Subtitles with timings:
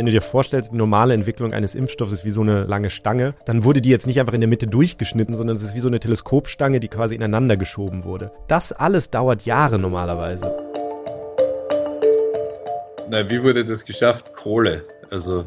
[0.00, 3.34] Wenn du dir vorstellst, die normale Entwicklung eines Impfstoffs ist wie so eine lange Stange,
[3.44, 5.88] dann wurde die jetzt nicht einfach in der Mitte durchgeschnitten, sondern es ist wie so
[5.88, 8.32] eine Teleskopstange, die quasi ineinander geschoben wurde.
[8.48, 10.56] Das alles dauert Jahre normalerweise.
[13.10, 14.32] Na, wie wurde das geschafft?
[14.32, 15.44] Kohle, also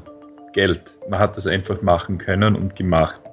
[0.53, 0.99] Geld.
[1.09, 3.23] Man hat das einfach machen können und gemacht.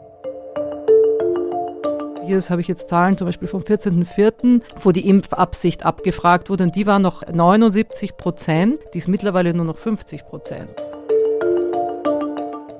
[2.25, 6.77] Hier habe ich jetzt Zahlen zum Beispiel vom 14.04., wo die Impfabsicht abgefragt wurde und
[6.77, 10.71] die war noch 79 Prozent, die ist mittlerweile nur noch 50 Prozent.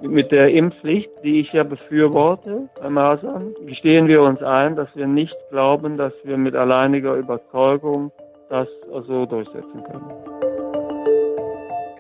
[0.03, 5.07] Mit der Impfpflicht, die ich ja befürworte bei Masern, gestehen wir uns ein, dass wir
[5.07, 8.11] nicht glauben, dass wir mit alleiniger Überzeugung
[8.49, 8.67] das
[9.07, 10.07] so durchsetzen können.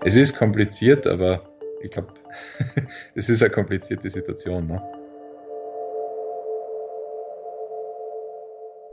[0.02, 1.42] Es ist kompliziert, aber
[1.82, 2.08] ich glaube,
[3.14, 4.66] es ist eine komplizierte Situation.
[4.66, 4.82] Ne?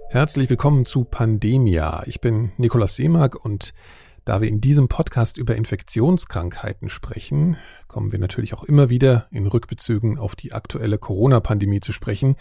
[0.10, 2.04] Herzlich willkommen zu Pandemia.
[2.08, 3.74] Ich bin Nikolaus Seemark und
[4.28, 7.56] da wir in diesem Podcast über Infektionskrankheiten sprechen,
[7.88, 12.36] kommen wir natürlich auch immer wieder in Rückbezügen auf die aktuelle Corona-Pandemie zu sprechen.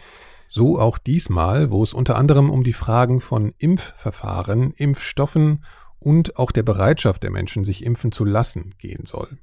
[0.48, 5.64] So auch diesmal, wo es unter anderem um die Fragen von Impfverfahren, Impfstoffen
[6.00, 9.38] und auch der Bereitschaft der Menschen, sich impfen zu lassen, gehen soll.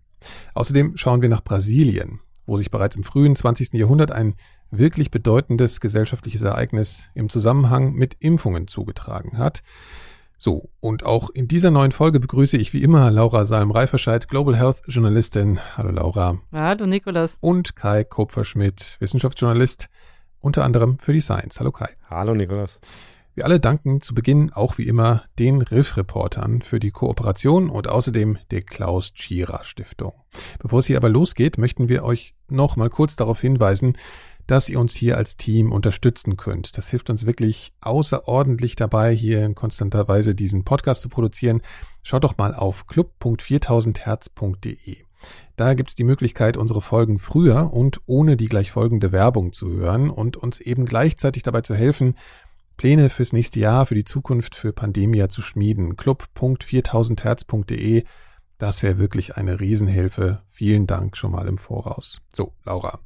[0.54, 3.72] Außerdem schauen wir nach Brasilien, wo sich bereits im frühen 20.
[3.72, 4.36] Jahrhundert ein
[4.70, 9.64] wirklich bedeutendes gesellschaftliches Ereignis im Zusammenhang mit Impfungen zugetragen hat.
[10.38, 14.82] So, und auch in dieser neuen Folge begrüße ich wie immer Laura Salm-Reiferscheid, Global Health
[14.88, 15.60] Journalistin.
[15.78, 16.40] Hallo Laura.
[16.52, 17.38] Hallo Nikolas.
[17.40, 19.90] Und Kai Kupferschmidt, Wissenschaftsjournalist,
[20.40, 21.60] unter anderem für die Science.
[21.60, 21.90] Hallo Kai.
[22.10, 22.82] Hallo Nikolas.
[23.36, 28.38] Wir alle danken zu Beginn auch wie immer den Riff-Reportern für die Kooperation und außerdem
[28.52, 30.14] der Klaus Tschira Stiftung.
[30.60, 33.98] Bevor es hier aber losgeht, möchten wir euch noch mal kurz darauf hinweisen,
[34.48, 36.78] dass ihr uns hier als Team unterstützen könnt.
[36.78, 41.62] Das hilft uns wirklich außerordentlich dabei, hier in konstanter Weise diesen Podcast zu produzieren.
[42.04, 44.98] Schaut doch mal auf club.4000herz.de.
[45.56, 49.70] Da gibt es die Möglichkeit, unsere Folgen früher und ohne die gleich folgende Werbung zu
[49.70, 52.16] hören und uns eben gleichzeitig dabei zu helfen,
[52.76, 55.96] Pläne fürs nächste Jahr, für die Zukunft, für Pandemia zu schmieden.
[55.96, 58.04] club.4000herz.de.
[58.58, 60.44] Das wäre wirklich eine Riesenhilfe.
[60.50, 62.22] Vielen Dank schon mal im Voraus.
[62.32, 63.00] So, Laura,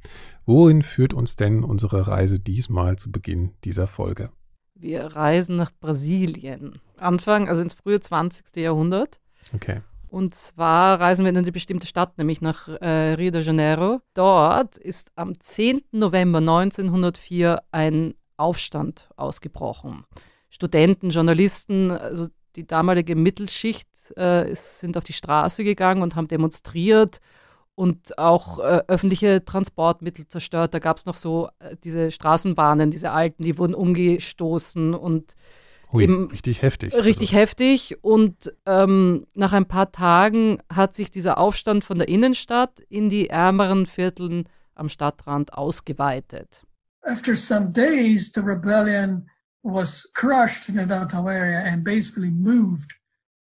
[0.49, 4.29] Wohin führt uns denn unsere Reise diesmal zu Beginn dieser Folge?
[4.75, 6.79] Wir reisen nach Brasilien.
[6.95, 8.55] Anfang, also ins frühe 20.
[8.55, 9.19] Jahrhundert.
[9.53, 9.81] Okay.
[10.07, 13.99] Und zwar reisen wir in eine bestimmte Stadt, nämlich nach äh, Rio de Janeiro.
[14.13, 15.81] Dort ist am 10.
[15.91, 20.05] November 1904 ein Aufstand ausgebrochen.
[20.49, 22.27] Studenten, Journalisten, also
[22.57, 23.87] die damalige Mittelschicht
[24.17, 27.19] äh, ist, sind auf die Straße gegangen und haben demonstriert
[27.75, 30.73] und auch äh, öffentliche Transportmittel zerstört.
[30.73, 35.35] Da gab es noch so äh, diese Straßenbahnen, diese alten, die wurden umgestoßen und
[35.93, 36.93] Hui, eben richtig heftig.
[36.93, 37.41] Richtig also.
[37.41, 37.97] heftig.
[38.01, 43.29] Und ähm, nach ein paar Tagen hat sich dieser Aufstand von der Innenstadt in die
[43.29, 46.63] ärmeren Vierteln am Stadtrand ausgeweitet.
[47.03, 49.29] After some days, the rebellion
[49.67, 52.93] was crushed in the downtown area and basically moved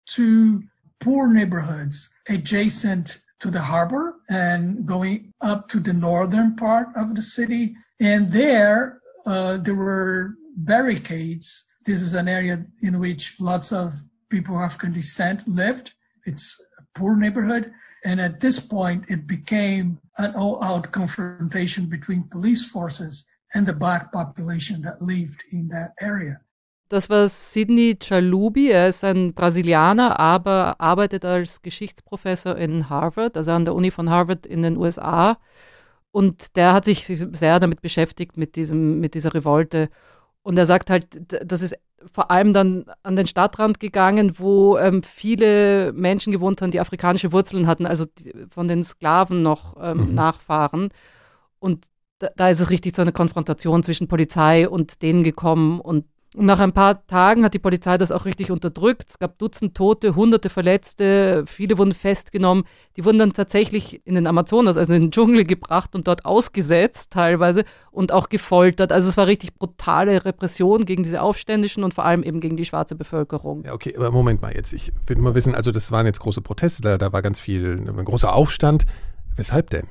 [0.05, 0.61] to
[0.99, 7.21] poor neighborhoods adjacent to the harbor and going up to the northern part of the
[7.21, 7.75] city.
[8.01, 11.71] And there, uh, there were barricades.
[11.85, 13.93] This is an area in which lots of
[14.29, 15.93] people of African descent lived.
[16.25, 17.71] It's a poor neighborhood.
[18.03, 23.73] And at this point, it became an all out confrontation between police forces and the
[23.73, 26.39] black population that lived in that area.
[26.89, 28.71] Das war Sidney Chalubi.
[28.71, 34.09] Er ist ein Brasilianer, aber arbeitet als Geschichtsprofessor in Harvard, also an der Uni von
[34.09, 35.37] Harvard in den USA.
[36.11, 39.89] Und der hat sich sehr damit beschäftigt, mit, diesem, mit dieser Revolte.
[40.41, 41.07] Und er sagt halt,
[41.45, 41.75] das ist
[42.11, 47.31] vor allem dann an den Stadtrand gegangen, wo ähm, viele Menschen gewohnt haben, die afrikanische
[47.31, 50.15] Wurzeln hatten, also die, von den Sklaven noch ähm, mhm.
[50.15, 50.89] Nachfahren.
[51.59, 51.85] Und
[52.19, 55.79] da, da, ist es richtig zu einer Konfrontation zwischen Polizei und denen gekommen.
[55.79, 59.09] Und nach ein paar Tagen hat die Polizei das auch richtig unterdrückt.
[59.09, 62.65] Es gab Dutzend Tote, hunderte Verletzte, viele wurden festgenommen.
[62.97, 67.11] Die wurden dann tatsächlich in den Amazonas, also in den Dschungel gebracht und dort ausgesetzt
[67.11, 68.91] teilweise und auch gefoltert.
[68.91, 72.65] Also es war richtig brutale Repression gegen diese Aufständischen und vor allem eben gegen die
[72.65, 73.63] schwarze Bevölkerung.
[73.65, 74.71] Ja, okay, aber Moment mal jetzt.
[74.73, 77.83] Ich will mal wissen, also das waren jetzt große Proteste, da, da war ganz viel,
[77.87, 78.85] ein großer Aufstand.
[79.35, 79.87] Weshalb denn?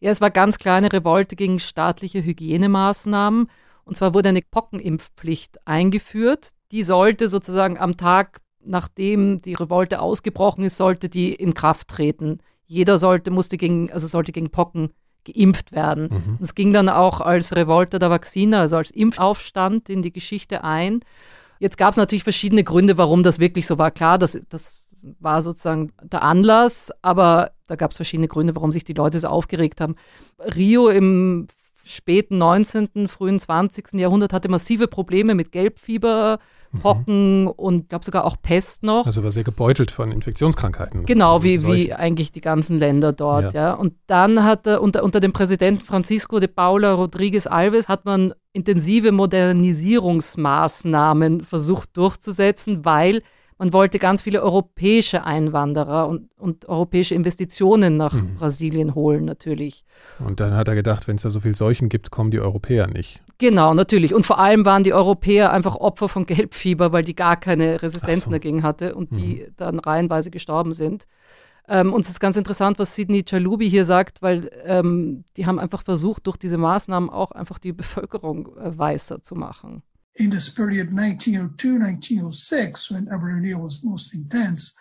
[0.00, 3.48] Ja, es war ganz kleine Revolte gegen staatliche Hygienemaßnahmen.
[3.84, 6.50] Und zwar wurde eine Pockenimpfpflicht eingeführt.
[6.70, 12.40] Die sollte sozusagen am Tag, nachdem die Revolte ausgebrochen ist, sollte die in Kraft treten.
[12.66, 14.90] Jeder sollte, musste gegen, also sollte gegen Pocken
[15.24, 16.08] geimpft werden.
[16.10, 16.38] Mhm.
[16.40, 21.00] Es ging dann auch als Revolte der Vaccina, also als Impfaufstand in die Geschichte ein.
[21.58, 23.90] Jetzt gab es natürlich verschiedene Gründe, warum das wirklich so war.
[23.90, 24.77] Klar, das, das
[25.20, 29.28] war sozusagen der Anlass, aber da gab es verschiedene Gründe, warum sich die Leute so
[29.28, 29.96] aufgeregt haben.
[30.56, 31.46] Rio im
[31.88, 33.94] späten 19., frühen 20.
[33.94, 36.38] Jahrhundert hatte massive Probleme mit Gelbfieber,
[36.72, 36.78] mhm.
[36.80, 37.48] Pocken mhm.
[37.48, 39.06] und gab sogar auch Pest noch.
[39.06, 41.06] Also war sehr gebeutelt von Infektionskrankheiten.
[41.06, 43.70] Genau, wie, wie eigentlich die ganzen Länder dort, ja.
[43.70, 43.74] ja.
[43.74, 48.34] Und dann hat er unter, unter dem Präsidenten Francisco de Paula Rodriguez Alves hat man
[48.52, 53.22] intensive Modernisierungsmaßnahmen versucht durchzusetzen, weil
[53.58, 58.36] man wollte ganz viele europäische Einwanderer und, und europäische Investitionen nach mhm.
[58.36, 59.84] Brasilien holen, natürlich.
[60.24, 62.86] Und dann hat er gedacht, wenn es da so viel Seuchen gibt, kommen die Europäer
[62.86, 63.20] nicht.
[63.38, 64.14] Genau, natürlich.
[64.14, 68.26] Und vor allem waren die Europäer einfach Opfer von Gelbfieber, weil die gar keine Resistenzen
[68.26, 68.30] so.
[68.30, 69.16] dagegen hatte und mhm.
[69.16, 71.06] die dann reihenweise gestorben sind.
[71.68, 75.58] Ähm, und es ist ganz interessant, was Sidney Chalubi hier sagt, weil ähm, die haben
[75.58, 79.82] einfach versucht, durch diese Maßnahmen auch einfach die Bevölkerung äh, weißer zu machen.
[80.18, 84.74] In this period 1902-1906, when Aberdeen was most intense,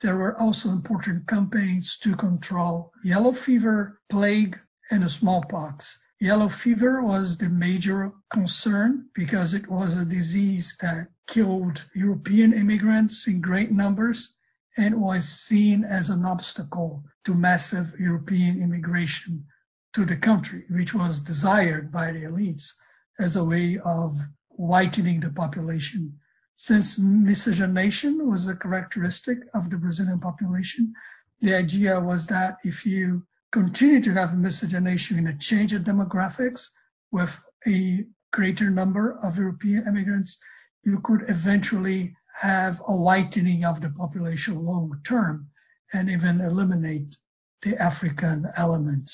[0.00, 4.56] there were also important campaigns to control yellow fever, plague,
[4.92, 5.98] and smallpox.
[6.20, 13.26] Yellow fever was the major concern because it was a disease that killed European immigrants
[13.26, 14.36] in great numbers
[14.76, 19.46] and was seen as an obstacle to massive European immigration
[19.94, 22.74] to the country, which was desired by the elites
[23.18, 24.16] as a way of
[24.56, 26.20] whitening the population.
[26.54, 30.94] Since miscegenation was a characteristic of the Brazilian population,
[31.40, 36.70] the idea was that if you continue to have miscegenation in a change of demographics
[37.10, 40.38] with a greater number of European immigrants,
[40.84, 45.48] you could eventually have a whitening of the population long term
[45.92, 47.16] and even eliminate
[47.62, 49.10] the African element.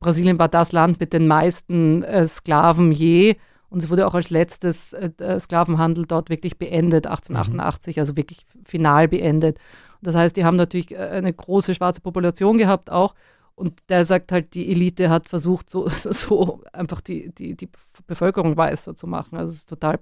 [0.00, 3.36] Brasilien war das Land mit den meisten äh, Sklaven je.
[3.72, 8.00] Und es wurde auch als letztes äh, Sklavenhandel dort wirklich beendet, 1888, mhm.
[8.00, 9.56] also wirklich final beendet.
[10.02, 13.14] Das heißt, die haben natürlich äh, eine große schwarze Population gehabt auch.
[13.54, 17.70] Und der sagt halt, die Elite hat versucht, so, so einfach die, die, die
[18.06, 19.38] Bevölkerung weißer zu machen.
[19.38, 20.00] Also es ist total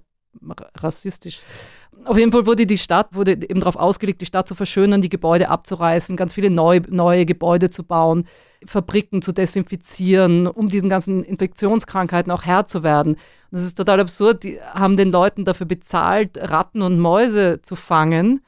[0.75, 1.41] rassistisch.
[2.05, 5.09] Auf jeden Fall wurde die Stadt, wurde eben darauf ausgelegt, die Stadt zu verschönern, die
[5.09, 8.25] Gebäude abzureißen, ganz viele neu, neue Gebäude zu bauen,
[8.65, 13.17] Fabriken zu desinfizieren, um diesen ganzen Infektionskrankheiten auch Herr zu werden.
[13.51, 14.43] Das ist total absurd.
[14.43, 18.41] Die haben den Leuten dafür bezahlt, Ratten und Mäuse zu fangen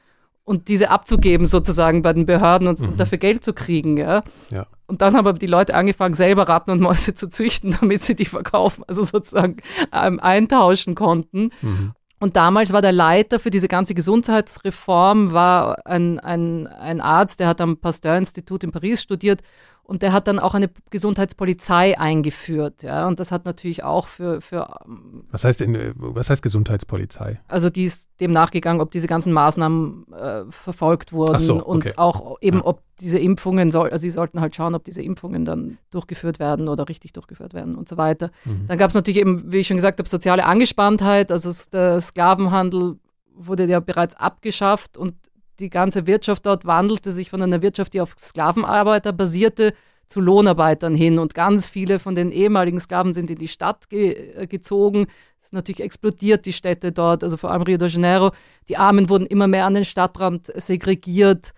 [0.44, 2.96] und diese abzugeben sozusagen bei den Behörden und, mhm.
[2.96, 3.96] dafür Geld zu kriegen.
[3.96, 4.22] Ja?
[4.50, 4.66] ja.
[4.86, 8.14] Und dann haben aber die Leute angefangen, selber Ratten und Mäuse zu züchten, damit sie
[8.14, 9.56] die verkaufen, also sozusagen
[9.92, 11.50] ähm, eintauschen konnten.
[11.62, 11.92] Mhm.
[12.20, 17.48] Und damals war der Leiter für diese ganze Gesundheitsreform war ein, ein, ein Arzt, der
[17.48, 19.42] hat am Pasteur-Institut in Paris studiert
[19.86, 22.82] und der hat dann auch eine Gesundheitspolizei eingeführt.
[22.82, 24.40] Ja, und das hat natürlich auch für.
[24.40, 27.40] für ähm, was, heißt in, was heißt Gesundheitspolizei?
[27.48, 31.88] Also, die ist dem nachgegangen, ob diese ganzen Maßnahmen äh, verfolgt wurden so, okay.
[31.90, 32.64] und auch eben, ja.
[32.64, 36.68] ob diese Impfungen, soll, also sie sollten halt schauen, ob diese Impfungen dann durchgeführt werden
[36.68, 38.30] oder richtig durchgeführt werden und so weiter.
[38.44, 38.66] Mhm.
[38.68, 41.30] Dann gab es natürlich eben, wie ich schon gesagt habe, soziale Angespanntheit.
[41.30, 42.96] Also, der Sklavenhandel
[43.34, 45.14] wurde ja bereits abgeschafft und
[45.60, 49.74] die ganze Wirtschaft dort wandelte sich von einer Wirtschaft, die auf Sklavenarbeiter basierte,
[50.06, 51.18] zu Lohnarbeitern hin.
[51.18, 55.06] Und ganz viele von den ehemaligen Sklaven sind in die Stadt ge äh, gezogen.
[55.40, 58.32] Es ist natürlich explodiert, die Städte dort, also vor allem Rio de Janeiro.
[58.68, 61.54] Die Armen wurden immer mehr an den Stadtrand segregiert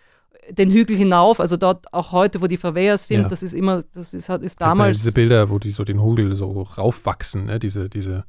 [0.50, 3.28] den Hügel hinauf, also dort auch heute, wo die Favelas sind, ja.
[3.28, 4.98] das ist immer, das ist, ist damals.
[4.98, 7.58] Diese Bilder, wo die so den Hügel so raufwachsen, ne?
[7.58, 8.24] diese, diese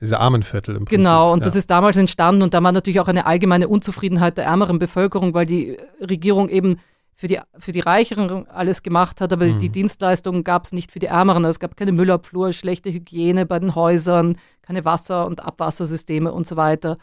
[0.00, 0.98] diese Armenviertel im Prinzip.
[0.98, 1.44] Genau, und ja.
[1.44, 5.34] das ist damals entstanden und da war natürlich auch eine allgemeine Unzufriedenheit der ärmeren Bevölkerung,
[5.34, 6.78] weil die Regierung eben
[7.20, 9.58] für die, für die Reicheren alles gemacht hat, aber mhm.
[9.58, 11.44] die Dienstleistungen gab es nicht für die Ärmeren.
[11.44, 16.56] Es gab keine Müllabflur, schlechte Hygiene bei den Häusern, keine Wasser- und Abwassersysteme und so
[16.56, 16.96] weiter.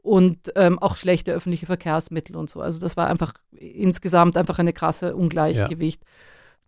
[0.00, 2.62] Und ähm, auch schlechte öffentliche Verkehrsmittel und so.
[2.62, 6.00] Also das war einfach insgesamt einfach eine krasse Ungleichgewicht.
[6.02, 6.08] Ja.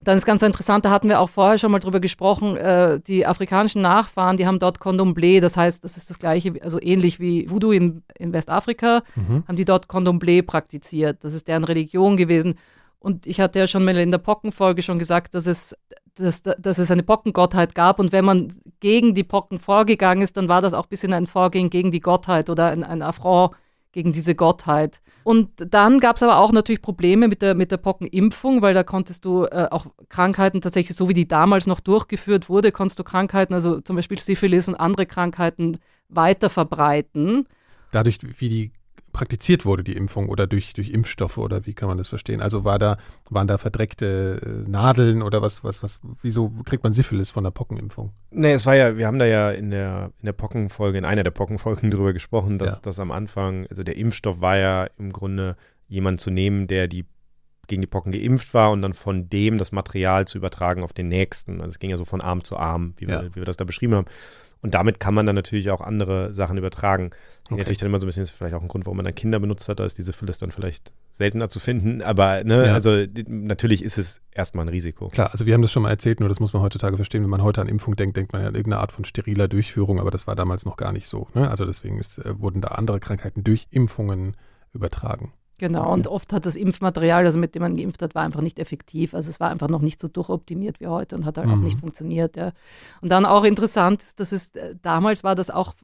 [0.02, 3.26] Dann ist ganz interessant, da hatten wir auch vorher schon mal drüber gesprochen, äh, die
[3.26, 7.50] afrikanischen Nachfahren, die haben dort Condomblé, das heißt, das ist das gleiche, also ähnlich wie
[7.50, 9.44] Voodoo in, in Westafrika, mhm.
[9.46, 11.22] haben die dort Condomblé praktiziert.
[11.22, 12.54] Das ist deren Religion gewesen.
[12.98, 15.76] Und ich hatte ja schon mal in der Pockenfolge schon gesagt, dass es,
[16.14, 17.98] dass, dass es eine Pockengottheit gab.
[17.98, 21.26] Und wenn man gegen die Pocken vorgegangen ist, dann war das auch ein bisschen ein
[21.26, 23.52] Vorgehen gegen die Gottheit oder ein, ein Affront
[23.92, 25.00] gegen diese Gottheit.
[25.24, 28.82] Und dann gab es aber auch natürlich Probleme mit der, mit der Pockenimpfung, weil da
[28.82, 33.04] konntest du äh, auch Krankheiten tatsächlich, so wie die damals noch durchgeführt wurde, konntest du
[33.04, 35.78] Krankheiten, also zum Beispiel Syphilis und andere Krankheiten
[36.08, 37.46] weiter verbreiten.
[37.90, 38.72] Dadurch, wie die
[39.12, 42.40] praktiziert wurde, die Impfung, oder durch, durch Impfstoffe, oder wie kann man das verstehen?
[42.40, 42.96] Also war da,
[43.28, 47.50] waren da verdreckte äh, Nadeln oder was, was, was, wieso kriegt man Syphilis von der
[47.50, 48.12] Pockenimpfung?
[48.30, 51.24] Nee, es war ja, wir haben da ja in der, in der Pockenfolge, in einer
[51.24, 52.80] der Pockenfolgen drüber gesprochen, dass, ja.
[52.82, 55.56] dass am Anfang, also der Impfstoff war ja im Grunde
[55.88, 57.04] jemanden zu nehmen, der die
[57.70, 61.08] gegen die Pocken geimpft war und dann von dem das Material zu übertragen auf den
[61.08, 61.60] nächsten.
[61.60, 63.24] Also es ging ja so von Arm zu Arm, wie wir, ja.
[63.30, 64.06] wie wir das da beschrieben haben.
[64.62, 67.10] Und damit kann man dann natürlich auch andere Sachen übertragen.
[67.46, 67.58] Okay.
[67.58, 69.40] Natürlich dann immer so ein bisschen, ist vielleicht auch ein Grund, warum man dann Kinder
[69.40, 72.02] benutzt hat, da ist diese Syphilis dann vielleicht seltener zu finden.
[72.02, 72.74] Aber ne, ja.
[72.74, 75.08] also natürlich ist es erstmal ein Risiko.
[75.08, 77.22] Klar, also wir haben das schon mal erzählt, nur das muss man heutzutage verstehen.
[77.22, 80.10] Wenn man heute an Impfung denkt, denkt man an irgendeine Art von steriler Durchführung, aber
[80.10, 81.28] das war damals noch gar nicht so.
[81.34, 81.50] Ne?
[81.50, 84.36] Also deswegen ist, äh, wurden da andere Krankheiten durch Impfungen
[84.72, 85.32] übertragen.
[85.60, 85.92] Genau, okay.
[85.92, 89.12] und oft hat das Impfmaterial, also mit dem man geimpft hat, war einfach nicht effektiv.
[89.12, 91.52] Also es war einfach noch nicht so durchoptimiert wie heute und hat halt mhm.
[91.52, 92.34] auch nicht funktioniert.
[92.36, 92.52] Ja.
[93.02, 95.74] Und dann auch interessant, dass es äh, damals war das auch,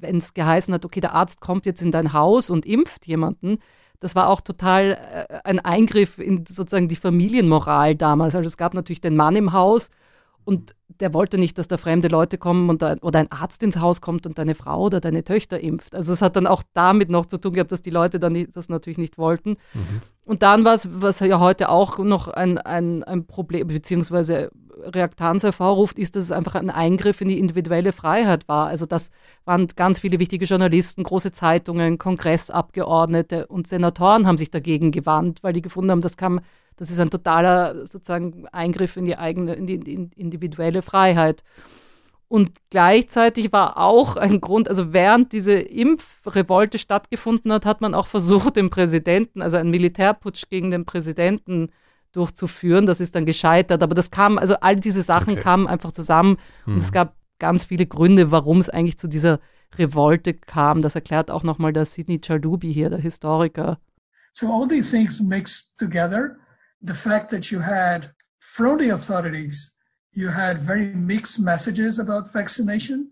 [0.00, 3.58] wenn es geheißen hat, okay, der Arzt kommt jetzt in dein Haus und impft jemanden,
[4.00, 8.34] das war auch total äh, ein Eingriff in sozusagen die Familienmoral damals.
[8.34, 9.90] Also es gab natürlich den Mann im Haus
[10.44, 13.78] und der wollte nicht, dass da fremde Leute kommen und da, oder ein Arzt ins
[13.78, 15.94] Haus kommt und deine Frau oder deine Töchter impft.
[15.94, 18.56] Also es hat dann auch damit noch zu tun gehabt, dass die Leute dann nicht,
[18.56, 19.56] das natürlich nicht wollten.
[19.74, 20.02] Mhm.
[20.24, 24.50] Und dann war es, was ja heute auch noch ein, ein, ein Problem, beziehungsweise
[24.82, 28.66] Reaktanz hervorruft, ist, dass es einfach ein Eingriff in die individuelle Freiheit war.
[28.66, 29.10] Also das
[29.44, 35.52] waren ganz viele wichtige Journalisten, große Zeitungen, Kongressabgeordnete und Senatoren haben sich dagegen gewandt, weil
[35.52, 36.40] die gefunden haben, das kann
[36.76, 41.42] das ist ein totaler sozusagen Eingriff in die eigene, in die, in individuelle Freiheit.
[42.28, 48.08] Und gleichzeitig war auch ein Grund, also während diese Impfrevolte stattgefunden hat, hat man auch
[48.08, 51.70] versucht, den Präsidenten, also einen Militärputsch gegen den Präsidenten
[52.12, 52.84] durchzuführen.
[52.84, 53.82] Das ist dann gescheitert.
[53.82, 55.42] Aber das kam, also all diese Sachen okay.
[55.42, 56.72] kamen einfach zusammen mhm.
[56.72, 56.94] und es mhm.
[56.94, 59.38] gab ganz viele Gründe, warum es eigentlich zu dieser
[59.76, 60.82] Revolte kam.
[60.82, 63.78] Das erklärt auch nochmal der Sidney Chaldubi hier, der Historiker.
[64.32, 66.36] So all these things mixed together
[66.82, 69.76] the fact that you had from the authorities,
[70.12, 73.10] you had very mixed messages about vaccination,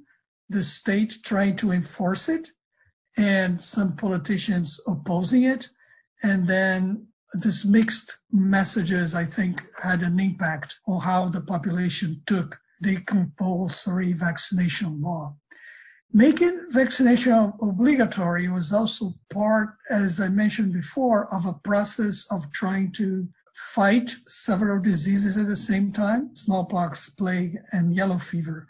[0.48, 2.48] the state trying to enforce it,
[3.16, 5.68] and some politicians opposing it.
[6.22, 12.58] And then this mixed messages, I think, had an impact on how the population took
[12.80, 15.36] the compulsory vaccination law.
[16.12, 22.92] Making vaccination obligatory was also part, as I mentioned before, of a process of trying
[22.92, 28.66] to fight several diseases at the same time smallpox, plague, and yellow fever.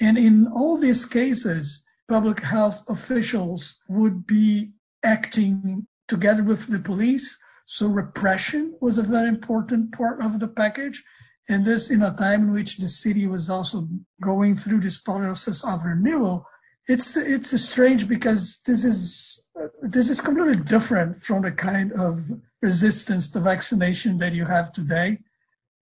[0.00, 7.36] And in all these cases, public health officials would be acting together with the police.
[7.66, 11.02] So repression was a very important part of the package.
[11.48, 13.88] And this in a time in which the city was also
[14.20, 16.46] going through this process of renewal.
[16.88, 19.44] It's it's strange because this is
[19.82, 22.24] this is completely different from the kind of
[22.62, 25.18] resistance to vaccination that you have today,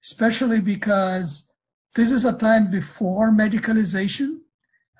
[0.02, 1.48] especially because
[1.94, 4.40] this is a time before medicalization.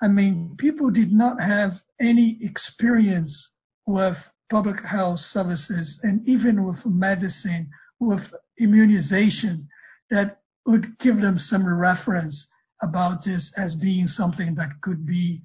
[0.01, 3.53] I mean, people did not have any experience
[3.85, 4.17] with
[4.49, 9.67] public health services and even with medicine, with immunization
[10.09, 12.49] that would give them some reference
[12.81, 15.41] about this as being something that could be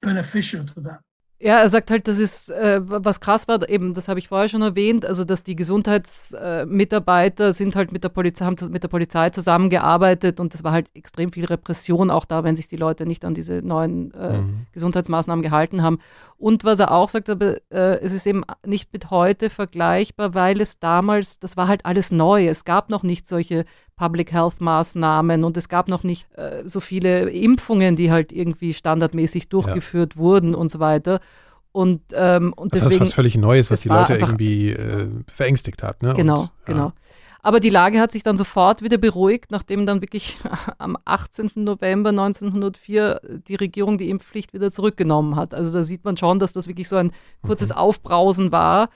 [0.00, 0.98] beneficial to them.
[1.40, 4.48] Ja, er sagt halt, das ist, äh, was krass war, eben, das habe ich vorher
[4.48, 8.88] schon erwähnt, also dass die Gesundheitsmitarbeiter äh, sind halt mit der Polizei, haben mit der
[8.88, 13.06] Polizei zusammengearbeitet und es war halt extrem viel Repression auch da, wenn sich die Leute
[13.06, 14.66] nicht an diese neuen äh, mhm.
[14.72, 16.00] Gesundheitsmaßnahmen gehalten haben.
[16.38, 20.60] Und was er auch sagt, aber äh, es ist eben nicht mit heute vergleichbar, weil
[20.60, 22.48] es damals, das war halt alles neu.
[22.48, 23.64] Es gab noch nicht solche
[23.98, 28.72] Public Health Maßnahmen und es gab noch nicht äh, so viele Impfungen, die halt irgendwie
[28.72, 30.20] standardmäßig durchgeführt ja.
[30.20, 31.20] wurden und so weiter.
[31.72, 33.02] Und, ähm, und das deswegen.
[33.02, 36.02] Ist was völlig Neues, was die Leute irgendwie äh, verängstigt hat.
[36.02, 36.14] Ne?
[36.14, 36.86] Genau, und, genau.
[36.86, 36.92] Ja.
[37.42, 40.38] Aber die Lage hat sich dann sofort wieder beruhigt, nachdem dann wirklich
[40.78, 41.52] am 18.
[41.56, 45.54] November 1904 die Regierung die Impfpflicht wieder zurückgenommen hat.
[45.54, 47.12] Also da sieht man schon, dass das wirklich so ein
[47.42, 47.76] kurzes mhm.
[47.76, 48.90] Aufbrausen war.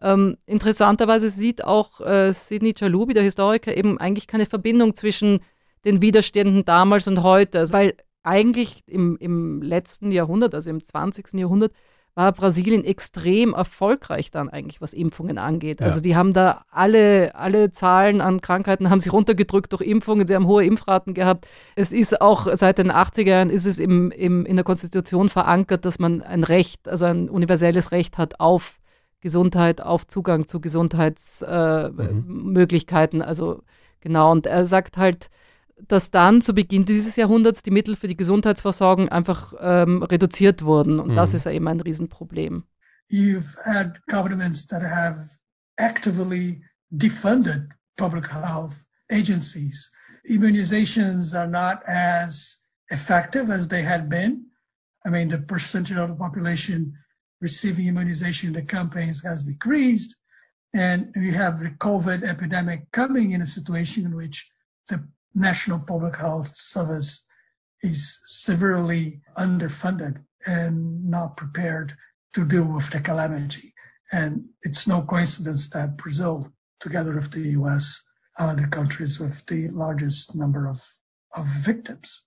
[0.00, 5.40] Ähm, interessanterweise sieht auch äh, Sidney Chalubi, der Historiker, eben eigentlich keine Verbindung zwischen
[5.84, 7.60] den Widerständen damals und heute.
[7.60, 11.34] Also, weil eigentlich im, im letzten Jahrhundert, also im 20.
[11.34, 11.72] Jahrhundert,
[12.16, 15.80] war Brasilien extrem erfolgreich dann eigentlich, was Impfungen angeht.
[15.80, 15.86] Ja.
[15.86, 20.34] Also die haben da alle, alle Zahlen an Krankheiten haben sich runtergedrückt durch Impfungen, sie
[20.34, 21.46] haben hohe Impfraten gehabt.
[21.76, 25.84] Es ist auch seit den 80er Jahren ist es im, im, in der Konstitution verankert,
[25.84, 28.78] dass man ein Recht, also ein universelles Recht hat auf
[29.26, 33.20] Gesundheit, auf Zugang zu Gesundheitsmöglichkeiten.
[33.20, 33.28] Äh, mhm.
[33.28, 33.64] Also
[34.00, 35.30] genau, und er sagt halt,
[35.88, 41.00] dass dann zu Beginn dieses Jahrhunderts die Mittel für die Gesundheitsversorgung einfach ähm, reduziert wurden.
[41.00, 41.16] Und mhm.
[41.16, 42.62] das ist ja eben ein Riesenproblem.
[43.10, 45.18] You've had governments that have
[45.76, 49.92] actively defunded public health agencies.
[50.24, 54.52] Immunizations are not as effective as they had been.
[55.04, 56.96] I mean, the percentage of the population
[57.40, 60.16] receiving immunization in the campaigns has decreased.
[60.74, 64.50] And we have the COVID epidemic coming in a situation in which
[64.88, 67.24] the National Public Health Service
[67.82, 71.94] is severely underfunded and not prepared
[72.34, 73.72] to deal with the calamity.
[74.12, 78.04] And it's no coincidence that Brazil, together with the US,
[78.38, 80.82] are the countries with the largest number of,
[81.34, 82.24] of victims.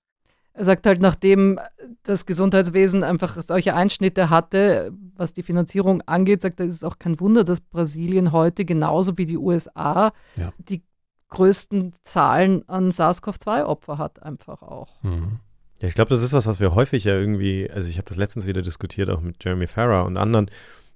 [0.60, 1.58] Er sagt halt, nachdem
[2.04, 7.00] das Gesundheitswesen einfach solche Einschnitte hatte, was die Finanzierung angeht, sagt er, ist es auch
[7.00, 10.52] kein Wunder, dass Brasilien heute genauso wie die USA ja.
[10.58, 10.84] die
[11.30, 15.02] größten Zahlen an SARS-CoV-2-Opfer hat, einfach auch.
[15.02, 15.40] Mhm.
[15.80, 18.18] Ja, ich glaube, das ist was, was wir häufig ja irgendwie, also ich habe das
[18.18, 20.52] letztens wieder diskutiert, auch mit Jeremy Farrar und anderen,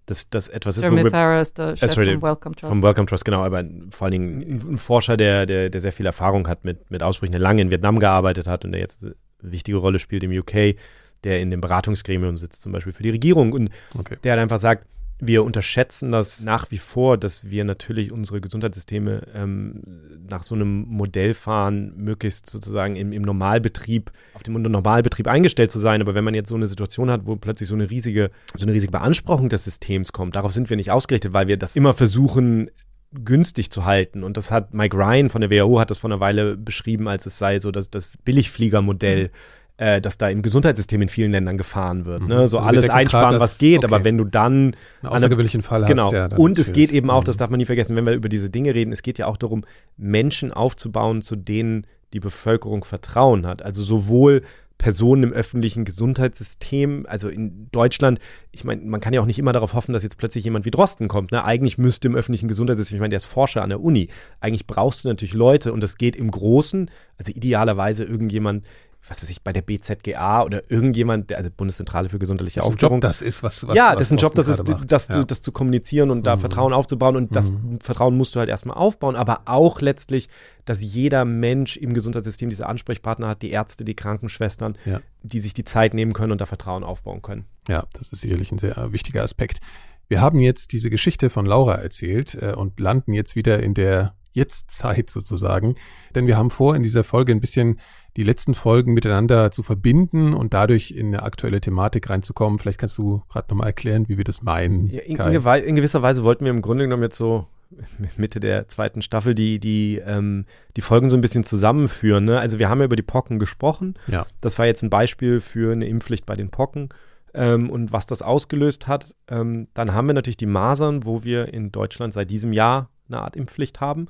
[0.08, 2.70] dass das etwas ist, Jeremy Farrar ist der Chef sorry, vom Welcome Trust.
[2.70, 6.06] Vom Welcome Trust, genau, aber vor allen Dingen ein Forscher, der, der, der sehr viel
[6.06, 9.06] Erfahrung hat mit, mit Ausbrüchen, der lange in Vietnam gearbeitet hat und der jetzt
[9.44, 10.76] wichtige Rolle spielt im UK,
[11.24, 14.18] der in dem Beratungsgremium sitzt, zum Beispiel für die Regierung und okay.
[14.24, 14.86] der hat einfach sagt,
[15.28, 19.82] wir unterschätzen das nach wie vor, dass wir natürlich unsere Gesundheitssysteme ähm,
[20.30, 25.80] nach so einem Modell fahren, möglichst sozusagen im, im, Normalbetrieb, auf dem Normalbetrieb eingestellt zu
[25.80, 26.02] sein.
[26.02, 28.74] Aber wenn man jetzt so eine Situation hat, wo plötzlich so eine riesige, so eine
[28.74, 32.70] riesige Beanspruchung des Systems kommt, darauf sind wir nicht ausgerichtet, weil wir das immer versuchen,
[33.14, 34.24] günstig zu halten.
[34.24, 37.26] Und das hat Mike Ryan von der WHO hat das vor einer Weile beschrieben, als
[37.26, 39.26] es sei so das, das Billigfliegermodell.
[39.26, 42.22] Mhm äh, dass da im Gesundheitssystem in vielen Ländern gefahren wird.
[42.22, 42.36] Ne?
[42.36, 42.48] Mhm.
[42.48, 43.88] So also alles einsparen, was geht, okay.
[43.88, 46.06] aber wenn du dann einen außergewöhnlichen Fall genau.
[46.06, 46.12] hast.
[46.12, 46.28] Genau.
[46.30, 47.40] Ja, und es geht eben auch, das mhm.
[47.40, 49.66] darf man nie vergessen, wenn wir über diese Dinge reden, es geht ja auch darum,
[49.98, 53.64] Menschen aufzubauen, zu denen die Bevölkerung Vertrauen hat.
[53.64, 54.44] Also sowohl
[54.78, 58.20] Personen im öffentlichen Gesundheitssystem, also in Deutschland,
[58.52, 60.72] ich meine, man kann ja auch nicht immer darauf hoffen, dass jetzt plötzlich jemand wie
[60.72, 61.32] Drosten kommt.
[61.32, 61.44] Ne?
[61.44, 65.04] Eigentlich müsste im öffentlichen Gesundheitssystem, ich meine, der ist Forscher an der Uni, eigentlich brauchst
[65.04, 68.66] du natürlich Leute und das geht im Großen, also idealerweise irgendjemand,
[69.08, 72.98] was weiß ich, bei der BZGA oder irgendjemand, der, also Bundeszentrale für gesundheitliche das Aufklärung.
[72.98, 75.24] Job, das ist was, was Ja, das ist ein Job, das ist, das, ja.
[75.24, 76.24] das zu kommunizieren und mhm.
[76.24, 77.80] da Vertrauen aufzubauen und das mhm.
[77.82, 80.30] Vertrauen musst du halt erstmal aufbauen, aber auch letztlich,
[80.64, 85.02] dass jeder Mensch im Gesundheitssystem diese Ansprechpartner hat, die Ärzte, die Krankenschwestern, ja.
[85.22, 87.46] die sich die Zeit nehmen können und da Vertrauen aufbauen können.
[87.68, 89.60] Ja, das ist sicherlich ein sehr wichtiger Aspekt.
[90.08, 94.16] Wir haben jetzt diese Geschichte von Laura erzählt äh, und landen jetzt wieder in der
[94.34, 95.76] Jetztzeit sozusagen,
[96.16, 97.80] denn wir haben vor, in dieser Folge ein bisschen
[98.18, 102.60] die letzten Folgen miteinander zu verbinden und dadurch in eine aktuelle Thematik reinzukommen.
[102.60, 104.90] Vielleicht kannst du gerade nochmal erklären, wie wir das meinen.
[104.90, 107.48] Ja, in, in, gewisser Weise wollten wir im Grunde genommen jetzt so
[108.18, 112.26] Mitte der zweiten Staffel die, die, ähm, die Folgen so ein bisschen zusammenführen.
[112.26, 112.40] Ne?
[112.40, 113.96] Also wir haben ja über die Pocken gesprochen.
[114.08, 114.28] Ja.
[114.42, 116.90] Das war jetzt ein Beispiel für eine Impfpflicht bei den Pocken.
[117.34, 121.52] Ähm, und was das ausgelöst hat, ähm, dann haben wir natürlich die Masern, wo wir
[121.52, 124.08] in Deutschland seit diesem Jahr eine Art Impfpflicht haben.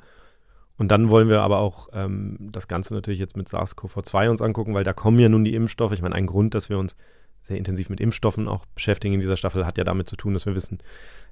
[0.78, 4.74] Und dann wollen wir aber auch ähm, das Ganze natürlich jetzt mit SARS-CoV-2 uns angucken,
[4.74, 5.94] weil da kommen ja nun die Impfstoffe.
[5.94, 6.96] Ich meine, ein Grund, dass wir uns
[7.42, 10.46] sehr intensiv mit Impfstoffen auch beschäftigen in dieser Staffel, hat ja damit zu tun, dass
[10.46, 10.80] wir wissen,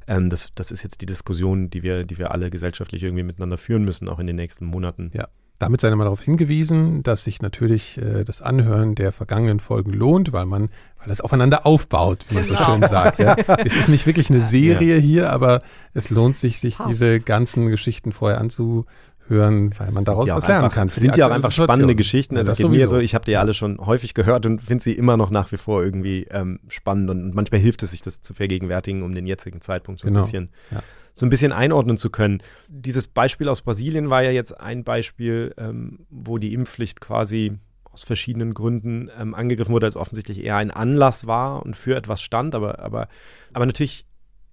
[0.08, 3.58] ähm, das, das ist jetzt die Diskussion, die wir, die wir alle gesellschaftlich irgendwie miteinander
[3.58, 5.12] führen müssen, auch in den nächsten Monaten.
[5.14, 5.28] Ja.
[5.62, 10.34] Damit sei nochmal darauf hingewiesen, dass sich natürlich äh, das Anhören der vergangenen Folgen lohnt,
[10.34, 10.70] weil man,
[11.00, 12.66] weil es aufeinander aufbaut, wie man so genau.
[12.66, 13.20] schön sagt.
[13.20, 13.36] Ja.
[13.64, 15.02] Es ist nicht wirklich eine Serie ja.
[15.02, 15.62] hier, aber
[15.94, 16.90] es lohnt sich, sich Passt.
[16.90, 18.86] diese ganzen Geschichten vorher anzuhören
[19.32, 20.88] hören, weil man daraus was lernen kann.
[20.90, 21.66] Sind ja auch einfach Situation.
[21.66, 22.38] spannende Geschichten.
[22.38, 22.84] Also ja, es geht sowieso.
[22.84, 25.52] mir so, ich habe die alle schon häufig gehört und finde sie immer noch nach
[25.52, 29.26] wie vor irgendwie ähm, spannend und manchmal hilft es sich, das zu vergegenwärtigen, um den
[29.26, 30.24] jetzigen Zeitpunkt so ein genau.
[30.24, 30.84] bisschen ja.
[31.14, 32.44] so ein bisschen einordnen zu können.
[32.68, 37.58] Dieses Beispiel aus Brasilien war ja jetzt ein Beispiel, ähm, wo die Impfpflicht quasi
[37.92, 42.22] aus verschiedenen Gründen ähm, angegriffen wurde, als offensichtlich eher ein Anlass war und für etwas
[42.22, 43.08] stand, aber, aber,
[43.54, 44.06] aber natürlich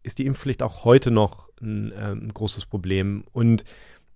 [0.02, 3.64] ist die Impfpflicht auch heute noch ein, ähm, ein großes Problem und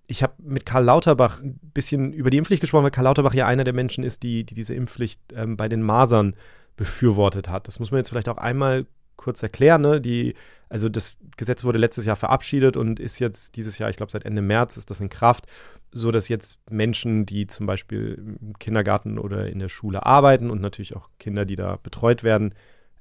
[0.07, 3.47] ich habe mit Karl Lauterbach ein bisschen über die Impfpflicht gesprochen, weil Karl Lauterbach ja
[3.47, 6.35] einer der Menschen ist, die, die diese Impfpflicht ähm, bei den Masern
[6.75, 7.67] befürwortet hat.
[7.67, 8.85] Das muss man jetzt vielleicht auch einmal
[9.15, 9.81] kurz erklären.
[9.81, 10.01] Ne?
[10.01, 10.33] Die,
[10.69, 14.25] also das Gesetz wurde letztes Jahr verabschiedet und ist jetzt dieses Jahr, ich glaube seit
[14.25, 15.47] Ende März ist das in Kraft,
[15.91, 20.59] so dass jetzt Menschen, die zum Beispiel im Kindergarten oder in der Schule arbeiten und
[20.59, 22.55] natürlich auch Kinder, die da betreut werden,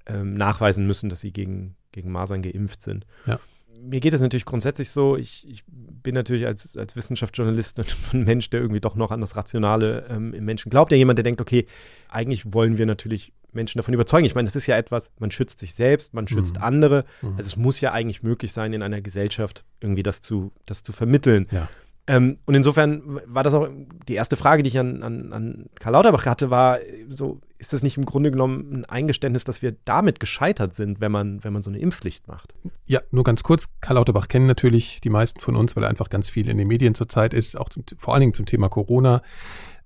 [0.07, 3.07] ähm, nachweisen müssen, dass sie gegen, gegen Masern geimpft sind.
[3.27, 3.41] Ja
[3.83, 7.81] mir geht es natürlich grundsätzlich so, ich, ich, bin natürlich als, als Wissenschaftsjournalist
[8.13, 10.93] ein Mensch, der irgendwie doch noch an das Rationale ähm, im Menschen glaubt.
[10.93, 11.67] Ja, jemand, der denkt, okay,
[12.09, 14.25] eigentlich wollen wir natürlich Menschen davon überzeugen.
[14.25, 16.63] Ich meine, das ist ja etwas, man schützt sich selbst, man schützt mhm.
[16.63, 17.05] andere.
[17.21, 17.37] Mhm.
[17.37, 20.93] Also es muss ja eigentlich möglich sein, in einer Gesellschaft irgendwie das zu, das zu
[20.93, 21.47] vermitteln.
[21.51, 21.69] Ja.
[22.09, 23.69] Ähm, und insofern war das auch
[24.09, 27.85] die erste Frage, die ich an, an, an Karl Lauterbach hatte, war so, ist das
[27.85, 31.63] nicht im Grunde genommen ein Eingeständnis, dass wir damit gescheitert sind, wenn man, wenn man
[31.63, 32.55] so eine Impfpflicht macht?
[32.87, 33.69] Ja, nur ganz kurz.
[33.81, 36.67] Karl Lauterbach kennen natürlich die meisten von uns, weil er einfach ganz viel in den
[36.67, 39.23] Medien zurzeit ist, auch zum, vor allen Dingen zum Thema Corona.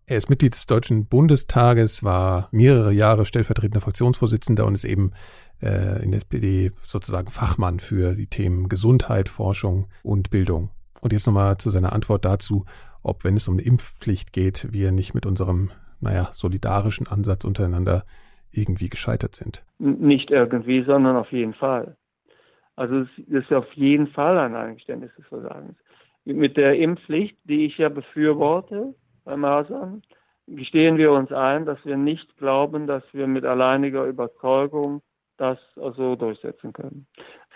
[0.06, 5.10] Er ist Mitglied des Deutschen Bundestages, war mehrere Jahre stellvertretender Fraktionsvorsitzender und ist eben
[5.60, 10.70] äh, in der SPD sozusagen Fachmann für die Themen Gesundheit, Forschung und Bildung.
[11.06, 12.64] Und jetzt nochmal zu seiner Antwort dazu,
[13.00, 18.02] ob, wenn es um eine Impfpflicht geht, wir nicht mit unserem, naja, solidarischen Ansatz untereinander
[18.50, 19.64] irgendwie gescheitert sind.
[19.78, 21.96] Nicht irgendwie, sondern auf jeden Fall.
[22.74, 25.76] Also es ist auf jeden Fall ein Eingeständnis des Versagens.
[26.24, 28.92] Mit der Impfpflicht, die ich ja befürworte
[29.24, 30.02] bei Masern,
[30.48, 35.02] gestehen wir uns ein, dass wir nicht glauben, dass wir mit alleiniger Überzeugung
[35.36, 37.06] das also durchsetzen können.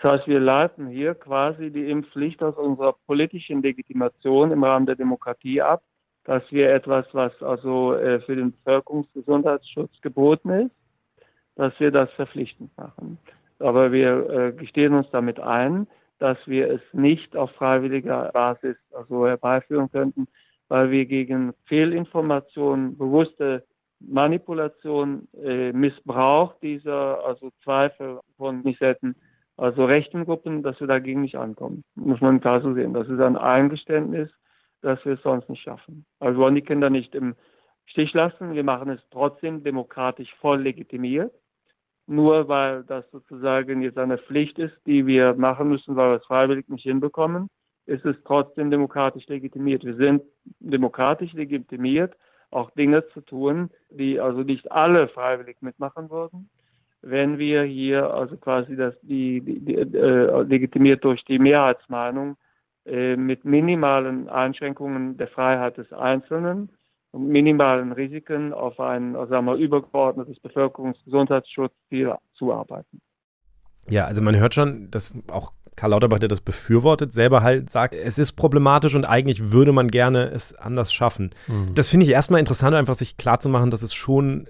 [0.01, 4.95] Das heißt, wir leiten hier quasi die Impfpflicht aus unserer politischen Legitimation im Rahmen der
[4.95, 5.83] Demokratie ab,
[6.23, 10.75] dass wir etwas, was also äh, für den Bevölkerungsgesundheitsschutz geboten ist,
[11.55, 13.17] dass wir das verpflichtend machen.
[13.59, 15.87] Aber wir äh, gestehen uns damit ein,
[16.19, 20.27] dass wir es nicht auf freiwilliger Basis also herbeiführen könnten,
[20.67, 23.65] weil wir gegen Fehlinformationen, bewusste
[24.07, 29.15] Manipulation, äh, Missbrauch dieser, also Zweifel von Missetten,
[29.57, 31.83] also rechten Gruppen, dass wir dagegen nicht ankommen.
[31.95, 32.93] Muss man klar so sehen.
[32.93, 34.29] Das ist ein Eingeständnis,
[34.81, 36.05] dass wir es sonst nicht schaffen.
[36.19, 37.35] Also wir wollen die Kinder nicht im
[37.85, 38.53] Stich lassen.
[38.53, 41.33] Wir machen es trotzdem demokratisch voll legitimiert.
[42.07, 46.25] Nur weil das sozusagen jetzt eine Pflicht ist, die wir machen müssen, weil wir es
[46.25, 47.47] freiwillig nicht hinbekommen,
[47.85, 49.83] ist es trotzdem demokratisch legitimiert.
[49.83, 50.23] Wir sind
[50.59, 52.15] demokratisch legitimiert,
[52.51, 56.49] auch Dinge zu tun, die also nicht alle freiwillig mitmachen würden.
[57.01, 62.37] Wenn wir hier also quasi das die, die, die äh, legitimiert durch die Mehrheitsmeinung
[62.85, 66.69] äh, mit minimalen Einschränkungen der Freiheit des Einzelnen
[67.11, 73.01] und minimalen Risiken auf ein sagen wir, übergeordnetes Bevölkerungsgesundheitsschutzziel zuarbeiten.
[73.89, 77.95] Ja, also man hört schon, dass auch Karl Lauterbach, der das befürwortet, selber halt sagt,
[77.95, 81.31] es ist problematisch und eigentlich würde man gerne es anders schaffen.
[81.47, 81.73] Mhm.
[81.75, 84.47] Das finde ich erstmal interessant, einfach sich klarzumachen, dass es schon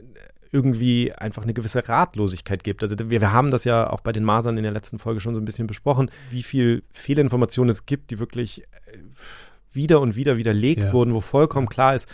[0.51, 2.84] irgendwie einfach eine gewisse Ratlosigkeit gibt.
[2.84, 5.34] Also wir, wir haben das ja auch bei den Masern in der letzten Folge schon
[5.34, 8.97] so ein bisschen besprochen, wie viel Fehlinformationen es gibt, die wirklich äh,
[9.71, 10.93] wieder und wieder widerlegt ja.
[10.93, 12.10] wurden, wo vollkommen klar ist,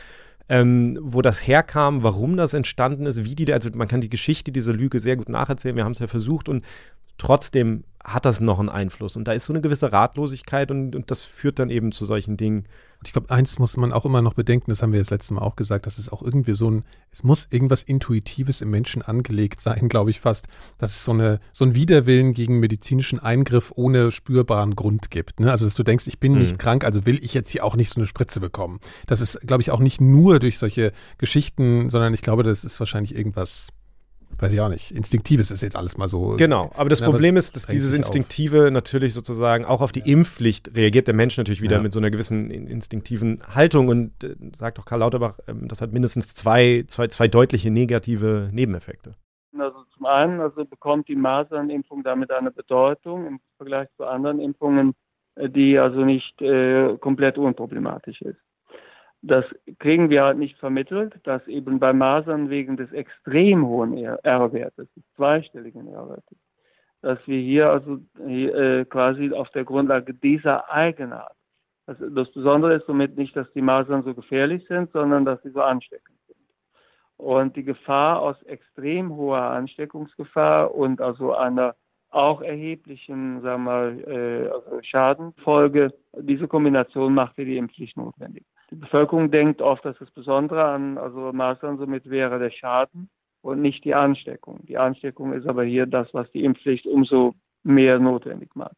[0.50, 4.52] ähm, wo das herkam, warum das entstanden ist, wie die, also man kann die Geschichte
[4.52, 6.64] dieser Lüge sehr gut nacherzählen, wir haben es ja versucht und
[7.18, 9.18] trotzdem hat das noch einen Einfluss.
[9.18, 12.38] Und da ist so eine gewisse Ratlosigkeit und, und das führt dann eben zu solchen
[12.38, 12.60] Dingen.
[13.00, 15.34] Und ich glaube, eins muss man auch immer noch bedenken, das haben wir das letzte
[15.34, 19.02] Mal auch gesagt, dass es auch irgendwie so ein, es muss irgendwas Intuitives im Menschen
[19.02, 23.74] angelegt sein, glaube ich fast, dass es so, eine, so ein Widerwillen gegen medizinischen Eingriff
[23.76, 25.42] ohne spürbaren Grund gibt.
[25.42, 25.52] Ne?
[25.52, 26.40] Also, dass du denkst, ich bin mhm.
[26.40, 28.80] nicht krank, also will ich jetzt hier auch nicht so eine Spritze bekommen.
[29.06, 32.80] Das ist, glaube ich, auch nicht nur durch solche Geschichten, sondern ich glaube, das ist
[32.80, 33.74] wahrscheinlich irgendwas
[34.40, 36.36] weiß ich auch nicht, instinktives ist jetzt alles mal so.
[36.38, 38.72] Genau, aber das ja, Problem das ist, dass dieses Instinktive auf.
[38.72, 40.06] natürlich sozusagen auch auf die ja.
[40.08, 41.82] Impfpflicht reagiert der Mensch natürlich wieder ja.
[41.82, 45.92] mit so einer gewissen instinktiven Haltung und äh, sagt auch Karl Lauterbach, äh, das hat
[45.92, 49.16] mindestens zwei, zwei, zwei deutliche negative Nebeneffekte.
[49.58, 54.94] Also zum einen also bekommt die Masernimpfung damit eine Bedeutung im Vergleich zu anderen Impfungen,
[55.36, 58.40] äh, die also nicht äh, komplett unproblematisch ist.
[59.22, 59.46] Das
[59.80, 65.04] kriegen wir halt nicht vermittelt, dass eben bei Masern wegen des extrem hohen R-Wertes, des
[65.16, 66.38] zweistelligen R-Wertes,
[67.02, 71.38] dass wir hier also äh, quasi auf der Grundlage dieser Eigenart,
[71.88, 75.52] also das Besondere ist somit nicht, dass die Masern so gefährlich sind, sondern dass sie
[75.52, 76.38] so ansteckend sind.
[77.16, 81.76] Und die Gefahr aus extrem hoher Ansteckungsgefahr und also einer
[82.10, 88.46] auch erheblichen, sagen wir mal, äh, also Schadenfolge, diese Kombination macht für die Impfpflicht notwendig.
[88.72, 93.10] Die Bevölkerung denkt oft, dass das Besondere an also Maßnahmen somit wäre der Schaden
[93.42, 94.66] und nicht die Ansteckung.
[94.66, 98.76] Die Ansteckung ist aber hier das, was die Impfpflicht umso mehr notwendig macht.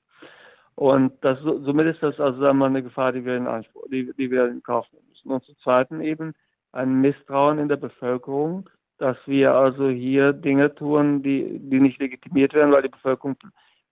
[0.75, 4.13] Und das, somit ist das also sagen wir, eine Gefahr, die wir in Anspruch, die,
[4.17, 5.31] die wir in Kauf nehmen müssen.
[5.31, 6.33] Und zum Zweiten eben
[6.71, 12.53] ein Misstrauen in der Bevölkerung, dass wir also hier Dinge tun, die, die nicht legitimiert
[12.53, 13.37] werden, weil die Bevölkerung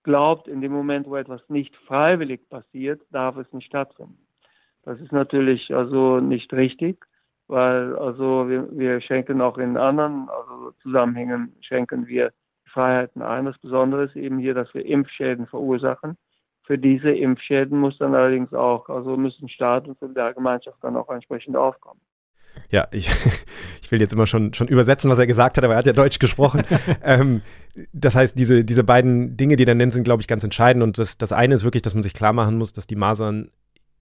[0.04, 4.18] glaubt, in dem Moment, wo etwas nicht freiwillig passiert, darf es nicht stattfinden.
[4.84, 7.06] Das ist natürlich also nicht richtig,
[7.48, 12.32] weil also wir, wir schenken auch in anderen also Zusammenhängen schenken wir
[12.66, 13.46] Freiheiten ein.
[13.46, 16.18] Das Besondere ist eben hier, dass wir Impfschäden verursachen.
[16.64, 21.56] Für diese Impfschäden muss dann allerdings auch, also müssen Staat und Solidargemeinschaft dann auch entsprechend
[21.56, 22.02] aufkommen.
[22.70, 23.10] Ja, ich,
[23.82, 25.94] ich will jetzt immer schon, schon übersetzen, was er gesagt hat, aber er hat ja
[25.94, 26.64] Deutsch gesprochen.
[27.04, 27.42] ähm,
[27.94, 30.84] das heißt, diese, diese beiden Dinge, die er nennt, sind, glaube ich, ganz entscheidend.
[30.84, 33.52] Und das, das eine ist wirklich, dass man sich klar machen muss, dass die Masern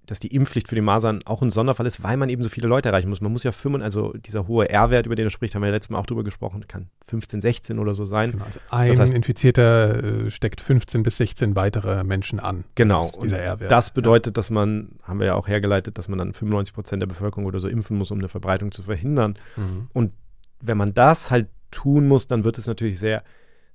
[0.07, 2.69] dass die Impfpflicht für die Masern auch ein Sonderfall ist, weil man eben so viele
[2.69, 3.21] Leute erreichen muss.
[3.21, 5.75] Man muss ja 5, also dieser hohe R-Wert, über den er spricht, haben wir ja
[5.75, 8.33] letztes Mal auch drüber gesprochen, kann 15, 16 oder so sein.
[8.33, 12.65] Genau, also ein das heißt, Infizierter äh, steckt 15 bis 16 weitere Menschen an.
[12.75, 13.11] Genau.
[13.13, 13.71] Das dieser R-Wert.
[13.71, 17.07] Das bedeutet, dass man, haben wir ja auch hergeleitet, dass man dann 95 Prozent der
[17.07, 19.37] Bevölkerung oder so impfen muss, um eine Verbreitung zu verhindern.
[19.57, 19.89] Mhm.
[19.93, 20.13] Und
[20.61, 23.23] wenn man das halt tun muss, dann wird es natürlich sehr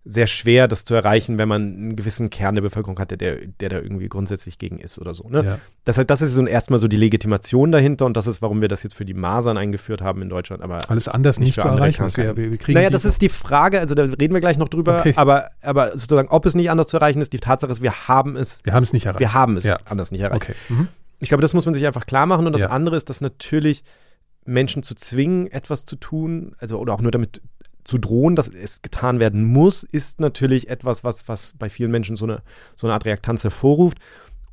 [0.04, 3.70] sehr schwer, das zu erreichen, wenn man einen gewissen Kern der Bevölkerung hat, der, der,
[3.70, 5.30] da irgendwie grundsätzlich gegen ist oder so.
[5.30, 5.44] Ne?
[5.46, 5.60] Ja.
[5.86, 8.82] Das, das ist so erstmal so die Legitimation dahinter und das ist, warum wir das
[8.82, 10.64] jetzt für die Masern eingeführt haben in Deutschland.
[10.64, 12.04] Aber Alles anders nicht, nicht zu erreichen.
[12.16, 15.00] Wir, wir, wir naja, das ist die Frage, also da reden wir gleich noch drüber,
[15.00, 15.14] okay.
[15.18, 18.36] aber, aber sozusagen, ob es nicht anders zu erreichen ist, die Tatsache ist, wir haben
[18.38, 18.60] es.
[18.64, 19.20] Wir haben es nicht erreicht.
[19.20, 19.78] Wir haben es ja.
[19.86, 20.44] anders nicht erreicht.
[20.44, 20.56] Okay.
[20.70, 20.88] Mhm.
[21.20, 22.70] Ich glaube, das muss man sich einfach klar machen und das ja.
[22.70, 23.84] andere ist, dass natürlich
[24.46, 27.42] Menschen zu zwingen, etwas zu tun, also oder auch nur damit
[27.84, 32.16] zu drohen, dass es getan werden muss, ist natürlich etwas, was, was bei vielen Menschen
[32.16, 32.42] so eine,
[32.76, 33.98] so eine Art Reaktanz hervorruft.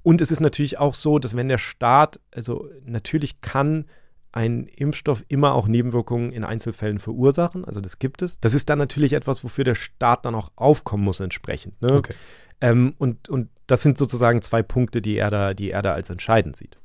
[0.02, 3.86] Und es ist natürlich auch so, dass wenn der Staat, also natürlich kann
[4.32, 7.64] ein Impfstoff immer auch Nebenwirkungen in Einzelfällen verursachen.
[7.64, 8.38] Also das gibt es.
[8.40, 11.80] Das ist dann natürlich etwas, wofür der Staat dann auch aufkommen muss entsprechend.
[11.80, 11.92] Ne?
[11.92, 12.14] Okay.
[12.60, 16.10] Ähm, und, und das sind sozusagen zwei Punkte, die er da, die er da als
[16.10, 16.78] entscheidend sieht.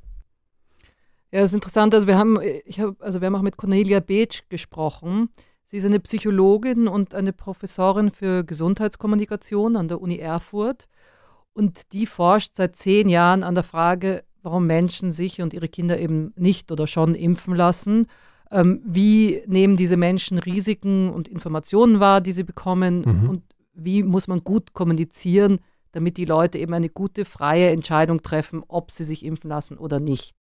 [1.31, 1.93] Ja, das ist interessant.
[1.95, 5.29] Also wir haben, ich hab, also wir haben auch mit Cornelia Beetsch gesprochen.
[5.73, 10.85] Sie ist eine Psychologin und eine Professorin für Gesundheitskommunikation an der Uni Erfurt.
[11.53, 15.99] Und die forscht seit zehn Jahren an der Frage, warum Menschen sich und ihre Kinder
[15.99, 18.05] eben nicht oder schon impfen lassen.
[18.51, 22.99] Ähm, wie nehmen diese Menschen Risiken und Informationen wahr, die sie bekommen?
[22.99, 23.29] Mhm.
[23.29, 25.57] Und wie muss man gut kommunizieren,
[25.91, 29.99] damit die Leute eben eine gute, freie Entscheidung treffen, ob sie sich impfen lassen oder
[29.99, 30.35] nicht?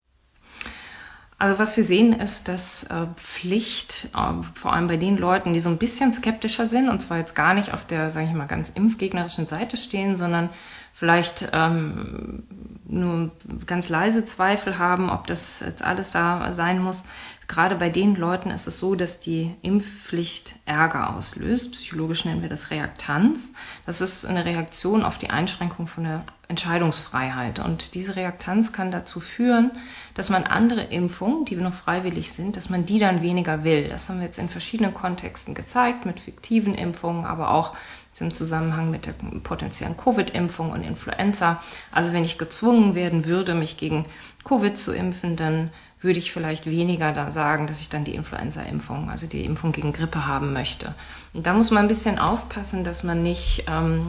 [1.43, 5.59] Also was wir sehen ist, dass äh, Pflicht, äh, vor allem bei den Leuten, die
[5.59, 8.45] so ein bisschen skeptischer sind, und zwar jetzt gar nicht auf der, sage ich mal,
[8.45, 10.51] ganz impfgegnerischen Seite stehen, sondern
[10.93, 12.43] vielleicht ähm,
[12.87, 13.31] nur
[13.65, 17.03] ganz leise Zweifel haben, ob das jetzt alles da sein muss.
[17.47, 21.73] Gerade bei den Leuten ist es so, dass die Impfpflicht Ärger auslöst.
[21.73, 23.51] Psychologisch nennen wir das Reaktanz.
[23.85, 27.59] Das ist eine Reaktion auf die Einschränkung von der Entscheidungsfreiheit.
[27.59, 29.71] Und diese Reaktanz kann dazu führen,
[30.13, 33.89] dass man andere Impfungen, die noch freiwillig sind, dass man die dann weniger will.
[33.89, 37.75] Das haben wir jetzt in verschiedenen Kontexten gezeigt, mit fiktiven Impfungen, aber auch
[38.19, 41.59] im Zusammenhang mit der potenziellen Covid-Impfung und Influenza.
[41.91, 44.05] Also wenn ich gezwungen werden würde, mich gegen
[44.43, 45.71] Covid zu impfen, dann
[46.03, 49.93] würde ich vielleicht weniger da sagen, dass ich dann die Influenza-Impfung, also die Impfung gegen
[49.93, 50.93] Grippe haben möchte.
[51.33, 54.05] Und da muss man ein bisschen aufpassen, dass man nicht ähm,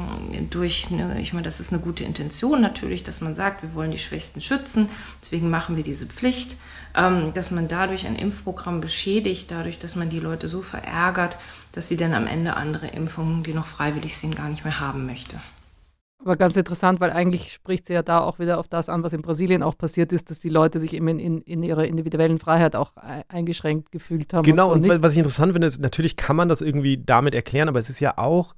[0.50, 3.90] durch, eine, ich meine, das ist eine gute Intention natürlich, dass man sagt, wir wollen
[3.90, 4.88] die Schwächsten schützen,
[5.22, 6.56] deswegen machen wir diese Pflicht,
[6.94, 11.38] ähm, dass man dadurch ein Impfprogramm beschädigt, dadurch, dass man die Leute so verärgert,
[11.72, 15.06] dass sie dann am Ende andere Impfungen, die noch freiwillig sind, gar nicht mehr haben
[15.06, 15.40] möchte.
[16.24, 19.12] Aber ganz interessant, weil eigentlich spricht sie ja da auch wieder auf das an, was
[19.12, 22.38] in Brasilien auch passiert ist, dass die Leute sich eben in, in, in ihrer individuellen
[22.38, 22.92] Freiheit auch
[23.28, 24.44] eingeschränkt gefühlt haben.
[24.44, 27.68] Genau, und, und was ich interessant finde, ist, natürlich kann man das irgendwie damit erklären,
[27.68, 28.54] aber es ist ja auch,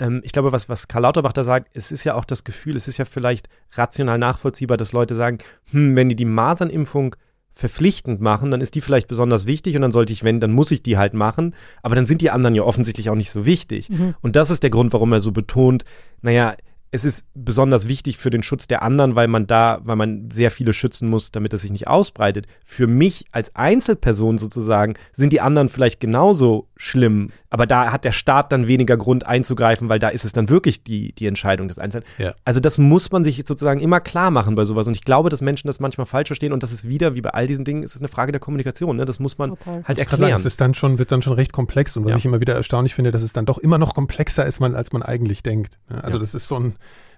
[0.00, 2.74] ähm, ich glaube, was, was Karl Lauterbach da sagt, es ist ja auch das Gefühl,
[2.74, 5.38] es ist ja vielleicht rational nachvollziehbar, dass Leute sagen,
[5.70, 7.14] hm, wenn die die Masernimpfung
[7.52, 10.72] verpflichtend machen, dann ist die vielleicht besonders wichtig und dann sollte ich, wenn, dann muss
[10.72, 11.54] ich die halt machen.
[11.82, 13.90] Aber dann sind die anderen ja offensichtlich auch nicht so wichtig.
[13.90, 14.16] Mhm.
[14.20, 15.84] Und das ist der Grund, warum er so betont,
[16.20, 16.56] naja,
[16.94, 20.52] es ist besonders wichtig für den Schutz der anderen, weil man da, weil man sehr
[20.52, 22.46] viele schützen muss, damit es sich nicht ausbreitet.
[22.64, 28.12] Für mich als Einzelperson sozusagen sind die anderen vielleicht genauso schlimm, aber da hat der
[28.12, 31.80] Staat dann weniger Grund einzugreifen, weil da ist es dann wirklich die, die Entscheidung des
[31.80, 32.04] Einzelnen.
[32.18, 32.34] Ja.
[32.44, 34.86] Also das muss man sich sozusagen immer klar machen bei sowas.
[34.86, 37.30] Und ich glaube, dass Menschen das manchmal falsch verstehen und das ist wieder, wie bei
[37.30, 38.96] all diesen Dingen, ist es eine Frage der Kommunikation.
[38.96, 39.04] Ne?
[39.04, 39.82] Das muss man Total.
[39.84, 40.20] halt erklären.
[40.20, 42.18] Sagen, es ist dann schon, wird dann schon recht komplex und was ja.
[42.18, 45.02] ich immer wieder erstaunlich finde, dass es dann doch immer noch komplexer ist, als man
[45.02, 45.78] eigentlich denkt.
[45.88, 46.20] Also ja.
[46.20, 46.74] das ist so ein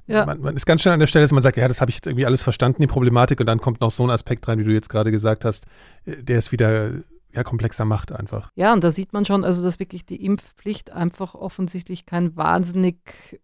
[0.07, 0.25] ja.
[0.25, 1.97] Man, man, ist ganz schnell an der Stelle, dass man sagt, ja, das habe ich
[1.97, 4.65] jetzt irgendwie alles verstanden, die Problematik, und dann kommt noch so ein Aspekt rein, wie
[4.65, 5.67] du jetzt gerade gesagt hast,
[6.05, 6.93] äh, der es wieder
[7.35, 8.51] ja, komplexer macht einfach.
[8.55, 13.41] Ja, und da sieht man schon, also dass wirklich die Impfpflicht einfach offensichtlich kein wahnsinnig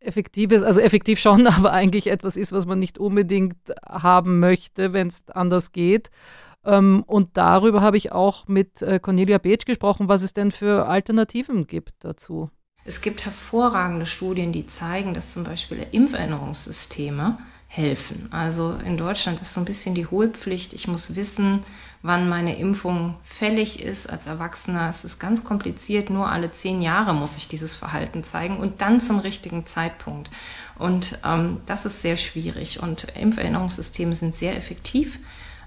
[0.00, 5.06] effektives, also effektiv schon, aber eigentlich etwas ist, was man nicht unbedingt haben möchte, wenn
[5.06, 6.10] es anders geht.
[6.64, 10.86] Ähm, und darüber habe ich auch mit äh, Cornelia Beetsch gesprochen, was es denn für
[10.86, 12.50] Alternativen gibt dazu.
[12.84, 18.28] Es gibt hervorragende Studien, die zeigen, dass zum Beispiel Impferinnerungssysteme helfen.
[18.32, 20.74] Also in Deutschland ist so ein bisschen die Hohlpflicht.
[20.74, 21.60] Ich muss wissen,
[22.02, 24.10] wann meine Impfung fällig ist.
[24.10, 26.10] Als Erwachsener Es ist ganz kompliziert.
[26.10, 30.30] Nur alle zehn Jahre muss ich dieses Verhalten zeigen und dann zum richtigen Zeitpunkt.
[30.78, 32.82] Und ähm, das ist sehr schwierig.
[32.82, 35.18] Und Impferinnerungssysteme sind sehr effektiv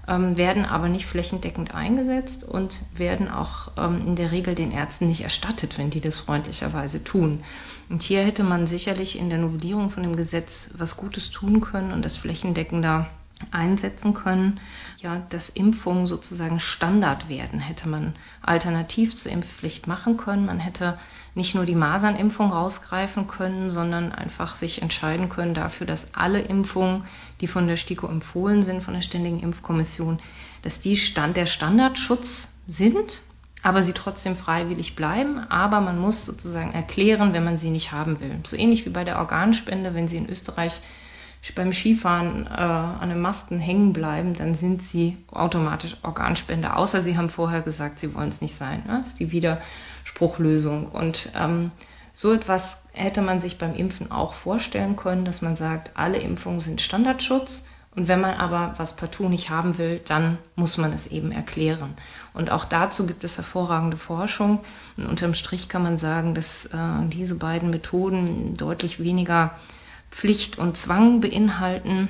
[0.08, 5.06] ähm, werden aber nicht flächendeckend eingesetzt und werden auch ähm, in der Regel den Ärzten
[5.06, 7.42] nicht erstattet, wenn die das freundlicherweise tun.
[7.88, 11.92] Und hier hätte man sicherlich in der Novellierung von dem Gesetz was Gutes tun können
[11.92, 13.08] und das flächendeckender
[13.50, 14.60] einsetzen können,
[14.98, 20.46] ja, dass Impfungen sozusagen Standard werden, hätte man alternativ zur Impfpflicht machen können.
[20.46, 20.98] Man hätte
[21.36, 27.04] nicht nur die Masernimpfung rausgreifen können, sondern einfach sich entscheiden können dafür, dass alle Impfungen,
[27.42, 30.18] die von der STIKO empfohlen sind, von der Ständigen Impfkommission,
[30.62, 33.20] dass die Stand, der Standardschutz sind,
[33.62, 35.38] aber sie trotzdem freiwillig bleiben.
[35.50, 38.40] Aber man muss sozusagen erklären, wenn man sie nicht haben will.
[38.44, 40.80] So ähnlich wie bei der Organspende, wenn sie in Österreich
[41.54, 47.16] beim Skifahren äh, an den Masten hängen bleiben, dann sind sie automatisch Organspender, außer sie
[47.16, 48.82] haben vorher gesagt, sie wollen es nicht sein.
[48.86, 48.96] Ne?
[48.98, 49.32] Das ist die
[50.06, 50.86] Widerspruchlösung.
[50.86, 51.70] Und ähm,
[52.12, 56.60] so etwas hätte man sich beim Impfen auch vorstellen können, dass man sagt, alle Impfungen
[56.60, 57.64] sind Standardschutz.
[57.94, 61.96] Und wenn man aber was partout nicht haben will, dann muss man es eben erklären.
[62.34, 64.60] Und auch dazu gibt es hervorragende Forschung.
[64.98, 69.52] Und unterm Strich kann man sagen, dass äh, diese beiden Methoden deutlich weniger
[70.10, 72.08] Pflicht und Zwang beinhalten,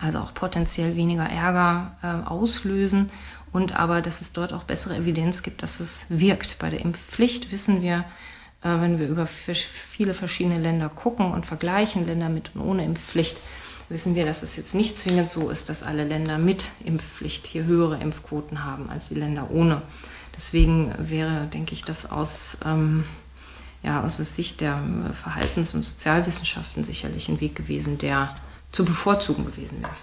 [0.00, 3.10] also auch potenziell weniger Ärger äh, auslösen
[3.54, 6.58] und aber, dass es dort auch bessere Evidenz gibt, dass es wirkt.
[6.58, 8.04] Bei der Impfpflicht wissen wir,
[8.62, 13.36] äh, wenn wir über viele verschiedene Länder gucken und vergleichen, Länder mit und ohne Impfpflicht,
[13.88, 17.64] wissen wir, dass es jetzt nicht zwingend so ist, dass alle Länder mit Impfpflicht hier
[17.64, 19.82] höhere Impfquoten haben als die Länder ohne.
[20.36, 23.04] Deswegen wäre, denke ich, das aus ähm,
[23.84, 28.34] ja aus Sicht der äh, Verhaltens- und Sozialwissenschaften sicherlich ein Weg gewesen, der
[28.72, 29.94] zu bevorzugen gewesen wäre.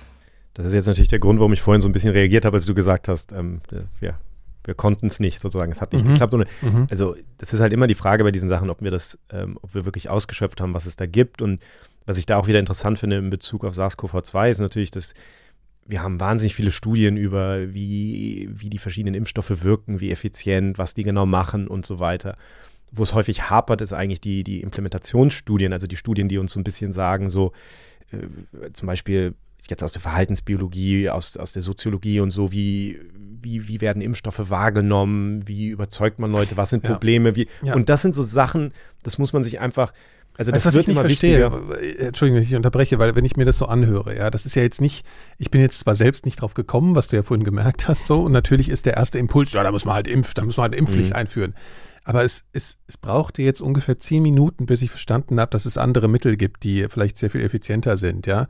[0.54, 2.66] Das ist jetzt natürlich der Grund, warum ich vorhin so ein bisschen reagiert habe, als
[2.66, 3.62] du gesagt hast, ähm,
[4.00, 4.16] wir,
[4.64, 6.10] wir konnten es nicht sozusagen, es hat nicht mhm.
[6.10, 6.34] geklappt.
[6.34, 6.88] Und, mhm.
[6.90, 9.74] Also das ist halt immer die Frage bei diesen Sachen, ob wir das, ähm, ob
[9.74, 11.42] wir wirklich ausgeschöpft haben, was es da gibt.
[11.42, 11.62] Und
[12.06, 15.14] was ich da auch wieder interessant finde in Bezug auf SARS-CoV-2 ist natürlich, dass
[15.86, 20.94] wir haben wahnsinnig viele Studien über, wie, wie die verschiedenen Impfstoffe wirken, wie effizient, was
[20.94, 22.38] die genau machen und so weiter
[22.92, 26.60] wo es häufig hapert, ist eigentlich die, die Implementationsstudien, also die Studien, die uns so
[26.60, 27.54] ein bisschen sagen, so
[28.12, 29.34] äh, zum Beispiel
[29.70, 33.00] jetzt aus der Verhaltensbiologie, aus, aus der Soziologie und so, wie,
[33.42, 37.36] wie, wie werden Impfstoffe wahrgenommen, wie überzeugt man Leute, was sind Probleme, ja.
[37.36, 37.74] wie, ja.
[37.76, 39.94] und das sind so Sachen, das muss man sich einfach,
[40.38, 42.08] also das weißt, wird ich immer verstehe, wichtiger.
[42.08, 44.64] Entschuldigung, wenn ich unterbreche, weil wenn ich mir das so anhöre, ja, das ist ja
[44.64, 45.06] jetzt nicht,
[45.38, 48.24] ich bin jetzt zwar selbst nicht drauf gekommen, was du ja vorhin gemerkt hast, so,
[48.24, 50.66] und natürlich ist der erste Impuls, ja, da muss man halt impfen, da muss man
[50.66, 51.16] halt Impfpflicht mhm.
[51.16, 51.56] einführen.
[52.04, 55.78] Aber es, es, es brauchte jetzt ungefähr zehn Minuten, bis ich verstanden habe, dass es
[55.78, 58.48] andere Mittel gibt, die vielleicht sehr viel effizienter sind, ja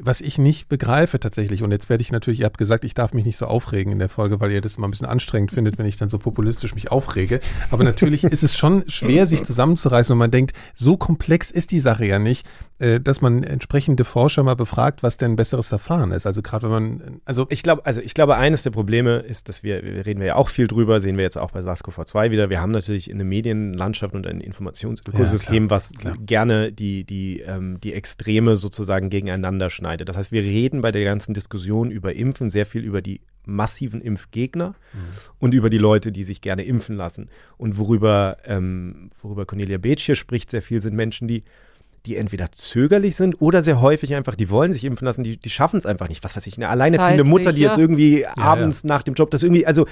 [0.00, 3.12] was ich nicht begreife tatsächlich, und jetzt werde ich natürlich, ihr habt gesagt, ich darf
[3.12, 5.78] mich nicht so aufregen in der Folge, weil ihr das immer ein bisschen anstrengend findet,
[5.78, 7.40] wenn ich dann so populistisch mich aufrege.
[7.70, 10.12] Aber natürlich ist es schon schwer, sich zusammenzureißen.
[10.12, 12.46] Und man denkt, so komplex ist die Sache ja nicht,
[12.78, 16.26] dass man entsprechende Forscher mal befragt, was denn ein besseres Verfahren ist.
[16.26, 19.64] Also gerade wenn man, also ich glaube, also ich glaube, eines der Probleme ist, dass
[19.64, 22.50] wir, wir reden wir ja auch viel drüber, sehen wir jetzt auch bei SARS-CoV-2 wieder.
[22.50, 26.14] Wir haben natürlich in der Medienlandschaft und ein Informationsökosystem, ja, was klar.
[26.20, 30.08] gerne die, die, ähm, die Extreme sozusagen gegeneinander schneidet.
[30.08, 34.00] Das heißt, wir reden bei der ganzen Diskussion über Impfen sehr viel über die massiven
[34.00, 34.98] Impfgegner mhm.
[35.40, 37.28] und über die Leute, die sich gerne impfen lassen.
[37.56, 41.42] Und worüber, ähm, worüber Cornelia Beetsch hier spricht, sehr viel sind Menschen, die
[42.08, 45.50] die entweder zögerlich sind oder sehr häufig einfach, die wollen sich impfen lassen, die, die
[45.50, 46.24] schaffen es einfach nicht.
[46.24, 47.68] Was weiß ich, eine alleinerziehende Zeitlich, Mutter, die ja.
[47.68, 48.88] jetzt irgendwie ja, abends ja.
[48.88, 49.86] nach dem Job, das irgendwie, also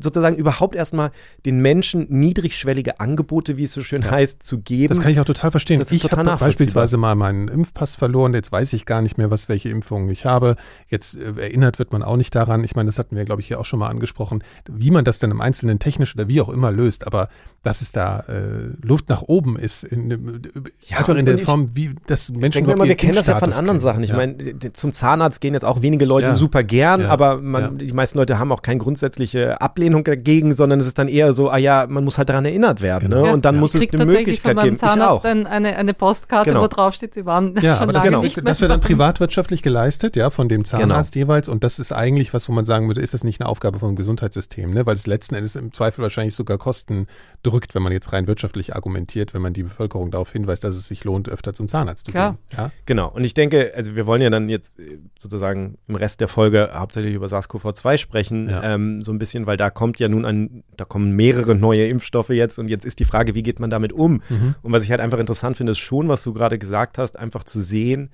[0.00, 1.12] sozusagen überhaupt erstmal
[1.44, 4.94] den Menschen niedrigschwellige Angebote, wie es so schön heißt, zu geben.
[4.94, 5.78] Das kann ich auch total verstehen.
[5.78, 9.48] Das ich habe beispielsweise mal meinen Impfpass verloren, jetzt weiß ich gar nicht mehr, was
[9.48, 10.56] welche Impfungen ich habe.
[10.88, 12.64] Jetzt äh, erinnert wird man auch nicht daran.
[12.64, 15.20] Ich meine, das hatten wir, glaube ich, hier auch schon mal angesprochen, wie man das
[15.20, 17.06] dann im Einzelnen technisch oder wie auch immer löst.
[17.06, 17.28] Aber
[17.62, 20.42] dass es da äh, Luft nach oben ist, in,
[20.86, 23.38] ja, einfach in der Form, wie das Menschen ich denke immer, wir kennen das ja
[23.38, 24.02] von anderen Sachen.
[24.02, 24.16] Ich ja.
[24.16, 24.36] meine,
[24.72, 26.34] zum Zahnarzt gehen jetzt auch wenige Leute ja.
[26.34, 27.08] super gern, ja.
[27.08, 31.08] aber man, die meisten Leute haben auch keine grundsätzliche Ablehnung dagegen, sondern es ist dann
[31.08, 33.10] eher so, ah ja, man muss halt daran erinnert werden.
[33.10, 33.26] Genau.
[33.26, 33.32] Ne?
[33.32, 34.78] Und dann muss es eine Möglichkeit geben.
[34.78, 35.22] Zahnarzt ich auch.
[35.22, 36.62] dann eine, eine Postkarte, genau.
[36.62, 39.62] wo drauf steht, sie waren ja, schon aber lange das, nicht Das wird dann privatwirtschaftlich
[39.62, 41.26] geleistet, ja, von dem Zahnarzt genau.
[41.26, 41.48] jeweils.
[41.48, 43.96] Und das ist eigentlich was, wo man sagen würde, ist das nicht eine Aufgabe vom
[43.96, 44.86] Gesundheitssystem, ne?
[44.86, 47.06] weil es letzten Endes im Zweifel wahrscheinlich sogar Kosten
[47.42, 50.88] drückt, wenn man jetzt rein wirtschaftlich argumentiert, wenn man die Bevölkerung darauf hinweist, dass es
[50.88, 52.38] sich lohnt, öfter zum Zahnarzt zu Klar.
[52.50, 52.58] gehen.
[52.58, 52.70] Ja?
[52.84, 53.08] Genau.
[53.08, 56.70] Und ich denke, also wir wollen ja dann jetzt äh, sozusagen im Rest der Folge
[56.74, 58.74] hauptsächlich über SARS-CoV-2 sprechen, ja.
[58.74, 62.30] ähm, so ein bisschen, weil da kommt ja nun ein, da kommen mehrere neue Impfstoffe
[62.30, 64.22] jetzt und jetzt ist die Frage, wie geht man damit um?
[64.28, 64.54] Mhm.
[64.62, 67.44] Und was ich halt einfach interessant finde, ist schon, was du gerade gesagt hast, einfach
[67.44, 68.10] zu sehen,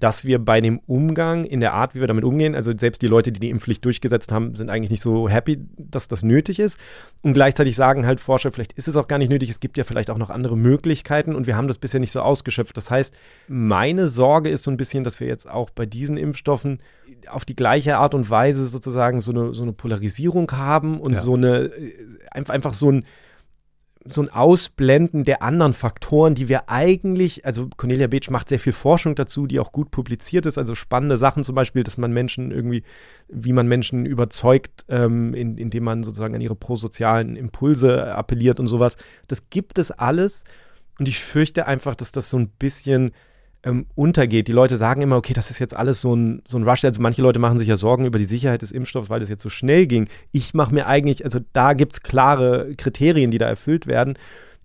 [0.00, 3.06] dass wir bei dem Umgang, in der Art, wie wir damit umgehen, also selbst die
[3.06, 6.78] Leute, die die Impfpflicht durchgesetzt haben, sind eigentlich nicht so happy, dass das nötig ist.
[7.22, 9.84] Und gleichzeitig sagen halt Forscher, vielleicht ist es auch gar nicht nötig, es gibt ja
[9.84, 12.76] vielleicht auch noch andere Möglichkeiten und wir haben das bisher nicht so ausgeschöpft.
[12.76, 13.14] Das heißt,
[13.48, 16.78] meine Sorge ist so ein bisschen, dass wir jetzt auch bei diesen Impfstoffen
[17.28, 21.20] auf die gleiche Art und Weise sozusagen so eine, so eine Polarisierung haben und ja.
[21.20, 21.70] so eine,
[22.30, 23.04] einfach so ein,
[24.08, 28.72] so ein Ausblenden der anderen Faktoren, die wir eigentlich, also Cornelia Beetsch macht sehr viel
[28.72, 32.50] Forschung dazu, die auch gut publiziert ist, also spannende Sachen zum Beispiel, dass man Menschen
[32.50, 32.82] irgendwie,
[33.28, 38.66] wie man Menschen überzeugt, ähm, in, indem man sozusagen an ihre prosozialen Impulse appelliert und
[38.66, 38.96] sowas.
[39.26, 40.44] Das gibt es alles
[40.98, 43.12] und ich fürchte einfach, dass das so ein bisschen
[43.62, 44.48] ähm, untergeht.
[44.48, 46.84] Die Leute sagen immer, okay, das ist jetzt alles so ein, so ein Rush.
[46.84, 49.42] Also manche Leute machen sich ja Sorgen über die Sicherheit des Impfstoffs, weil das jetzt
[49.42, 50.08] so schnell ging.
[50.32, 54.18] Ich mache mir eigentlich, also da gibt es klare Kriterien, die da erfüllt werden.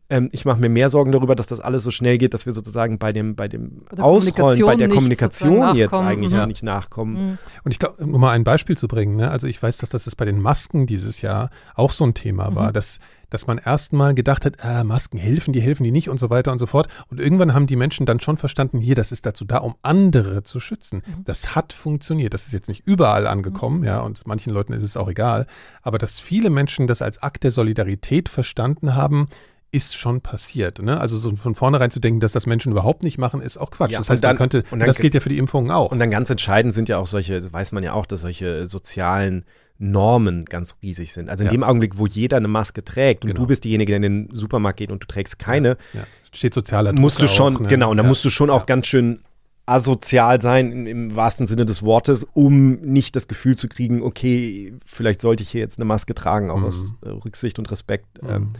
[0.10, 2.54] Ähm, ich mache mir mehr Sorgen darüber, dass das alles so schnell geht, dass wir
[2.54, 6.46] sozusagen bei dem, bei dem Ausrollen, bei der Kommunikation jetzt eigentlich ja.
[6.46, 7.14] nicht nachkommen.
[7.14, 7.38] Mhm.
[7.64, 9.32] Und ich glaube, um mal ein Beispiel zu bringen, ne?
[9.32, 12.52] also ich weiß doch, dass es bei den Masken dieses Jahr auch so ein Thema
[12.52, 12.56] mhm.
[12.56, 13.00] war, dass
[13.34, 16.52] dass man erstmal gedacht hat, ah, Masken helfen die, helfen die nicht und so weiter
[16.52, 16.88] und so fort.
[17.08, 20.44] Und irgendwann haben die Menschen dann schon verstanden, hier, das ist dazu da, um andere
[20.44, 21.02] zu schützen.
[21.04, 21.24] Mhm.
[21.24, 22.36] Das hat funktioniert.
[22.36, 23.86] Das ist jetzt nicht überall angekommen, mhm.
[23.86, 25.48] ja, und manchen Leuten ist es auch egal.
[25.82, 29.28] Aber dass viele Menschen das als Akt der Solidarität verstanden haben,
[29.74, 30.80] ist schon passiert.
[30.80, 31.02] Ne?
[31.02, 33.92] Also so von vornherein zu denken, dass das Menschen überhaupt nicht machen, ist auch Quatsch.
[33.92, 35.92] Ja, das heißt, dann, man könnte, und dann, das gilt ja für die Impfungen auch.
[35.92, 38.68] Und dann ganz entscheidend sind ja auch solche, das weiß man ja auch, dass solche
[38.68, 39.46] sozialen
[39.80, 41.28] Normen ganz riesig sind.
[41.28, 41.52] Also in ja.
[41.52, 43.42] dem Augenblick, wo jeder eine Maske trägt und genau.
[43.42, 46.06] du bist diejenige, der in den Supermarkt geht und du trägst keine, ja.
[46.32, 47.68] Steht sozialer Druck musst du schon, auch, ne?
[47.68, 49.20] genau, und da musst du schon auch ganz schön
[49.66, 54.74] asozial sein im, im, wahrsten Sinne des Wortes, um nicht das Gefühl zu kriegen, okay,
[54.84, 56.66] vielleicht sollte ich hier jetzt eine Maske tragen, auch mhm.
[56.66, 58.22] aus äh, Rücksicht und Respekt.
[58.22, 58.54] Mhm.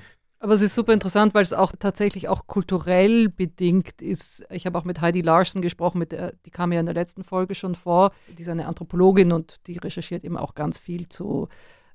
[0.44, 4.44] Aber es ist super interessant, weil es auch tatsächlich auch kulturell bedingt ist.
[4.50, 7.24] Ich habe auch mit Heidi Larson gesprochen, mit der, die kam ja in der letzten
[7.24, 8.12] Folge schon vor.
[8.28, 11.48] Die ist eine Anthropologin und die recherchiert eben auch ganz viel zu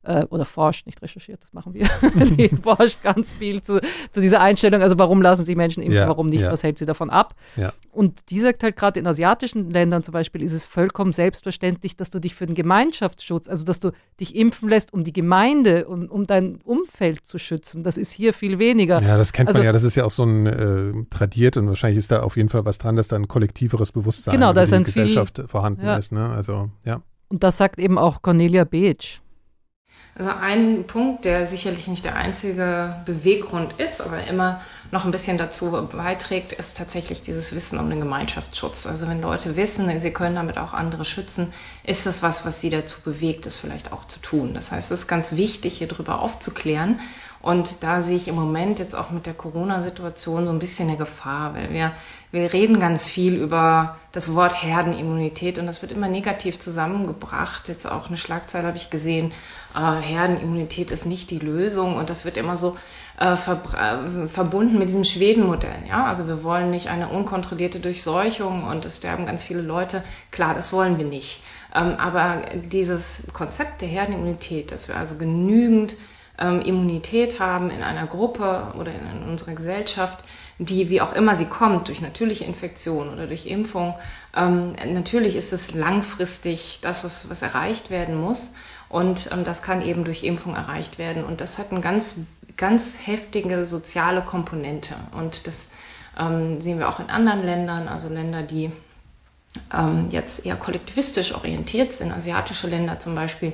[0.02, 1.88] äh, oder forscht, nicht recherchiert, das machen wir.
[2.36, 3.80] die forscht ganz viel zu,
[4.10, 4.82] zu dieser Einstellung.
[4.82, 6.52] Also warum lassen sich Menschen impfen, ja, warum nicht, ja.
[6.52, 7.34] was hält sie davon ab?
[7.56, 7.72] Ja.
[7.92, 12.10] Und die sagt halt gerade in asiatischen Ländern zum Beispiel ist es vollkommen selbstverständlich, dass
[12.10, 13.90] du dich für den Gemeinschaftsschutz, also dass du
[14.20, 17.82] dich impfen lässt, um die Gemeinde und um, um dein Umfeld zu schützen.
[17.82, 19.02] Das ist hier viel weniger.
[19.02, 19.72] Ja, das kennt also, man ja.
[19.72, 22.64] Das ist ja auch so ein äh, tradiert und wahrscheinlich ist da auf jeden Fall
[22.64, 26.12] was dran, dass da ein kollektiveres Bewusstsein genau, in der Gesellschaft viel, vorhanden ist.
[26.12, 26.28] Ne?
[26.28, 27.02] Also ja.
[27.28, 29.20] Und das sagt eben auch Cornelia Beetsch.
[30.18, 34.60] Also ein Punkt, der sicherlich nicht der einzige Beweggrund ist, aber immer
[34.90, 38.86] noch ein bisschen dazu beiträgt, ist tatsächlich dieses Wissen um den Gemeinschaftsschutz.
[38.86, 41.52] Also wenn Leute wissen, sie können damit auch andere schützen,
[41.84, 44.54] ist das was, was sie dazu bewegt, das vielleicht auch zu tun.
[44.54, 46.98] Das heißt, es ist ganz wichtig, hier drüber aufzuklären.
[47.40, 50.98] Und da sehe ich im Moment jetzt auch mit der Corona-Situation so ein bisschen eine
[50.98, 51.92] Gefahr, weil wir
[52.30, 57.68] wir reden ganz viel über das Wort Herdenimmunität und das wird immer negativ zusammengebracht.
[57.68, 59.32] Jetzt auch eine Schlagzeile habe ich gesehen,
[59.74, 62.76] äh, Herdenimmunität ist nicht die Lösung und das wird immer so
[63.18, 65.84] äh, äh, verbunden mit diesem Schweden-Modell.
[65.88, 66.04] Ja?
[66.04, 70.04] Also wir wollen nicht eine unkontrollierte Durchseuchung und es sterben ganz viele Leute.
[70.30, 71.42] Klar, das wollen wir nicht.
[71.74, 75.96] Ähm, aber dieses Konzept der Herdenimmunität, dass wir also genügend
[76.38, 80.24] ähm, Immunität haben in einer Gruppe oder in unserer Gesellschaft,
[80.58, 83.94] die, wie auch immer sie kommt, durch natürliche Infektion oder durch Impfung,
[84.36, 88.52] ähm, natürlich ist es langfristig das, was, was erreicht werden muss.
[88.88, 91.24] Und ähm, das kann eben durch Impfung erreicht werden.
[91.24, 92.14] Und das hat eine ganz,
[92.56, 94.94] ganz heftige soziale Komponente.
[95.12, 95.68] Und das
[96.18, 98.72] ähm, sehen wir auch in anderen Ländern, also Länder, die
[99.72, 103.52] ähm, jetzt eher kollektivistisch orientiert sind, asiatische Länder zum Beispiel.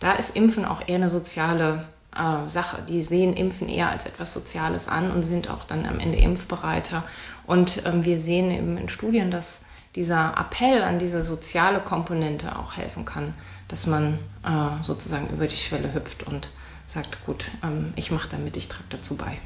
[0.00, 2.82] Da ist Impfen auch eher eine soziale äh, Sache.
[2.88, 7.04] Die sehen Impfen eher als etwas Soziales an und sind auch dann am Ende impfbereiter.
[7.46, 9.62] Und ähm, wir sehen eben in Studien, dass
[9.96, 13.34] dieser Appell an diese soziale Komponente auch helfen kann,
[13.68, 16.50] dass man äh, sozusagen über die Schwelle hüpft und
[16.86, 19.38] sagt, gut, ähm, ich mache damit, ich trage dazu bei.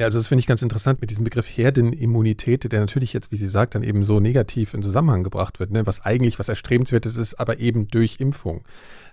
[0.00, 3.36] Ja, also das finde ich ganz interessant mit diesem Begriff Herdenimmunität, der natürlich jetzt, wie
[3.36, 5.84] Sie sagt, dann eben so negativ in Zusammenhang gebracht wird, ne?
[5.84, 8.64] was eigentlich was erstrebenswertes ist, aber eben durch Impfung.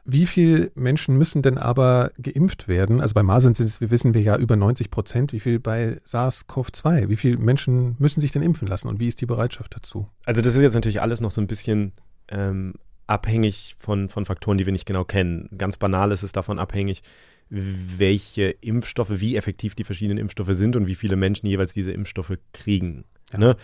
[0.05, 3.01] Wie viele Menschen müssen denn aber geimpft werden?
[3.01, 5.33] Also bei Masern sind es, wir wissen wir ja über 90 Prozent.
[5.33, 7.09] Wie viel bei SARS-CoV-2?
[7.09, 10.07] Wie viele Menschen müssen sich denn impfen lassen und wie ist die Bereitschaft dazu?
[10.23, 11.91] Also das ist jetzt natürlich alles noch so ein bisschen
[12.29, 12.75] ähm,
[13.07, 15.49] abhängig von, von Faktoren, die wir nicht genau kennen.
[15.57, 17.01] Ganz banal ist es davon abhängig,
[17.49, 22.37] welche Impfstoffe, wie effektiv die verschiedenen Impfstoffe sind und wie viele Menschen jeweils diese Impfstoffe
[22.53, 23.05] kriegen.
[23.31, 23.39] Ja.
[23.39, 23.57] Ne?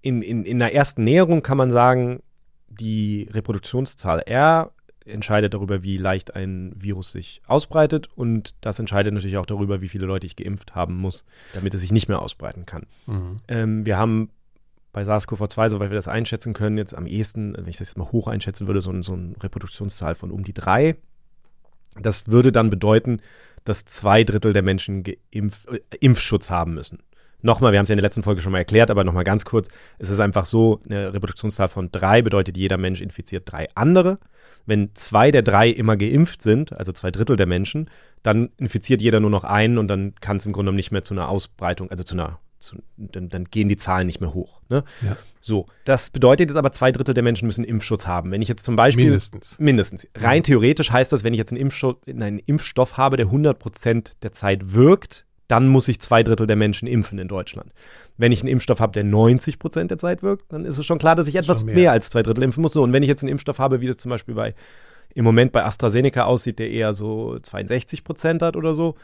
[0.00, 2.22] In, in, in der ersten Näherung kann man sagen,
[2.68, 4.72] die Reproduktionszahl R
[5.04, 9.88] entscheidet darüber, wie leicht ein Virus sich ausbreitet und das entscheidet natürlich auch darüber, wie
[9.88, 12.86] viele Leute ich geimpft haben muss, damit es sich nicht mehr ausbreiten kann.
[13.06, 13.32] Mhm.
[13.48, 14.30] Ähm, wir haben
[14.92, 18.12] bei SARS-CoV-2, soweit wir das einschätzen können, jetzt am ehesten, wenn ich das jetzt mal
[18.12, 20.96] hoch einschätzen würde, so, so eine Reproduktionszahl von um die drei.
[22.00, 23.20] Das würde dann bedeuten,
[23.64, 26.98] dass zwei Drittel der Menschen Geimpf, äh, Impfschutz haben müssen.
[27.44, 29.44] Nochmal, wir haben es ja in der letzten Folge schon mal erklärt, aber nochmal ganz
[29.44, 29.68] kurz.
[29.98, 34.18] Es ist einfach so, eine Reproduktionszahl von drei bedeutet, jeder Mensch infiziert drei andere.
[34.64, 37.90] Wenn zwei der drei immer geimpft sind, also zwei Drittel der Menschen,
[38.22, 41.14] dann infiziert jeder nur noch einen und dann kann es im Grunde nicht mehr zu
[41.14, 44.60] einer Ausbreitung, also zu einer zu, dann, dann, gehen die Zahlen nicht mehr hoch.
[44.68, 44.84] Ne?
[45.02, 45.16] Ja.
[45.40, 48.30] So, das bedeutet jetzt aber, zwei Drittel der Menschen müssen Impfschutz haben.
[48.30, 49.06] Wenn ich jetzt zum Beispiel.
[49.06, 49.58] Mindestens.
[49.58, 50.06] Mindestens.
[50.16, 50.42] Rein ja.
[50.42, 54.32] theoretisch heißt das, wenn ich jetzt einen Impfstoff, einen Impfstoff habe, der 100 Prozent der
[54.32, 57.72] Zeit wirkt, dann muss ich zwei Drittel der Menschen impfen in Deutschland.
[58.16, 60.98] Wenn ich einen Impfstoff habe, der 90 Prozent der Zeit wirkt, dann ist es schon
[60.98, 61.74] klar, dass ich etwas mehr.
[61.74, 61.92] mehr.
[61.92, 62.72] als zwei Drittel impfen muss.
[62.72, 64.54] So, und wenn ich jetzt einen Impfstoff habe, wie das zum Beispiel bei
[65.14, 68.96] im Moment bei AstraZeneca aussieht, der eher so 62 Prozent hat oder so,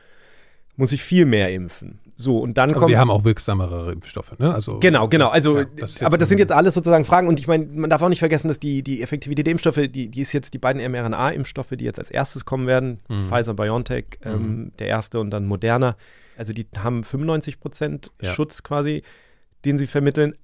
[0.76, 1.98] muss ich viel mehr impfen.
[2.20, 2.90] So, und dann also kommt.
[2.90, 4.52] Wir haben auch wirksamere Impfstoffe, ne?
[4.52, 5.28] Also, genau, genau.
[5.28, 7.28] Also, ja, das aber das sind jetzt alles sozusagen Fragen.
[7.28, 10.08] Und ich meine, man darf auch nicht vergessen, dass die, die Effektivität der Impfstoffe, die,
[10.08, 13.28] die ist jetzt die beiden mRNA-Impfstoffe, die jetzt als erstes kommen werden, mhm.
[13.28, 14.72] Pfizer, BioNTech, ähm, mhm.
[14.80, 15.96] der erste und dann Moderna.
[16.36, 18.32] Also, die haben 95 Prozent ja.
[18.34, 19.04] Schutz quasi,
[19.64, 20.34] den sie vermitteln.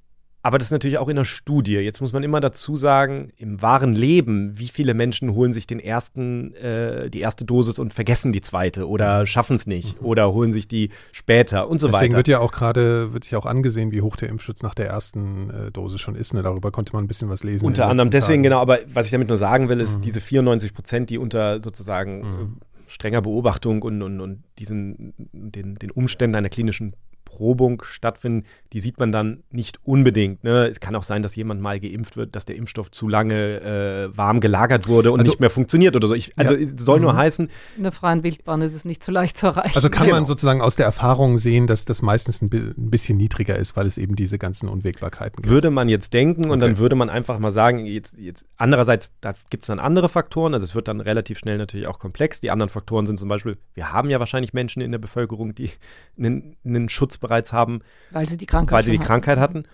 [0.44, 1.76] Aber das ist natürlich auch in der Studie.
[1.76, 5.80] Jetzt muss man immer dazu sagen, im wahren Leben, wie viele Menschen holen sich den
[5.80, 9.26] ersten, äh, die erste Dosis und vergessen die zweite oder mhm.
[9.26, 10.06] schaffen es nicht mhm.
[10.06, 12.02] oder holen sich die später und so Deswegen weiter.
[12.02, 14.86] Deswegen wird ja auch gerade, wird sich auch angesehen, wie hoch der Impfschutz nach der
[14.86, 16.34] ersten äh, Dosis schon ist.
[16.34, 16.42] Ne?
[16.42, 17.64] Darüber konnte man ein bisschen was lesen.
[17.64, 18.42] Unter anderem deswegen, Tagen.
[18.42, 18.60] genau.
[18.60, 20.02] Aber was ich damit nur sagen will, ist mhm.
[20.02, 22.56] diese 94 Prozent, die unter sozusagen mhm.
[22.86, 26.96] strenger Beobachtung und, und, und diesen, den, den Umständen einer klinischen
[27.34, 30.44] Erprobung stattfinden, die sieht man dann nicht unbedingt.
[30.44, 30.66] Ne?
[30.68, 34.16] Es kann auch sein, dass jemand mal geimpft wird, dass der Impfstoff zu lange äh,
[34.16, 36.14] warm gelagert wurde und also, nicht mehr funktioniert oder so.
[36.14, 36.60] Ich, also ja.
[36.60, 37.18] es soll nur mhm.
[37.18, 37.50] heißen.
[37.76, 39.74] In der freien Wildbahn ist es nicht so leicht zu erreichen.
[39.74, 40.16] Also kann genau.
[40.16, 43.98] man sozusagen aus der Erfahrung sehen, dass das meistens ein, bisschen niedriger ist, weil es
[43.98, 45.48] eben diese ganzen Unwägbarkeiten gibt.
[45.48, 46.52] Würde man jetzt denken okay.
[46.52, 50.08] und dann würde man einfach mal sagen, jetzt, jetzt andererseits, da gibt es dann andere
[50.08, 52.40] Faktoren, also es wird dann relativ schnell natürlich auch komplex.
[52.40, 55.70] Die anderen Faktoren sind zum Beispiel, wir haben ja wahrscheinlich Menschen in der Bevölkerung, die
[56.18, 57.80] einen, einen Schutz bereits haben.
[58.10, 59.64] Weil sie die Krankheit, weil sie die Krankheit hatten.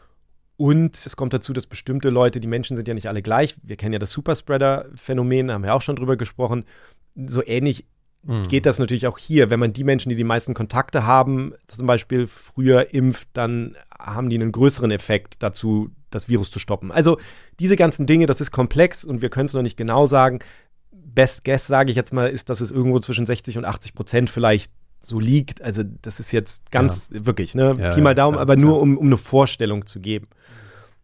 [0.61, 3.57] Und es kommt dazu, dass bestimmte Leute, die Menschen sind ja nicht alle gleich.
[3.63, 6.67] Wir kennen ja das Superspreader-Phänomen, da haben wir auch schon drüber gesprochen.
[7.17, 7.87] So ähnlich
[8.25, 8.47] mhm.
[8.49, 9.49] geht das natürlich auch hier.
[9.49, 14.29] Wenn man die Menschen, die die meisten Kontakte haben, zum Beispiel früher impft, dann haben
[14.29, 16.93] die einen größeren Effekt dazu, das Virus zu stoppen.
[16.93, 17.19] Also
[17.59, 20.41] diese ganzen Dinge, das ist komplex und wir können es noch nicht genau sagen.
[20.93, 24.29] Best Guess, sage ich jetzt mal, ist, dass es irgendwo zwischen 60 und 80 Prozent
[24.29, 24.71] vielleicht
[25.03, 25.63] so liegt.
[25.63, 27.27] Also das ist jetzt ganz ja.
[27.27, 27.75] wirklich, ne?
[27.79, 28.67] Ja, Pi mal Daumen, klar, aber klar.
[28.67, 30.29] nur um, um eine Vorstellung zu geben.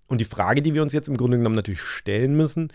[0.08, 2.72] Und die Frage, die wir uns jetzt im Grunde genommen natürlich stellen müssen,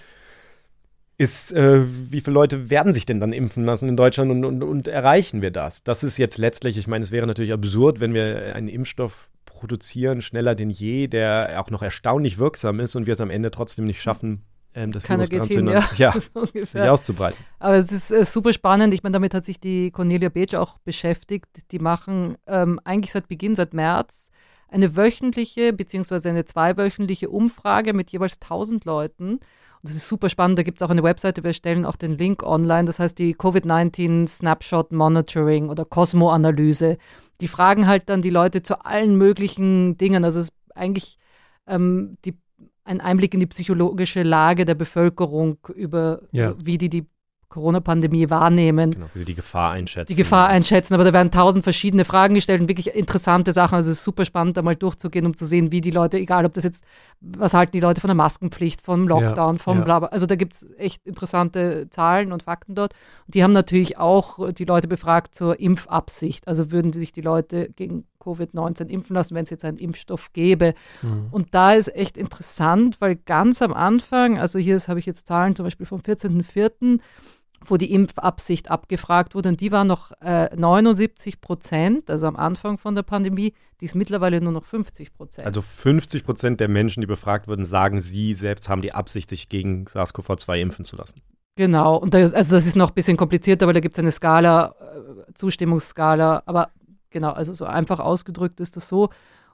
[1.18, 4.64] ist, äh, wie viele Leute werden sich denn dann impfen lassen in Deutschland und, und,
[4.64, 5.84] und erreichen wir das?
[5.84, 10.22] Das ist jetzt letztlich, ich meine, es wäre natürlich absurd, wenn wir einen Impfstoff produzieren,
[10.22, 13.86] schneller denn je, der auch noch erstaunlich wirksam ist und wir es am Ende trotzdem
[13.86, 14.42] nicht schaffen,
[14.74, 16.92] ähm, das Keiner Virus geht hin, ja, ja so ungefähr.
[16.94, 17.38] auszubreiten.
[17.60, 18.94] Aber es ist äh, super spannend.
[18.94, 21.48] Ich meine, damit hat sich die Cornelia Beetsch auch beschäftigt.
[21.72, 24.30] Die machen ähm, eigentlich seit Beginn, seit März,
[24.70, 26.30] eine wöchentliche bzw.
[26.30, 29.34] eine zweiwöchentliche Umfrage mit jeweils 1000 Leuten.
[29.34, 30.58] Und das ist super spannend.
[30.58, 32.86] Da gibt es auch eine Webseite, wir stellen auch den Link online.
[32.86, 36.98] Das heißt die Covid-19 Snapshot Monitoring oder Cosmo-Analyse.
[37.42, 40.24] Die fragen halt dann die Leute zu allen möglichen Dingen.
[40.24, 41.18] Also es ist eigentlich
[41.68, 42.38] ähm, die
[42.84, 46.50] ein Einblick in die psychologische Lage der Bevölkerung über, ja.
[46.50, 47.06] so, wie die die
[47.52, 48.92] Corona-Pandemie wahrnehmen.
[48.92, 50.12] Genau, wie sie die Gefahr einschätzen.
[50.12, 53.76] Die Gefahr einschätzen, aber da werden tausend verschiedene Fragen gestellt und wirklich interessante Sachen.
[53.76, 56.46] Also es ist super spannend, da mal durchzugehen, um zu sehen, wie die Leute, egal
[56.46, 56.84] ob das jetzt,
[57.20, 59.84] was halten die Leute von der Maskenpflicht, vom Lockdown, ja, vom ja.
[59.84, 60.08] Blabla.
[60.08, 62.94] Also da gibt es echt interessante Zahlen und Fakten dort.
[63.28, 66.48] Und die haben natürlich auch die Leute befragt zur Impfabsicht.
[66.48, 70.74] Also würden sich die Leute gegen Covid-19 impfen lassen, wenn es jetzt einen Impfstoff gäbe.
[71.02, 71.28] Mhm.
[71.32, 75.56] Und da ist echt interessant, weil ganz am Anfang, also hier habe ich jetzt Zahlen
[75.56, 77.00] zum Beispiel vom 14.04.,
[77.66, 82.78] wo die Impfabsicht abgefragt wurde, und die war noch äh, 79 Prozent, also am Anfang
[82.78, 85.48] von der Pandemie, die ist mittlerweile nur noch 50 Prozent.
[85.48, 89.50] Also 50 Prozent der Menschen, die befragt wurden, sagen, sie selbst haben die Absicht, sich
[89.50, 91.22] gegen SARS-CoV-2 impfen zu lassen.
[91.56, 94.12] Genau, und das, also das ist noch ein bisschen komplizierter, weil da gibt es eine
[94.12, 96.72] Skala, äh, Zustimmungsskala, aber
[97.12, 99.10] genau, also so einfach ausgedrückt ist das so.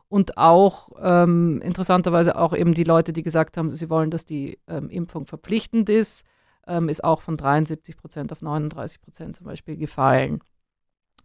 [0.09, 4.57] Und auch ähm, interessanterweise auch eben die Leute, die gesagt haben, sie wollen, dass die
[4.67, 6.23] ähm, Impfung verpflichtend ist,
[6.65, 10.39] ähm, ist auch von 73 Prozent auf 39 Prozent zum Beispiel gefallen.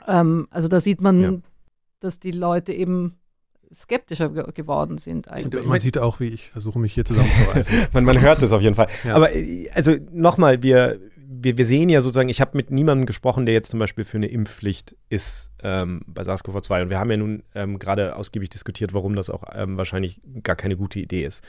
[0.09, 1.33] Ähm, also da sieht man, ja.
[2.01, 3.21] dass die Leute eben
[3.73, 5.63] skeptischer ge geworden sind eigentlich.
[5.63, 7.87] Und man sieht auch, wie ich versuche, mich hier zusammenzureißen.
[7.93, 8.89] man, man hört es auf jeden Fall.
[9.05, 9.15] Ja.
[9.15, 11.01] Aber äh, also nochmal, wir,
[11.41, 14.19] wir, wir sehen ja sozusagen, ich habe mit niemandem gesprochen, der jetzt zum Beispiel für
[14.19, 16.83] eine Impfpflicht ist ähm, bei SARS-CoV-2.
[16.83, 20.57] Und wir haben ja nun ähm, gerade ausgiebig diskutiert, warum das auch ähm, wahrscheinlich gar
[20.57, 21.43] keine gute Idee ist.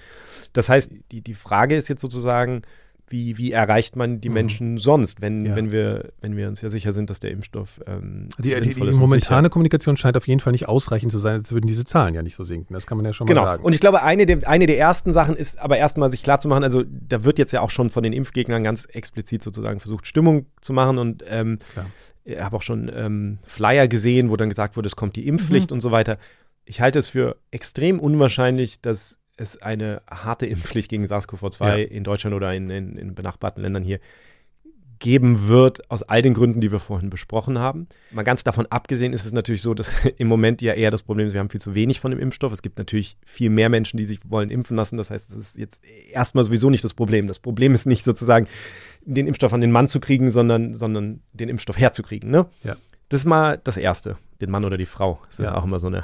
[0.53, 2.61] Das heißt, die, die Frage ist jetzt sozusagen,
[3.08, 4.34] wie, wie erreicht man die mhm.
[4.34, 5.56] Menschen sonst, wenn, ja.
[5.56, 8.91] wenn, wir, wenn wir uns ja sicher sind, dass der Impfstoff ähm, die, die, die
[8.97, 12.22] momentane Kommunikation scheint auf jeden Fall nicht ausreichend zu sein, als würden diese Zahlen ja
[12.24, 12.74] nicht so sinken.
[12.74, 13.41] Das kann man ja schon genau.
[13.41, 13.64] mal sagen.
[13.64, 16.84] Und ich glaube, eine der, eine der ersten Sachen ist aber erstmal sich klarzumachen, also
[16.88, 20.74] da wird jetzt ja auch schon von den Impfgegnern ganz explizit sozusagen versucht, Stimmung zu
[20.74, 21.60] machen und ähm,
[22.24, 25.72] ich habe auch schon ähm, Flyer gesehen, wo dann gesagt wurde, es kommt die Impfpflicht
[25.72, 25.76] mhm.
[25.76, 26.18] und so weiter.
[26.66, 31.75] Ich halte es für extrem unwahrscheinlich, dass es eine harte Impfpflicht gegen SARS-CoV-2 ja.
[31.75, 33.99] in Deutschland oder in, in, in, benachbarten Ländern hier
[34.99, 37.88] geben wird, aus all den Gründen, die wir vorhin besprochen haben.
[38.11, 41.27] Mal ganz davon abgesehen ist es natürlich so, dass im Moment ja eher das Problem
[41.27, 42.53] ist, wir haben viel zu wenig von dem Impfstoff.
[42.53, 44.95] Es gibt natürlich viel mehr Menschen, die sich wollen impfen lassen.
[44.95, 45.81] Das heißt, es ist jetzt
[46.11, 47.27] erstmal sowieso nicht das Problem.
[47.27, 48.47] Das Problem ist nicht sozusagen,
[49.01, 52.31] den Impfstoff an den Mann zu kriegen, sondern, sondern den Impfstoff herzukriegen.
[52.31, 52.45] Ne?
[52.63, 52.77] Ja.
[53.09, 55.19] Das ist mal das Erste, den Mann oder die Frau.
[55.27, 55.55] Das ist ja.
[55.55, 56.03] auch immer so eine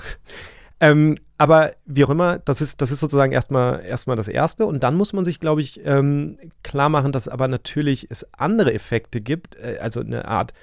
[0.80, 4.65] ähm, aber wie auch immer, das ist, das ist sozusagen erstmal, erstmal das Erste.
[4.65, 8.73] Und dann muss man sich, glaube ich, ähm, klar machen, dass aber natürlich es andere
[8.73, 10.53] Effekte gibt, äh, also eine Art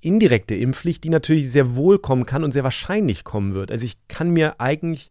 [0.00, 3.70] indirekte Impfpflicht, die natürlich sehr wohl kommen kann und sehr wahrscheinlich kommen wird.
[3.70, 5.10] Also ich kann mir eigentlich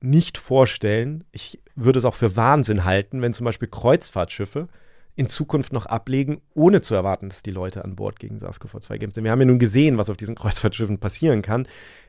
[0.00, 4.68] nicht vorstellen, ich würde es auch für Wahnsinn halten, wenn zum Beispiel Kreuzfahrtschiffe
[5.16, 9.16] in Zukunft noch ablegen, ohne zu erwarten, dass die Leute an Bord gegen SARS-CoV-2 geimpft
[9.16, 9.24] sind.
[9.24, 11.66] Wir haben ja nun gesehen, was auf diesen Kreuzfahrtschiffen passieren kann.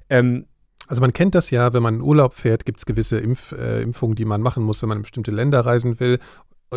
[0.09, 0.45] Ähm,
[0.89, 3.81] also man kennt das ja, wenn man in Urlaub fährt, gibt es gewisse Impf, äh,
[3.81, 6.17] Impfungen, die man machen muss, wenn man in bestimmte Länder reisen will.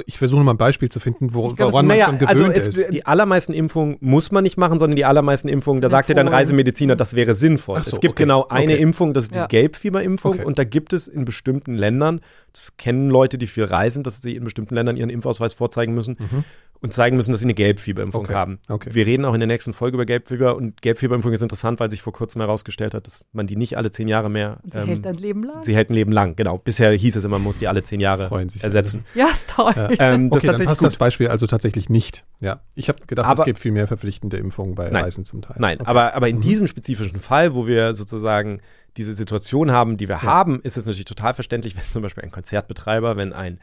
[0.06, 2.68] Ich versuche mal ein Beispiel zu finden, wo, glaub, woran naja, man schon gewöhnt also
[2.70, 2.92] es, ist.
[2.92, 6.28] Die allermeisten Impfungen muss man nicht machen, sondern die allermeisten Impfungen, da sagt ja dann
[6.28, 7.82] Reisemediziner, das wäre sinnvoll.
[7.84, 8.82] So, es gibt okay, genau eine okay.
[8.82, 9.46] Impfung, das ist die ja.
[9.46, 10.44] Gelbfieberimpfung okay.
[10.44, 12.20] und da gibt es in bestimmten Ländern,
[12.52, 16.16] das kennen Leute, die viel reisen, dass sie in bestimmten Ländern ihren Impfausweis vorzeigen müssen.
[16.18, 16.44] Mhm
[16.82, 18.34] und zeigen müssen, dass sie eine Gelbfieberimpfung okay.
[18.34, 18.58] haben.
[18.68, 18.90] Okay.
[18.92, 22.02] Wir reden auch in der nächsten Folge über Gelbfieber und Gelbfieberimpfung ist interessant, weil sich
[22.02, 24.58] vor kurzem herausgestellt hat, dass man die nicht alle zehn Jahre mehr.
[24.64, 25.62] sie ähm, hält ein Leben lang.
[25.62, 26.58] Sie hält ein Leben lang, genau.
[26.58, 28.28] Bisher hieß es immer, man muss die alle zehn Jahre
[28.60, 29.04] ersetzen.
[29.14, 29.72] Ja, ist toll.
[29.76, 29.90] Ja.
[29.98, 30.86] Ähm, okay, dann passt gut.
[30.86, 32.24] das Beispiel also tatsächlich nicht.
[32.40, 35.42] Ja, ich habe gedacht, aber, es gibt viel mehr verpflichtende Impfungen bei nein, Reisen zum
[35.42, 35.56] Teil.
[35.60, 35.88] Nein, okay.
[35.88, 36.40] aber, aber in mhm.
[36.40, 38.60] diesem spezifischen Fall, wo wir sozusagen
[38.96, 40.22] diese Situation haben, die wir ja.
[40.22, 43.60] haben, ist es natürlich total verständlich, wenn zum Beispiel ein Konzertbetreiber, wenn ein,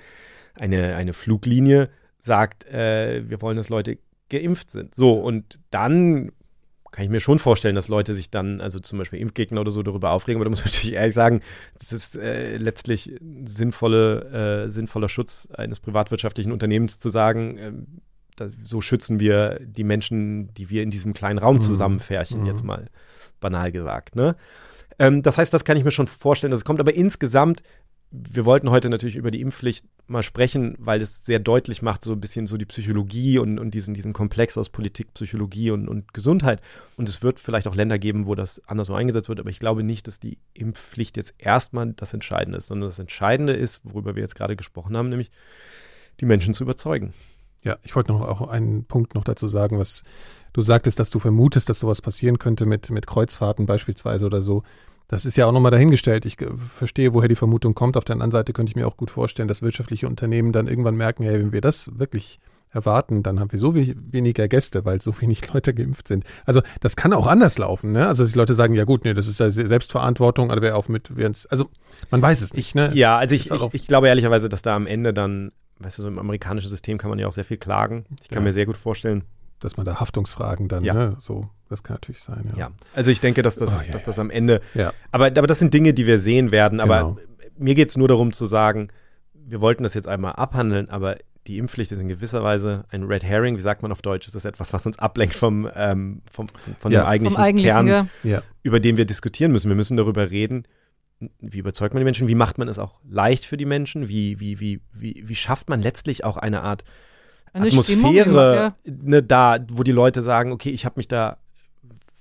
[0.55, 1.89] eine, eine Fluglinie
[2.20, 3.97] sagt, äh, wir wollen, dass Leute
[4.30, 4.95] geimpft sind.
[4.95, 6.32] So, und dann
[6.91, 9.84] kann ich mir schon vorstellen, dass Leute sich dann, also zum Beispiel Impfgegner oder so,
[9.84, 10.38] darüber aufregen.
[10.41, 11.41] Aber da muss man natürlich ehrlich sagen,
[11.78, 13.11] das ist äh, letztlich
[13.45, 17.72] sinnvolle, äh, sinnvoller Schutz eines privatwirtschaftlichen Unternehmens zu sagen, äh,
[18.36, 21.61] da, so schützen wir die Menschen, die wir in diesem kleinen Raum mhm.
[21.61, 22.47] zusammenfärchen, mhm.
[22.47, 22.88] jetzt mal
[23.39, 24.15] banal gesagt.
[24.15, 24.36] Ne?
[24.97, 26.80] Ähm, das heißt, das kann ich mir schon vorstellen, dass es kommt.
[26.80, 27.61] Aber insgesamt
[28.12, 32.14] wir wollten heute natürlich über die Impfpflicht mal sprechen, weil es sehr deutlich macht, so
[32.14, 36.12] ein bisschen so die Psychologie und, und diesen, diesen Komplex aus Politik, Psychologie und, und
[36.14, 36.62] Gesundheit.
[36.97, 39.84] Und es wird vielleicht auch Länder geben, wo das anderswo eingesetzt wird, aber ich glaube
[39.84, 44.24] nicht, dass die Impfpflicht jetzt erstmal das Entscheidende ist, sondern das Entscheidende ist, worüber wir
[44.24, 45.30] jetzt gerade gesprochen haben, nämlich
[46.20, 47.14] die Menschen zu überzeugen.
[47.62, 50.03] Ja, ich wollte noch auch einen Punkt noch dazu sagen, was
[50.53, 54.64] du sagtest, dass du vermutest, dass sowas passieren könnte mit, mit Kreuzfahrten beispielsweise oder so.
[55.10, 56.26] Das ist ja auch nochmal dahingestellt.
[56.26, 56.38] Ich
[56.78, 57.97] verstehe, woher die Vermutung kommt.
[57.97, 60.95] Auf der anderen Seite könnte ich mir auch gut vorstellen, dass wirtschaftliche Unternehmen dann irgendwann
[60.95, 62.39] merken, hey, wenn wir das wirklich
[62.72, 66.24] erwarten, dann haben wir so weniger Gäste, weil so wenig Leute geimpft sind.
[66.45, 67.91] Also das kann auch anders laufen.
[67.91, 68.07] Ne?
[68.07, 70.89] Also dass die Leute sagen, ja gut, nee, das ist ja Selbstverantwortung, aber wer auf
[70.89, 71.10] mit,
[71.49, 71.72] also
[72.12, 72.76] man weiß es nicht.
[72.76, 72.91] Ne?
[72.93, 76.07] Ja, also ich, ich, ich, glaube ehrlicherweise, dass da am Ende dann, weißt du, so
[76.07, 78.05] im amerikanischen System kann man ja auch sehr viel klagen.
[78.22, 78.43] Ich kann ja.
[78.43, 79.24] mir sehr gut vorstellen,
[79.60, 80.93] dass man da Haftungsfragen dann, ja.
[80.93, 82.47] ne, so, das kann natürlich sein.
[82.51, 82.72] Ja, ja.
[82.95, 84.93] also ich denke, dass das, oh, ja, dass das am Ende, ja.
[85.11, 86.80] aber, aber das sind Dinge, die wir sehen werden.
[86.80, 87.17] Aber genau.
[87.57, 88.89] mir geht es nur darum zu sagen,
[89.34, 91.17] wir wollten das jetzt einmal abhandeln, aber
[91.47, 94.28] die Impfpflicht ist in gewisser Weise ein Red Herring, wie sagt man auf Deutsch?
[94.28, 96.47] Ist das etwas, was uns ablenkt vom, ähm, vom,
[96.78, 97.01] von ja.
[97.01, 98.41] dem eigentlichen, vom eigentlichen Kern, ja.
[98.61, 99.70] über den wir diskutieren müssen.
[99.70, 100.65] Wir müssen darüber reden,
[101.39, 104.39] wie überzeugt man die Menschen, wie macht man es auch leicht für die Menschen, wie,
[104.39, 106.84] wie, wie, wie, wie schafft man letztlich auch eine Art
[107.51, 111.38] eine Atmosphäre ne, da, wo die Leute sagen, okay, ich habe mich da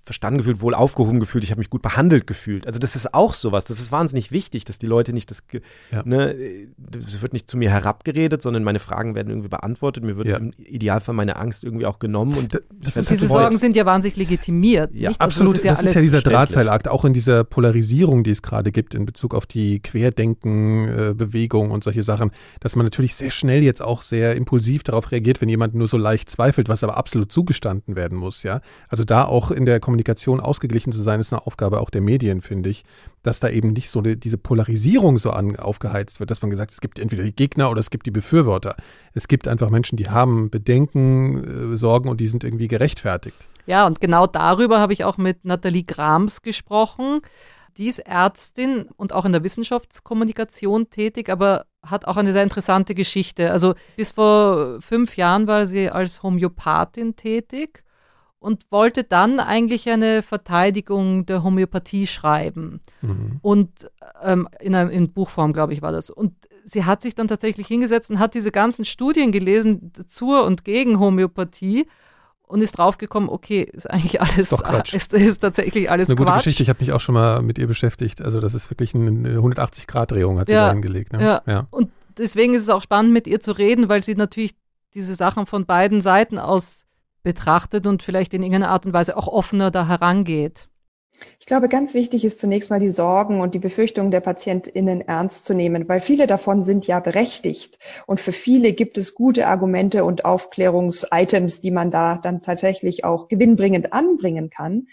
[0.09, 2.67] verstanden gefühlt, wohl aufgehoben gefühlt, ich habe mich gut behandelt gefühlt.
[2.67, 5.43] Also das ist auch sowas, das ist wahnsinnig wichtig, dass die Leute nicht das,
[5.93, 6.03] ja.
[6.03, 6.35] ne,
[6.97, 10.39] es wird nicht zu mir herabgeredet, sondern meine Fragen werden irgendwie beantwortet, mir wird ja.
[10.39, 14.17] im Idealfall meine Angst irgendwie auch genommen und das ist diese Sorgen sind ja wahnsinnig
[14.17, 14.95] legitimiert.
[14.95, 15.21] Ja, nicht?
[15.21, 18.31] absolut, also das, ist ja, das ist ja dieser Drahtseilakt, auch in dieser Polarisierung, die
[18.31, 22.31] es gerade gibt in Bezug auf die Querdenken-Bewegung äh, und solche Sachen,
[22.61, 25.99] dass man natürlich sehr schnell jetzt auch sehr impulsiv darauf reagiert, wenn jemand nur so
[25.99, 28.63] leicht zweifelt, was aber absolut zugestanden werden muss, ja.
[28.89, 32.01] Also da auch in der Kommunikation Kommunikation ausgeglichen zu sein, ist eine Aufgabe auch der
[32.01, 32.85] Medien, finde ich,
[33.25, 36.71] dass da eben nicht so eine, diese Polarisierung so an, aufgeheizt wird, dass man gesagt,
[36.71, 38.77] es gibt entweder die Gegner oder es gibt die Befürworter.
[39.13, 43.49] Es gibt einfach Menschen, die haben Bedenken, äh, Sorgen und die sind irgendwie gerechtfertigt.
[43.67, 47.21] Ja, und genau darüber habe ich auch mit Nathalie Grams gesprochen
[47.77, 52.97] die ist Ärztin und auch in der Wissenschaftskommunikation tätig, aber hat auch eine sehr interessante
[52.97, 53.53] Geschichte.
[53.53, 57.85] Also bis vor fünf Jahren war sie als Homöopathin tätig
[58.41, 62.81] und wollte dann eigentlich eine Verteidigung der Homöopathie schreiben.
[63.03, 63.39] Mhm.
[63.43, 63.91] Und
[64.23, 66.11] ähm, in, einer, in Buchform, glaube ich, war das.
[66.11, 66.35] Und
[66.65, 71.01] sie hat sich dann tatsächlich hingesetzt und hat diese ganzen Studien gelesen zur und gegen
[71.01, 71.87] Homöopathie
[72.43, 74.95] und ist draufgekommen, okay, ist eigentlich alles, ist, Quatsch.
[74.95, 76.35] ist, ist tatsächlich alles das ist eine Quatsch.
[76.35, 78.23] gute Geschichte, ich habe mich auch schon mal mit ihr beschäftigt.
[78.23, 81.13] Also das ist wirklich eine 180-Grad-Drehung, hat sie ja, da hingelegt.
[81.13, 81.23] Ne?
[81.23, 81.43] Ja.
[81.47, 84.55] ja, und deswegen ist es auch spannend, mit ihr zu reden, weil sie natürlich
[84.95, 86.85] diese Sachen von beiden Seiten aus
[87.29, 90.71] betrachtet und vielleicht in irgendeiner Art und Weise auch offener da herangeht.
[91.39, 95.45] Ich glaube, ganz wichtig ist zunächst mal die Sorgen und die Befürchtungen der PatientInnen ernst
[95.45, 97.79] zu nehmen, weil viele davon sind ja berechtigt.
[98.07, 103.29] Und für viele gibt es gute Argumente und Aufklärungsitems, die man da dann tatsächlich auch
[103.29, 104.87] gewinnbringend anbringen kann.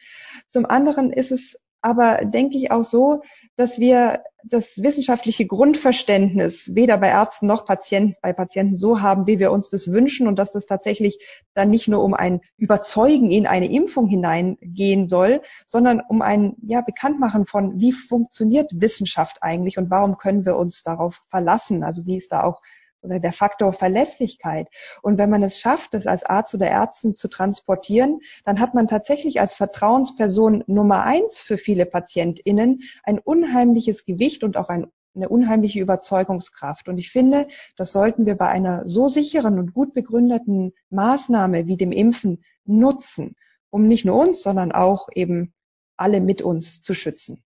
[0.50, 3.22] Zum anderen ist es aber denke ich auch so,
[3.58, 9.38] dass wir das wissenschaftliche Grundverständnis weder bei Ärzten noch Patienten, bei Patienten so haben, wie
[9.38, 11.20] wir uns das wünschen und dass das tatsächlich
[11.54, 16.82] dann nicht nur um ein Überzeugen in eine Impfung hineingehen soll, sondern um ein ja,
[16.82, 21.84] Bekanntmachen von, wie funktioniert Wissenschaft eigentlich und warum können wir uns darauf verlassen?
[21.84, 22.64] Also wie ist da auch
[23.06, 24.68] oder der Faktor Verlässlichkeit.
[25.02, 28.88] Und wenn man es schafft, das als Arzt oder Ärztin zu transportieren, dann hat man
[28.88, 35.30] tatsächlich als Vertrauensperson Nummer eins für viele PatientInnen ein unheimliches Gewicht und auch ein eine
[35.30, 36.90] unheimliche Überzeugungskraft.
[36.90, 37.48] Und ich finde,
[37.78, 43.36] das sollten wir bei einer so sicheren und gut begründeten Maßnahme wie dem Impfen nutzen,
[43.70, 45.54] um nicht nur uns, sondern auch eben
[45.98, 47.46] alle mit uns zu schützen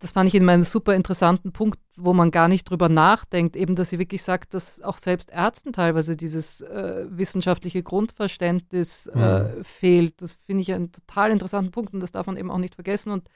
[0.00, 3.76] das fand ich in meinem super interessanten Punkt, wo man gar nicht drüber nachdenkt, eben,
[3.76, 9.64] dass sie wirklich sagt, dass auch selbst Ärzten teilweise dieses äh, wissenschaftliche Grundverständnis äh, mhm.
[9.64, 10.22] fehlt.
[10.22, 13.12] Das finde ich einen total interessanten Punkt und das darf man eben auch nicht vergessen.
[13.12, 13.28] Und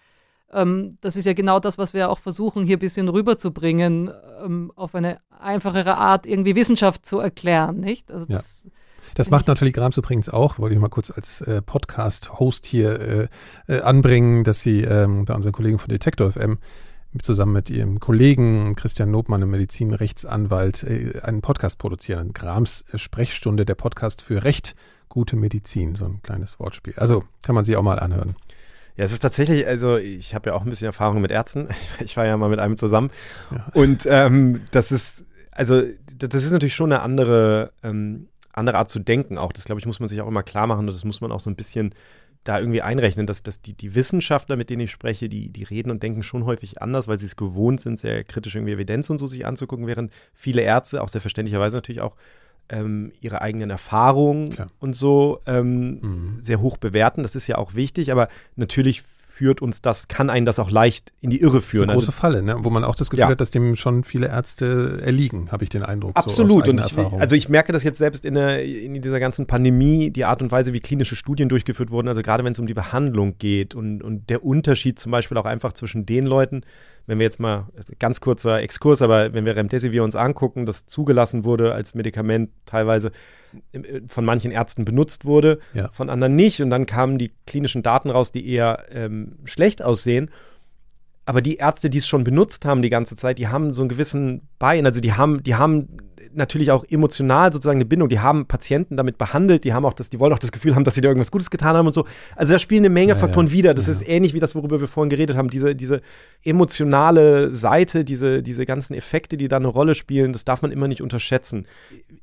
[0.53, 4.11] ähm, das ist ja genau das, was wir auch versuchen, hier ein bisschen rüberzubringen,
[4.43, 8.11] ähm, auf eine einfachere Art irgendwie Wissenschaft zu erklären, nicht?
[8.11, 8.71] Also das ja.
[9.15, 13.29] Das macht Nathalie Grams übrigens auch, wollte ich mal kurz als äh, Podcast-Host hier äh,
[13.69, 16.59] äh, anbringen, dass sie ähm, bei unseren Kollegen von Detektor FM
[17.23, 22.33] zusammen mit ihrem Kollegen Christian Nobmann, einem Medizinrechtsanwalt, äh, einen Podcast produzieren.
[22.33, 24.75] Grams Sprechstunde, der Podcast für Recht,
[25.09, 26.95] gute Medizin, so ein kleines Wortspiel.
[26.97, 28.37] Also kann man sie auch mal anhören.
[28.97, 31.69] Ja, es ist tatsächlich, also ich habe ja auch ein bisschen Erfahrung mit Ärzten.
[32.01, 33.11] Ich war ja mal mit einem zusammen.
[33.51, 33.67] Ja.
[33.75, 35.83] Und ähm, das ist, also
[36.17, 39.53] das ist natürlich schon eine andere ähm, andere Art zu denken auch.
[39.53, 41.41] Das, glaube ich, muss man sich auch immer klar machen und das muss man auch
[41.41, 41.95] so ein bisschen
[42.45, 45.91] da irgendwie einrechnen, dass, dass die, die Wissenschaftler, mit denen ich spreche, die, die reden
[45.91, 49.19] und denken schon häufig anders, weil sie es gewohnt sind, sehr kritisch irgendwie Evidenz und
[49.19, 52.17] so sich anzugucken, während viele Ärzte, auch sehr verständlicherweise natürlich auch,
[52.69, 54.71] ähm, ihre eigenen Erfahrungen Klar.
[54.81, 56.39] und so ähm, mhm.
[56.41, 57.23] sehr hoch bewerten.
[57.23, 59.03] Das ist ja auch wichtig, aber natürlich
[59.35, 61.89] führt uns das, kann einen das auch leicht in die Irre führen.
[61.89, 62.57] Das ist eine große also, Falle, ne?
[62.61, 63.29] wo man auch das Gefühl ja.
[63.31, 66.17] hat, dass dem schon viele Ärzte erliegen, habe ich den Eindruck.
[66.17, 66.67] Absolut.
[66.67, 70.11] So und ich, also ich merke das jetzt selbst in, der, in dieser ganzen Pandemie,
[70.11, 72.75] die Art und Weise, wie klinische Studien durchgeführt wurden, also gerade wenn es um die
[72.75, 76.63] Behandlung geht und, und der Unterschied zum Beispiel auch einfach zwischen den Leuten,
[77.09, 77.67] wenn wir jetzt mal,
[77.99, 83.11] ganz kurzer Exkurs, aber wenn wir Remdesivir uns angucken, das zugelassen wurde als Medikament teilweise
[84.07, 85.91] von manchen Ärzten benutzt wurde, ja.
[85.93, 86.61] von anderen nicht.
[86.63, 90.31] Und dann kamen die klinischen Daten raus, die eher ähm, schlecht aussehen.
[91.27, 93.89] Aber die Ärzte, die es schon benutzt haben die ganze Zeit, die haben so einen
[93.89, 95.89] gewissen Bein, also die haben, die haben
[96.33, 98.09] natürlich auch emotional sozusagen eine Bindung.
[98.09, 100.85] Die haben Patienten damit behandelt, die haben auch das, die wollen auch das Gefühl haben,
[100.85, 102.05] dass sie da irgendwas Gutes getan haben und so.
[102.37, 103.53] Also da spielen eine Menge ja, Faktoren ja.
[103.53, 103.75] wieder.
[103.75, 103.93] Das ja.
[103.93, 105.51] ist ähnlich wie das, worüber wir vorhin geredet haben.
[105.51, 106.01] Diese, diese
[106.43, 110.89] emotionale Seite, diese, diese ganzen Effekte, die da eine Rolle spielen, das darf man immer
[110.89, 111.67] nicht unterschätzen.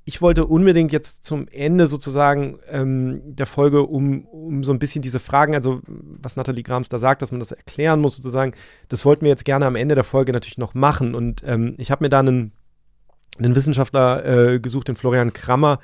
[0.06, 5.02] Ich wollte unbedingt jetzt zum Ende sozusagen ähm, der Folge um, um so ein bisschen
[5.02, 8.54] diese Fragen, also was Nathalie Grams da sagt, dass man das erklären muss sozusagen,
[8.90, 11.16] das wollten wir jetzt gerne am Ende der Folge natürlich noch machen.
[11.16, 12.52] Und ähm, ich habe mir da einen
[13.44, 15.80] einen Wissenschaftler äh, gesucht, den Florian Krammer.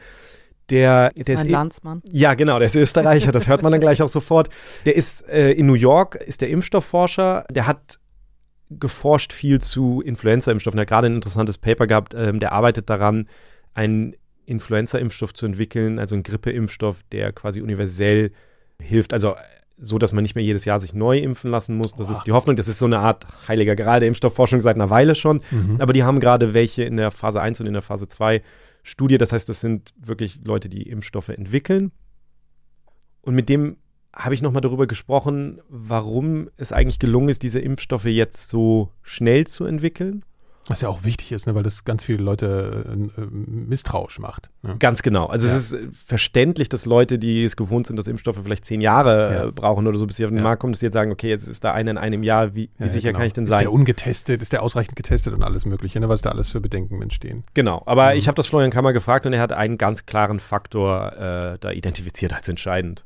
[0.69, 2.01] Der, der ist, ist Landsmann.
[2.11, 4.49] Ja, genau, der ist Österreicher, das hört man dann gleich auch sofort.
[4.85, 7.99] Der ist äh, in New York, ist der Impfstoffforscher, der hat
[8.69, 10.75] geforscht viel zu Influenza-Impfstoffen.
[10.75, 13.29] Der hat gerade ein interessantes Paper gehabt, ähm, der arbeitet daran,
[13.73, 18.31] einen Influenza-Impfstoff zu entwickeln, also einen Grippe-Impfstoff, der quasi universell
[18.81, 19.13] hilft.
[19.13, 19.35] Also
[19.79, 21.93] so, dass man nicht mehr jedes Jahr sich neu impfen lassen muss.
[21.93, 22.13] Das oh.
[22.13, 22.55] ist die Hoffnung.
[22.55, 25.41] Das ist so eine Art heiliger Gral der Impfstoffforschung seit einer Weile schon.
[25.51, 25.77] Mhm.
[25.79, 28.41] Aber die haben gerade welche in der Phase 1 und in der Phase 2
[28.83, 29.17] Studie.
[29.17, 31.91] Das heißt, das sind wirklich Leute, die Impfstoffe entwickeln.
[33.21, 33.77] Und mit dem
[34.13, 39.45] habe ich nochmal darüber gesprochen, warum es eigentlich gelungen ist, diese Impfstoffe jetzt so schnell
[39.45, 40.23] zu entwickeln.
[40.67, 42.85] Was ja auch wichtig ist, ne, weil das ganz viele Leute
[43.17, 44.49] äh, misstrauisch macht.
[44.63, 44.75] Ne?
[44.79, 45.27] Ganz genau.
[45.27, 45.55] Also ja.
[45.55, 49.43] es ist verständlich, dass Leute, die es gewohnt sind, dass Impfstoffe vielleicht zehn Jahre ja.
[49.45, 50.43] äh, brauchen oder so, bis sie auf den ja.
[50.43, 52.69] Markt kommen, dass sie jetzt sagen, okay, jetzt ist da einer in einem Jahr, wie,
[52.77, 53.19] wie sicher genau.
[53.19, 53.59] kann ich denn sein?
[53.59, 56.59] Ist der ungetestet, ist der ausreichend getestet und alles mögliche, ne, was da alles für
[56.59, 57.43] Bedenken entstehen.
[57.53, 58.19] Genau, aber mhm.
[58.19, 61.71] ich habe das Florian Kammer gefragt und er hat einen ganz klaren Faktor äh, da
[61.71, 63.05] identifiziert als entscheidend.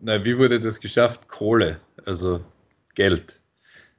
[0.00, 1.28] Na, wie wurde das geschafft?
[1.28, 2.40] Kohle, also
[2.94, 3.37] Geld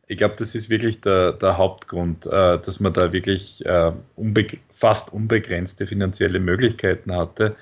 [0.09, 4.47] ich glaube, das ist wirklich der, der Hauptgrund, äh, dass man da wirklich äh, unbe
[4.71, 7.55] fast unbegrenzte finanzielle Möglichkeiten hatte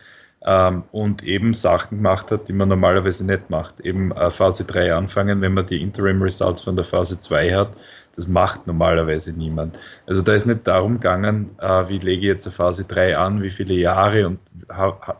[0.45, 3.81] ähm, und eben Sachen gemacht hat, die man normalerweise nicht macht.
[3.81, 7.71] Eben äh, Phase 3 anfangen, wenn man die Interim Results von der Phase 2 hat.
[8.15, 9.77] Das macht normalerweise niemand.
[10.05, 13.41] Also da ist nicht darum gegangen, äh, wie lege ich jetzt eine Phase 3 an,
[13.41, 14.39] wie viele Jahre und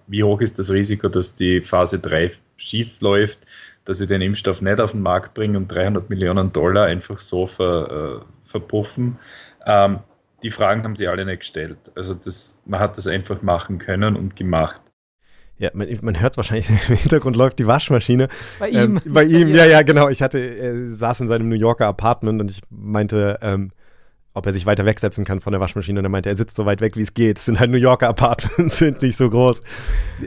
[0.07, 3.39] wie hoch ist das Risiko, dass die Phase 3 schief läuft
[3.88, 7.48] dass sie den Impfstoff nicht auf den Markt bringen und 300 Millionen Dollar einfach so
[7.48, 9.18] ver, äh, verpuffen.
[9.66, 10.00] Ähm,
[10.44, 11.78] die Fragen haben sie alle nicht gestellt.
[11.96, 14.82] Also das, man hat das einfach machen können und gemacht.
[15.58, 18.28] Ja, man, man hört wahrscheinlich im Hintergrund läuft die Waschmaschine.
[18.60, 18.98] Bei ihm.
[18.98, 20.10] Ähm, bei ihm, ja, ja, genau.
[20.10, 23.72] Ich hatte, er saß in seinem New Yorker Apartment und ich meinte, ähm,
[24.38, 26.00] ob er sich weiter wegsetzen kann von der Waschmaschine.
[26.00, 27.40] Und er meinte, er sitzt so weit weg, wie es geht.
[27.40, 29.62] Es sind halt New Yorker Apartments, sind nicht so groß.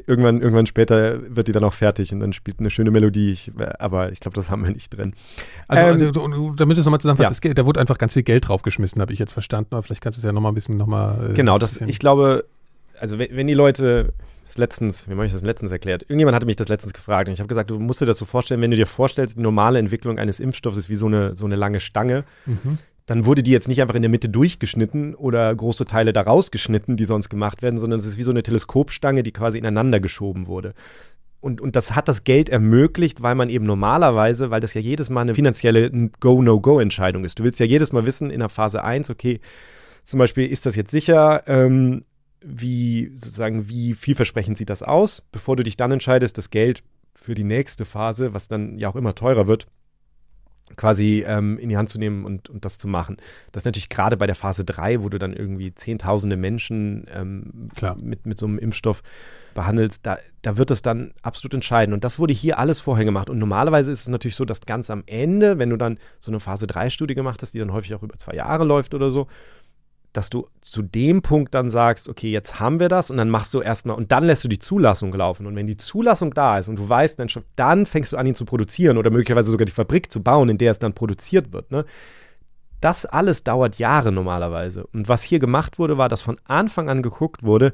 [0.06, 3.30] Irgendwann, irgendwann später wird die dann auch fertig und dann spielt eine schöne Melodie.
[3.30, 5.14] Ich, aber ich glaube, das haben wir nicht drin.
[5.68, 7.54] Also, ähm, also damit du es nochmal zusammenfasst, ja.
[7.54, 9.74] da wurde einfach ganz viel Geld draufgeschmissen, habe ich jetzt verstanden.
[9.74, 11.30] Aber vielleicht kannst du es ja nochmal ein bisschen nochmal.
[11.30, 12.44] Äh, genau, das, ich glaube,
[12.98, 14.12] also wenn, wenn die Leute
[14.56, 16.02] letztens, wie habe ich das letztens erklärt?
[16.02, 18.24] Irgendjemand hatte mich das letztens gefragt und ich habe gesagt, du musst dir das so
[18.24, 21.44] vorstellen, wenn du dir vorstellst, die normale Entwicklung eines Impfstoffs ist wie so eine, so
[21.44, 22.24] eine lange Stange.
[22.46, 22.78] Mhm
[23.10, 26.96] dann wurde die jetzt nicht einfach in der Mitte durchgeschnitten oder große Teile daraus geschnitten,
[26.96, 30.46] die sonst gemacht werden, sondern es ist wie so eine Teleskopstange, die quasi ineinander geschoben
[30.46, 30.74] wurde.
[31.40, 35.10] Und, und das hat das Geld ermöglicht, weil man eben normalerweise, weil das ja jedes
[35.10, 35.90] Mal eine finanzielle
[36.20, 37.40] Go-No-Go-Entscheidung ist.
[37.40, 39.40] Du willst ja jedes Mal wissen in der Phase 1, okay,
[40.04, 41.42] zum Beispiel, ist das jetzt sicher?
[41.48, 42.04] Ähm,
[42.42, 46.84] wie sozusagen, wie vielversprechend sieht das aus, bevor du dich dann entscheidest, das Geld
[47.16, 49.66] für die nächste Phase, was dann ja auch immer teurer wird,
[50.76, 53.16] quasi ähm, in die Hand zu nehmen und, und das zu machen.
[53.52, 57.66] Das ist natürlich gerade bei der Phase 3, wo du dann irgendwie zehntausende Menschen ähm,
[58.00, 59.02] mit, mit so einem Impfstoff
[59.54, 61.92] behandelst, da, da wird es dann absolut entscheiden.
[61.92, 63.30] Und das wurde hier alles vorher gemacht.
[63.30, 66.40] Und normalerweise ist es natürlich so, dass ganz am Ende, wenn du dann so eine
[66.40, 69.26] Phase 3-Studie gemacht hast, die dann häufig auch über zwei Jahre läuft oder so,
[70.12, 73.54] dass du zu dem Punkt dann sagst, okay, jetzt haben wir das und dann machst
[73.54, 75.46] du erstmal und dann lässt du die Zulassung laufen.
[75.46, 78.34] Und wenn die Zulassung da ist und du weißt, dann, dann fängst du an, ihn
[78.34, 81.70] zu produzieren oder möglicherweise sogar die Fabrik zu bauen, in der es dann produziert wird.
[81.70, 81.84] Ne?
[82.80, 84.86] Das alles dauert Jahre normalerweise.
[84.88, 87.72] Und was hier gemacht wurde, war, dass von Anfang an geguckt wurde,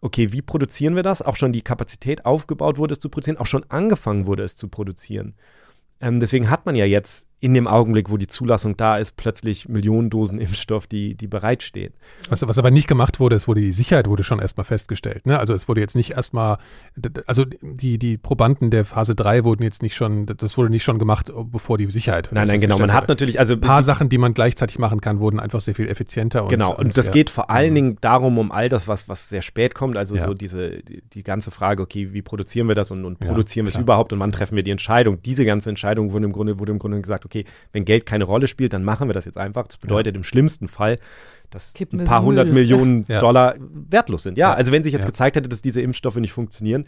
[0.00, 1.22] okay, wie produzieren wir das?
[1.22, 4.68] Auch schon die Kapazität aufgebaut wurde, es zu produzieren, auch schon angefangen wurde, es zu
[4.68, 5.34] produzieren.
[6.00, 9.68] Ähm, deswegen hat man ja jetzt in dem Augenblick, wo die Zulassung da ist, plötzlich
[9.68, 11.92] Millionen Dosen Impfstoff, die, die bereitstehen.
[12.30, 15.26] Was, was aber nicht gemacht wurde, ist, wurde die Sicherheit wurde schon erstmal festgestellt.
[15.26, 15.38] Ne?
[15.38, 16.56] Also es wurde jetzt nicht erstmal,
[17.26, 20.98] also die, die Probanden der Phase 3 wurden jetzt nicht schon, das wurde nicht schon
[20.98, 22.30] gemacht, bevor die Sicherheit.
[22.32, 22.78] Nein, nein, genau.
[22.78, 25.74] Man hat natürlich, also ein paar Sachen, die man gleichzeitig machen kann, wurden einfach sehr
[25.74, 26.44] viel effizienter.
[26.44, 29.28] Und, genau, und, und das geht vor allen Dingen darum, um all das, was, was
[29.28, 30.26] sehr spät kommt, also ja.
[30.26, 33.72] so diese, die, die, ganze Frage, okay, wie produzieren wir das und, und produzieren ja,
[33.72, 35.20] wir es überhaupt und wann treffen wir die Entscheidung?
[35.22, 38.48] Diese ganze Entscheidung wurde im Grunde, wurde im Grunde gesagt, okay, wenn Geld keine Rolle
[38.48, 39.66] spielt, dann machen wir das jetzt einfach.
[39.66, 40.18] Das bedeutet ja.
[40.18, 40.98] im schlimmsten Fall,
[41.50, 43.20] dass Kippen ein paar hundert Millionen ja.
[43.20, 44.38] Dollar wertlos sind.
[44.38, 46.86] Ja, also wenn sich jetzt gezeigt hätte, dass diese Impfstoffe nicht funktionieren,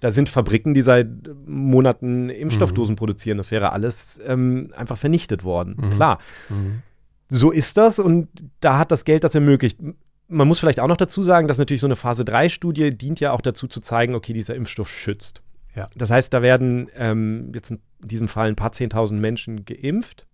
[0.00, 1.08] da sind Fabriken, die seit
[1.46, 2.98] Monaten Impfstoffdosen mhm.
[2.98, 3.38] produzieren.
[3.38, 5.76] Das wäre alles ähm, einfach vernichtet worden.
[5.78, 5.90] Mhm.
[5.90, 6.18] Klar.
[6.48, 6.82] Mhm.
[7.28, 8.28] So ist das und
[8.60, 9.78] da hat das Geld das ermöglicht.
[10.26, 13.32] Man muss vielleicht auch noch dazu sagen, dass natürlich so eine Phase 3-Studie dient ja
[13.32, 15.42] auch dazu zu zeigen, okay, dieser Impfstoff schützt.
[15.74, 15.88] Ja.
[15.94, 20.26] Das heißt, da werden ähm, jetzt in diesem Fall ein paar zehntausend Menschen geimpft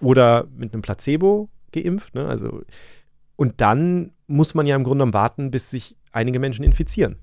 [0.00, 2.14] oder mit einem Placebo geimpft.
[2.14, 2.26] Ne?
[2.26, 2.62] Also,
[3.36, 7.16] und dann muss man ja im Grunde genommen warten, bis sich einige Menschen infizieren.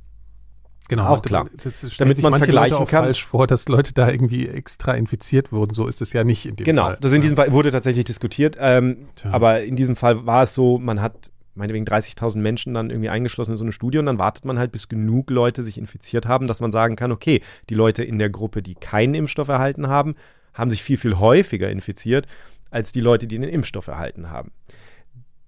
[0.90, 1.48] Genau, auch klar.
[1.64, 3.06] Das damit man vergleichen Leute kann.
[3.06, 5.74] falsch vor, dass Leute da irgendwie extra infiziert wurden.
[5.74, 6.92] So ist es ja nicht in dem genau, Fall.
[6.96, 8.58] Genau, das in diesem Fall wurde tatsächlich diskutiert.
[8.60, 13.10] Ähm, aber in diesem Fall war es so, man hat meinetwegen 30.000 Menschen dann irgendwie
[13.10, 16.26] eingeschlossen in so eine Studie und dann wartet man halt, bis genug Leute sich infiziert
[16.26, 19.88] haben, dass man sagen kann, okay, die Leute in der Gruppe, die keinen Impfstoff erhalten
[19.88, 20.16] haben,
[20.54, 22.28] haben sich viel, viel häufiger infiziert
[22.70, 24.52] als die Leute, die den Impfstoff erhalten haben.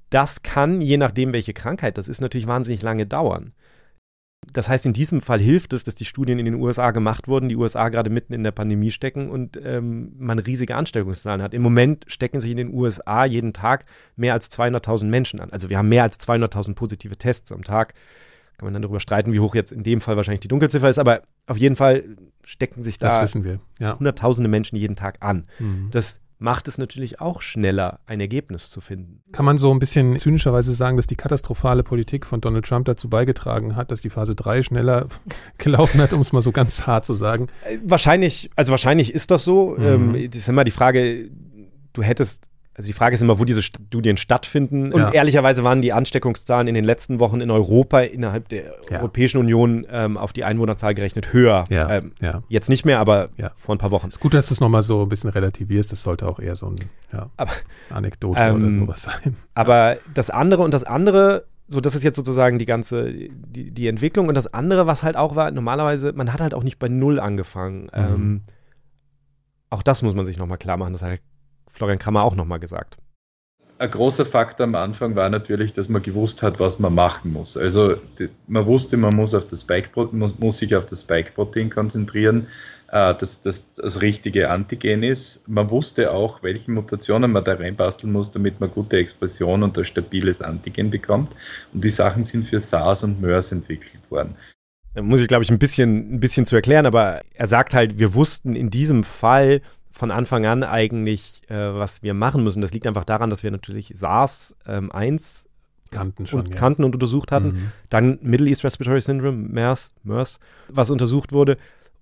[0.10, 3.54] Das kann, je nachdem, welche Krankheit das ist, natürlich wahnsinnig lange dauern.
[4.54, 7.50] Das heißt, in diesem Fall hilft es, dass die Studien in den USA gemacht wurden,
[7.50, 11.54] die USA gerade mitten in der Pandemie stecken und ähm, man riesige Ansteckungszahlen hat.
[11.54, 13.86] Im Moment stecken sich in den USA jeden Tag
[14.16, 15.52] mehr als 200.000 Menschen an.
[15.52, 17.94] Also wir haben mehr als 200.000 positive Tests am Tag.
[18.58, 21.00] Kann man dann darüber streiten, wie hoch jetzt in dem Fall wahrscheinlich die Dunkelziffer ist,
[21.00, 22.06] aber auf jeden Fall
[22.46, 23.08] stecken sich da
[23.80, 23.98] ja.
[24.00, 25.46] hunderttausende Menschen jeden Tag an.
[25.60, 25.90] Mhm.
[25.92, 29.22] Das macht es natürlich auch schneller, ein Ergebnis zu finden.
[29.32, 33.10] Kann man so ein bisschen zynischerweise sagen, dass die katastrophale Politik von Donald Trump dazu
[33.10, 35.08] beigetragen hat, dass die Phase 3 schneller
[35.58, 37.48] gelaufen hat, um es mal so ganz hart zu sagen?
[37.64, 39.76] Äh, wahrscheinlich, also wahrscheinlich ist das so.
[39.78, 39.86] Mhm.
[39.86, 41.30] Ähm, das ist immer die Frage,
[41.94, 44.92] du hättest also die Frage ist immer, wo diese Studien stattfinden.
[44.92, 45.12] Und ja.
[45.12, 49.00] ehrlicherweise waren die Ansteckungszahlen in den letzten Wochen in Europa innerhalb der ja.
[49.00, 51.64] Europäischen Union ähm, auf die Einwohnerzahl gerechnet höher.
[51.70, 51.90] Ja.
[51.90, 52.12] Ähm,
[52.50, 54.08] jetzt nicht mehr, aber vor ein paar Wochen.
[54.08, 55.92] Es ist gut, dass du es nochmal so ein bisschen relativierst.
[55.94, 56.74] Das sollte auch eher so
[57.12, 57.30] eine
[57.90, 59.38] Anekdote ähm, oder sowas sein.
[59.54, 63.88] Aber das andere und das andere so, das ist jetzt sozusagen die ganze, die, die
[63.88, 64.28] Entwicklung.
[64.28, 67.20] Und das andere, was halt auch war, normalerweise, man hat halt auch nicht bei Null
[67.20, 67.86] angefangen.
[67.86, 67.90] Mhm.
[67.94, 68.42] Ähm,
[69.72, 70.94] auch das muss man sich nochmal klar machen.
[70.94, 71.20] Das hat
[71.76, 72.98] Florian Krammer auch nochmal gesagt.
[73.78, 77.58] Ein großer Faktor am Anfang war natürlich, dass man gewusst hat, was man machen muss.
[77.58, 81.70] Also die, man wusste, man muss, auf das Spike muss, muss sich auf das Spike-Protein
[81.70, 82.48] konzentrieren,
[82.90, 85.46] äh, dass das das richtige Antigen ist.
[85.50, 89.84] Man wusste auch, welche Mutationen man da reinbasteln muss, damit man gute Expression und ein
[89.84, 91.36] stabiles Antigen bekommt.
[91.74, 94.36] Und die Sachen sind für SARS und MERS entwickelt worden.
[94.94, 98.00] Da muss ich, glaube ich, ein bisschen, ein bisschen zu erklären, aber er sagt halt,
[98.00, 99.62] wir wussten in diesem Fall,
[99.96, 102.60] von Anfang an eigentlich, äh, was wir machen müssen.
[102.60, 105.48] Das liegt einfach daran, dass wir natürlich SARS ähm, 1
[105.90, 106.56] kannten, schon, und, ja.
[106.56, 107.48] kannten und untersucht hatten.
[107.48, 107.72] Mhm.
[107.90, 111.58] Dann Middle East Respiratory Syndrome, MERS, MERS, was untersucht wurde.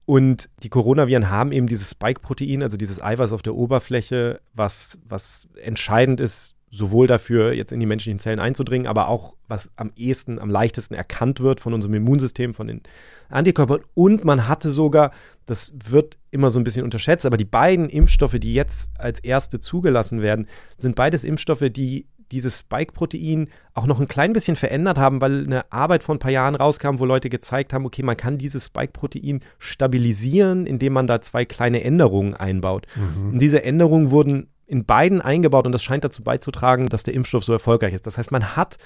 [0.06, 5.48] Und die Coronaviren haben eben dieses Spike-Protein, also dieses Eiweiß auf der Oberfläche, was, was
[5.62, 10.39] entscheidend ist, sowohl dafür, jetzt in die menschlichen Zellen einzudringen, aber auch, was am ehesten,
[10.39, 12.82] am leichtesten erkannt wird von unserem Immunsystem, von den
[13.30, 13.82] Antikörpern.
[13.93, 15.11] Und man hatte sogar,
[15.45, 19.59] das wird immer so ein bisschen unterschätzt, aber die beiden Impfstoffe, die jetzt als erste
[19.59, 25.21] zugelassen werden, sind beides Impfstoffe, die dieses Spike-Protein auch noch ein klein bisschen verändert haben,
[25.21, 28.39] weil eine Arbeit vor ein paar Jahren rauskam, wo Leute gezeigt haben, okay, man kann
[28.39, 32.88] dieses Spike-Protein stabilisieren, indem man da zwei kleine Änderungen einbaut.
[32.95, 33.34] Mhm.
[33.34, 37.43] Und diese Änderungen wurden in beiden eingebaut und das scheint dazu beizutragen, dass der Impfstoff
[37.43, 38.07] so erfolgreich ist.
[38.07, 38.78] Das heißt, man hat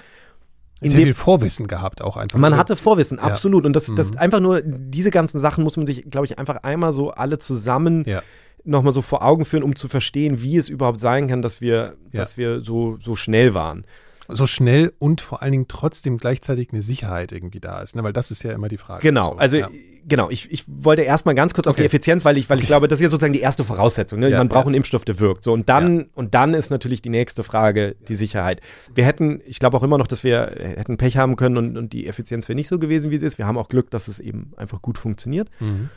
[0.82, 2.38] sehr viel Vorwissen gehabt auch einfach.
[2.38, 3.64] Man hatte Vorwissen, absolut.
[3.64, 3.68] Ja.
[3.68, 4.18] Und das, das mhm.
[4.18, 8.04] einfach nur, diese ganzen Sachen muss man sich, glaube ich, einfach einmal so alle zusammen
[8.06, 8.22] ja.
[8.66, 11.96] nochmal so vor Augen führen, um zu verstehen, wie es überhaupt sein kann, dass wir,
[12.12, 12.20] ja.
[12.20, 13.86] dass wir so, so schnell waren
[14.30, 18.04] so schnell und vor allen Dingen trotzdem gleichzeitig eine Sicherheit irgendwie da ist, ne?
[18.04, 19.02] weil das ist ja immer die Frage.
[19.02, 19.70] Genau, so, also ja.
[20.06, 21.72] genau, ich, ich wollte erstmal ganz kurz okay.
[21.72, 24.20] auf die Effizienz, weil ich, weil ich glaube, das ist ja sozusagen die erste Voraussetzung.
[24.20, 24.30] Ne?
[24.30, 24.68] Ja, Man braucht ja.
[24.68, 25.44] einen Impfstoff, der wirkt.
[25.44, 28.62] So, und dann, und dann ist natürlich die nächste Frage die Sicherheit.
[28.94, 31.94] Wir hätten, ich glaube auch immer noch, dass wir hätten Pech haben können und, und
[31.94, 33.38] die Effizienz wäre nicht so gewesen, wie sie ist.
[33.38, 35.50] Wir haben auch Glück, dass es eben einfach gut funktioniert.
[35.60, 35.90] Mhm.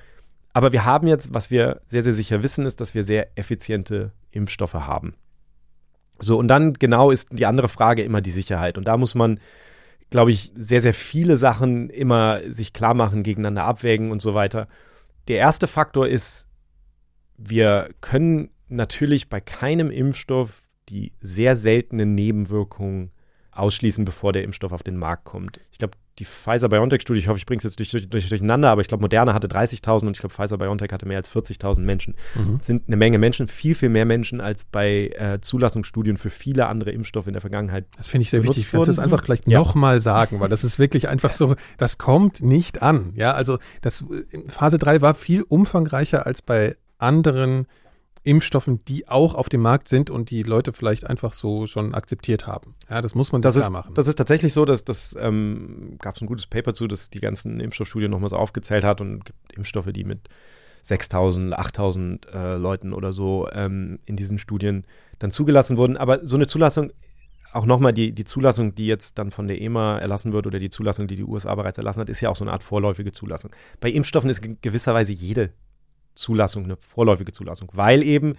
[0.53, 4.13] Aber wir haben jetzt, was wir sehr, sehr sicher wissen, ist, dass wir sehr effiziente
[4.31, 5.13] Impfstoffe haben.
[6.21, 8.79] So, und dann genau ist die andere Frage immer die Sicherheit.
[8.79, 9.41] Und da muss man,
[10.11, 14.69] glaube ich, sehr, sehr viele Sachen immer sich klar machen, gegeneinander abwägen und so weiter.
[15.29, 16.47] Der erste Faktor ist,
[17.37, 23.13] wir können natürlich bei keinem Impfstoff die sehr seltenen Nebenwirkungen
[23.53, 25.61] ausschließen, bevor der Impfstoff auf den Markt kommt.
[25.71, 28.83] Ich glaube, die Pfizer-BioNTech-Studie, ich hoffe, ich bringe es jetzt durch, durch, durch, durcheinander, aber
[28.83, 32.15] ich glaube, Moderna hatte 30.000 und ich glaube, Pfizer-BioNTech hatte mehr als 40.000 Menschen.
[32.35, 32.59] Mhm.
[32.59, 36.67] Das sind eine Menge Menschen, viel, viel mehr Menschen als bei äh, Zulassungsstudien für viele
[36.67, 37.87] andere Impfstoffe in der Vergangenheit.
[37.97, 38.71] Das finde ich sehr wichtig.
[38.71, 39.59] Kannst du das einfach gleich ja.
[39.59, 43.13] nochmal sagen, weil das ist wirklich einfach so, das kommt nicht an.
[43.17, 44.05] Ja, also das
[44.49, 47.67] Phase 3 war viel umfangreicher als bei anderen
[48.23, 52.47] Impfstoffen, die auch auf dem Markt sind und die Leute vielleicht einfach so schon akzeptiert
[52.47, 52.75] haben.
[52.89, 53.95] Ja, das muss man das klar ist, machen.
[53.95, 57.21] Das ist tatsächlich so, dass das ähm, gab es ein gutes Paper zu, das die
[57.21, 60.29] ganzen Impfstoffstudien nochmal so aufgezählt hat und gibt Impfstoffe, die mit
[60.83, 64.85] 6000, 8000 äh, Leuten oder so ähm, in diesen Studien
[65.19, 65.97] dann zugelassen wurden.
[65.97, 66.93] Aber so eine Zulassung,
[67.53, 70.71] auch nochmal die, die Zulassung, die jetzt dann von der EMA erlassen wird oder die
[70.71, 73.51] Zulassung, die die USA bereits erlassen hat, ist ja auch so eine Art vorläufige Zulassung.
[73.81, 75.51] Bei Impfstoffen ist gewisserweise jede
[76.15, 78.35] Zulassung, eine vorläufige Zulassung, weil eben,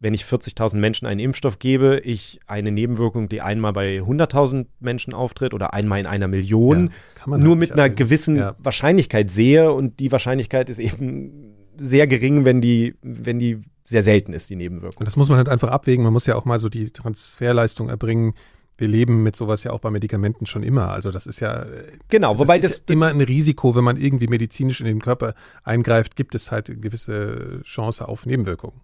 [0.00, 5.14] wenn ich 40.000 Menschen einen Impfstoff gebe, ich eine Nebenwirkung, die einmal bei 100.000 Menschen
[5.14, 6.92] auftritt oder einmal in einer Million,
[7.26, 8.56] ja, nur halt mit einer gewissen ja.
[8.58, 14.32] Wahrscheinlichkeit sehe und die Wahrscheinlichkeit ist eben sehr gering, wenn die, wenn die sehr selten
[14.32, 15.00] ist, die Nebenwirkung.
[15.00, 16.04] Und das muss man halt einfach abwägen.
[16.04, 18.34] Man muss ja auch mal so die Transferleistung erbringen
[18.78, 20.90] wir leben mit sowas ja auch bei Medikamenten schon immer.
[20.90, 21.66] Also das ist ja
[22.08, 26.16] genau, wobei das, das immer ein Risiko, wenn man irgendwie medizinisch in den Körper eingreift,
[26.16, 28.80] gibt es halt eine gewisse Chance auf Nebenwirkungen.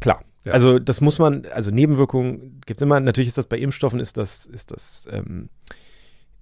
[0.00, 0.24] Klar.
[0.44, 0.52] Ja.
[0.52, 2.98] Also das muss man, also Nebenwirkungen gibt es immer.
[2.98, 5.50] Natürlich ist das bei Impfstoffen ist das ist das ähm,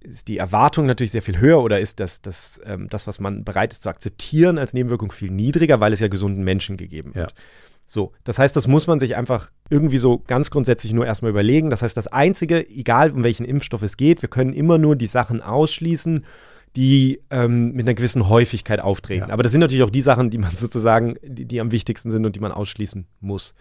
[0.01, 3.43] ist die Erwartung natürlich sehr viel höher oder ist das, das, ähm, das, was man
[3.43, 7.31] bereit ist zu akzeptieren als Nebenwirkung viel niedriger, weil es ja gesunden Menschen gegeben wird.
[7.31, 7.37] Ja.
[7.85, 11.71] So, das heißt, das muss man sich einfach irgendwie so ganz grundsätzlich nur erstmal überlegen.
[11.71, 15.07] Das heißt, das Einzige, egal um welchen Impfstoff es geht, wir können immer nur die
[15.07, 16.23] Sachen ausschließen,
[16.75, 19.29] die ähm, mit einer gewissen Häufigkeit auftreten.
[19.29, 19.33] Ja.
[19.33, 22.25] Aber das sind natürlich auch die Sachen, die man sozusagen, die, die am wichtigsten sind
[22.25, 23.53] und die man ausschließen muss.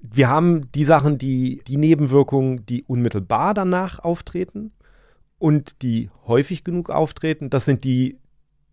[0.00, 4.70] Wir haben die Sachen, die, die Nebenwirkungen, die unmittelbar danach auftreten
[5.38, 7.50] und die häufig genug auftreten.
[7.50, 8.18] Das sind die,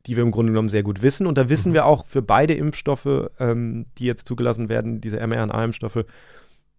[0.06, 1.28] die wir im Grunde genommen sehr gut wissen.
[1.28, 1.76] Und da wissen mhm.
[1.76, 6.06] wir auch für beide Impfstoffe, ähm, die jetzt zugelassen werden, diese mRNA-Impfstoffe,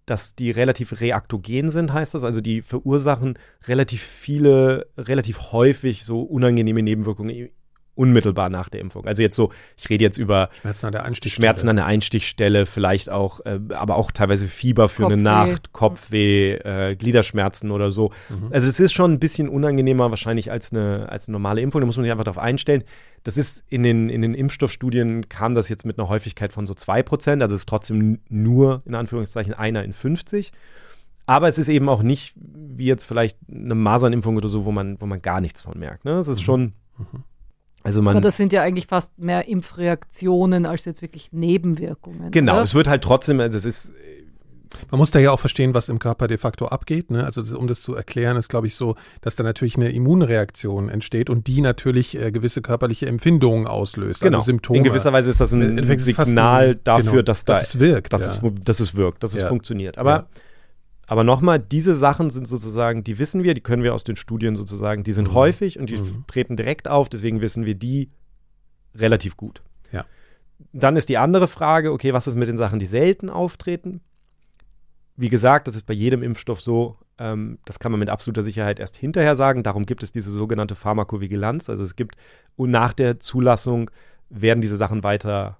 [0.07, 2.25] dass die relativ reaktogen sind, heißt das.
[2.25, 7.49] Also die verursachen relativ viele, relativ häufig so unangenehme Nebenwirkungen
[7.97, 9.07] unmittelbar nach der Impfung.
[9.07, 12.67] Also jetzt so, ich rede jetzt über Schmerzen an der Einstichstelle, Schmerzen an der Einstichstelle
[12.67, 15.15] vielleicht auch, äh, aber auch teilweise Fieber für Kopfweh.
[15.15, 18.13] eine Nacht, Kopfweh, äh, Gliederschmerzen oder so.
[18.29, 18.49] Mhm.
[18.51, 21.81] Also es ist schon ein bisschen unangenehmer wahrscheinlich als eine, als eine normale Impfung.
[21.81, 22.85] Da muss man sich einfach darauf einstellen.
[23.25, 26.75] Das ist in den, in den Impfstoffstudien kam das jetzt mit einer Häufigkeit von so
[26.75, 30.53] 2%, also es ist trotzdem nur in Anführungszeichen einer in 50.
[31.29, 35.01] Aber es ist eben auch nicht wie jetzt vielleicht eine Masernimpfung oder so, wo man,
[35.01, 36.05] wo man gar nichts von merkt.
[36.05, 36.13] Ne?
[36.13, 36.45] Es ist mhm.
[36.45, 36.63] schon.
[36.99, 37.25] Mhm
[37.87, 42.33] also man, Aber das sind ja eigentlich fast mehr Impfreaktionen als jetzt wirklich Nebenwirkungen.
[42.33, 42.63] Genau, oder?
[42.63, 43.93] es wird halt trotzdem, also es ist.
[44.91, 47.13] Man muss da ja auch verstehen, was im Körper de facto abgeht.
[47.13, 47.25] Ne?
[47.25, 51.31] Also um das zu erklären, ist glaube ich so, dass da natürlich eine Immunreaktion entsteht
[51.31, 54.39] und die natürlich äh, gewisse körperliche Empfindungen auslöst, genau.
[54.39, 54.79] also Symptome.
[54.79, 57.79] In gewisser Weise ist das ein äh, Signal ein, dafür, genau, dass, da, dass es
[57.79, 58.49] wirkt, dass, ja.
[58.49, 59.43] es, dass es wirkt, dass ja.
[59.43, 59.97] es funktioniert.
[59.97, 60.27] Aber ja.
[61.07, 64.57] Aber nochmal, diese Sachen sind sozusagen, die wissen wir, die können wir aus den Studien
[64.57, 65.35] sozusagen, die sind mhm.
[65.35, 66.25] häufig und die mhm.
[66.27, 68.09] treten direkt auf, deswegen wissen wir die
[68.95, 69.63] relativ gut.
[69.93, 70.05] Ja.
[70.73, 74.01] Dann ist die andere Frage, okay, was ist mit den Sachen, die selten auftreten?
[75.17, 78.81] Wie gesagt, das ist bei jedem Impfstoff so, ähm, das kann man mit absoluter Sicherheit
[78.81, 79.63] erst hinterher sagen.
[79.63, 81.71] Darum gibt es diese sogenannte Pharmakovigilanz.
[81.71, 82.17] Also es gibt,
[82.57, 83.91] und nach der Zulassung
[84.29, 85.59] werden diese Sachen weiter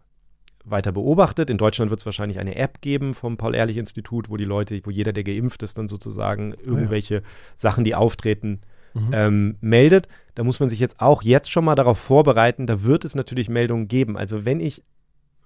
[0.67, 1.51] weiter beobachtet.
[1.51, 5.13] In Deutschland wird es wahrscheinlich eine App geben vom Paul-Ehrlich-Institut, wo die Leute, wo jeder,
[5.13, 7.21] der geimpft ist, dann sozusagen irgendwelche ja.
[7.55, 8.61] Sachen, die auftreten,
[8.95, 9.11] mhm.
[9.13, 10.09] ähm, meldet.
[10.35, 12.67] Da muss man sich jetzt auch jetzt schon mal darauf vorbereiten.
[12.67, 14.17] Da wird es natürlich Meldungen geben.
[14.17, 14.83] Also wenn ich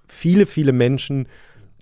[0.09, 1.29] viele, viele Menschen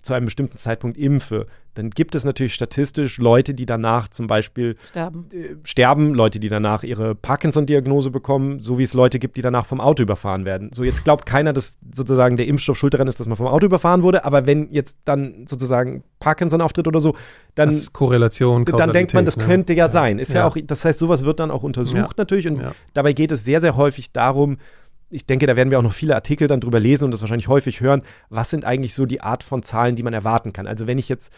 [0.01, 4.75] zu einem bestimmten Zeitpunkt impfe, dann gibt es natürlich statistisch Leute, die danach zum Beispiel
[4.89, 9.41] sterben, äh, sterben Leute, die danach ihre Parkinson-Diagnose bekommen, so wie es Leute gibt, die
[9.41, 10.71] danach vom Auto überfahren werden.
[10.73, 13.65] So, jetzt glaubt keiner, dass sozusagen der Impfstoff schuld daran ist, dass man vom Auto
[13.65, 17.15] überfahren wurde, aber wenn jetzt dann sozusagen Parkinson auftritt oder so,
[17.55, 17.69] dann.
[17.69, 19.45] Das ist Korrelation, Dann denkt man, das ne?
[19.45, 20.19] könnte ja, ja, sein.
[20.19, 20.41] Ist ja.
[20.41, 20.47] ja.
[20.47, 22.09] auch, das heißt, sowas wird dann auch untersucht ja.
[22.17, 22.61] natürlich und
[22.93, 24.57] dabei geht es sehr, sehr häufig darum,
[25.09, 27.47] ich denke, da werden wir auch noch viele Artikel dann drüber lesen und das wahrscheinlich
[27.47, 28.03] häufig hören.
[28.29, 30.67] Was sind eigentlich so die Art von Zahlen, die man erwarten kann?
[30.67, 31.31] Also wenn ich jetzt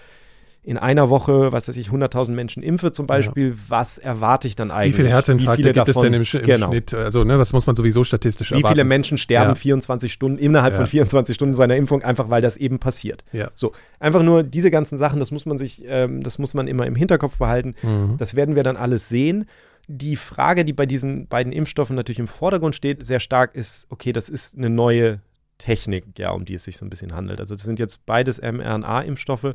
[0.63, 3.55] in einer Woche, was weiß ich, 100.000 Menschen impfe zum Beispiel, ja.
[3.67, 4.93] was erwarte ich dann eigentlich?
[4.93, 6.67] Wie viele Herzinfarkte viele gibt davon, es denn im, im genau.
[6.69, 6.93] Schnitt?
[6.93, 8.76] Also, ne, was muss man sowieso statistisch Wie erwarten?
[8.76, 9.55] viele Menschen sterben ja.
[9.55, 10.78] 24 Stunden, innerhalb ja.
[10.78, 13.24] von 24 Stunden seiner Impfung, einfach weil das eben passiert.
[13.32, 13.49] Ja.
[13.55, 16.86] So, einfach nur diese ganzen Sachen, das muss man sich, ähm, das muss man immer
[16.86, 17.74] im Hinterkopf behalten.
[17.82, 18.17] Mhm.
[18.19, 19.45] Das werden wir dann alles sehen
[19.88, 24.11] die Frage, die bei diesen beiden Impfstoffen natürlich im Vordergrund steht, sehr stark ist, okay,
[24.11, 25.21] das ist eine neue
[25.57, 27.39] Technik, ja, um die es sich so ein bisschen handelt.
[27.39, 29.53] Also das sind jetzt beides mRNA-Impfstoffe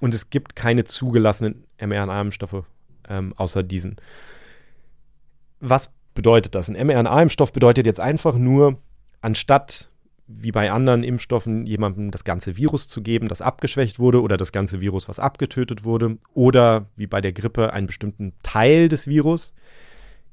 [0.00, 2.64] und es gibt keine zugelassenen mRNA-Impfstoffe
[3.08, 3.96] ähm, außer diesen.
[5.60, 6.68] Was bedeutet das?
[6.68, 8.78] Ein mRNA-Impfstoff bedeutet jetzt einfach nur,
[9.20, 9.91] anstatt
[10.26, 14.52] wie bei anderen Impfstoffen jemandem das ganze Virus zu geben, das abgeschwächt wurde oder das
[14.52, 19.52] ganze Virus, was abgetötet wurde oder wie bei der Grippe einen bestimmten Teil des Virus,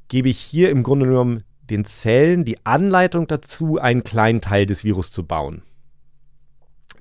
[0.07, 4.83] gebe ich hier im Grunde genommen den Zellen die Anleitung dazu, einen kleinen Teil des
[4.83, 5.61] Virus zu bauen.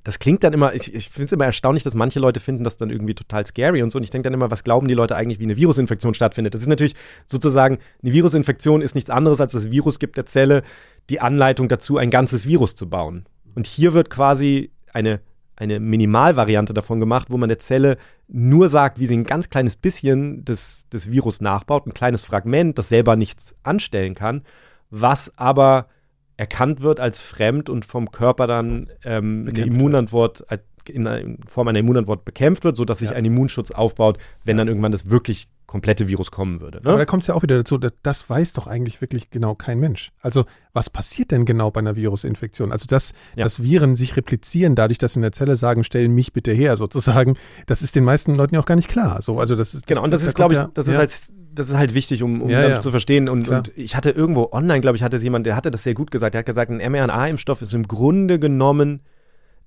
[0.04, 2.76] Das klingt dann immer, ich, ich finde es immer erstaunlich, dass manche Leute finden das
[2.76, 3.98] dann irgendwie total scary und so.
[3.98, 6.54] Und ich denke dann immer, was glauben die Leute eigentlich, wie eine Virusinfektion stattfindet?
[6.54, 6.94] Das ist natürlich
[7.26, 10.62] sozusagen, eine Virusinfektion ist nichts anderes, als das Virus gibt der Zelle
[11.08, 13.26] die Anleitung dazu, ein ganzes Virus zu bauen.
[13.54, 15.20] Und hier wird quasi eine,
[15.56, 17.96] eine Minimalvariante davon gemacht, wo man der Zelle
[18.28, 22.78] nur sagt, wie sie ein ganz kleines bisschen des, des Virus nachbaut, ein kleines Fragment,
[22.78, 24.42] das selber nichts anstellen kann,
[24.90, 25.88] was aber
[26.36, 30.46] erkannt wird als fremd und vom Körper dann ähm, eine Immunantwort
[30.90, 33.16] in Form einer Immunantwort bekämpft wird, sodass sich ja.
[33.16, 34.60] ein Immunschutz aufbaut, wenn ja.
[34.60, 36.78] dann irgendwann das wirklich komplette Virus kommen würde.
[36.78, 36.88] Ne?
[36.88, 39.78] Aber da kommt es ja auch wieder dazu, das weiß doch eigentlich wirklich genau kein
[39.78, 40.12] Mensch.
[40.20, 42.72] Also was passiert denn genau bei einer Virusinfektion?
[42.72, 43.44] Also dass, ja.
[43.44, 46.76] dass Viren sich replizieren, dadurch, dass sie in der Zelle sagen, stellen mich bitte her,
[46.76, 47.36] sozusagen,
[47.66, 49.20] das ist den meisten Leuten ja auch gar nicht klar.
[49.20, 50.94] So, also das ist, genau, und das, das ist, glaube ich, das ja.
[50.94, 52.80] ist halt das ist halt wichtig, um, um ja, ja.
[52.80, 53.28] zu verstehen.
[53.28, 55.94] Und, und, ich hatte irgendwo online, glaube ich, hatte es jemand, der hatte das sehr
[55.94, 56.34] gut gesagt.
[56.34, 59.00] Der hat gesagt, ein mRNA-Impfstoff ist im Grunde genommen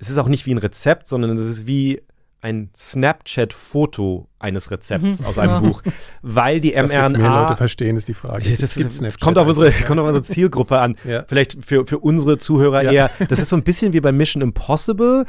[0.01, 2.01] es ist auch nicht wie ein Rezept, sondern es ist wie
[2.43, 5.25] ein Snapchat-Foto eines Rezepts mhm.
[5.27, 5.83] aus einem Buch,
[6.23, 6.87] weil die mRNA.
[6.87, 8.49] Dass mehr Leute verstehen, ist die Frage.
[8.49, 10.95] Das, das, das kommt, auf unsere, kommt auf unsere Zielgruppe an.
[11.03, 11.23] Ja.
[11.27, 12.91] Vielleicht für, für unsere Zuhörer ja.
[12.91, 13.11] eher.
[13.29, 15.25] Das ist so ein bisschen wie bei Mission Impossible,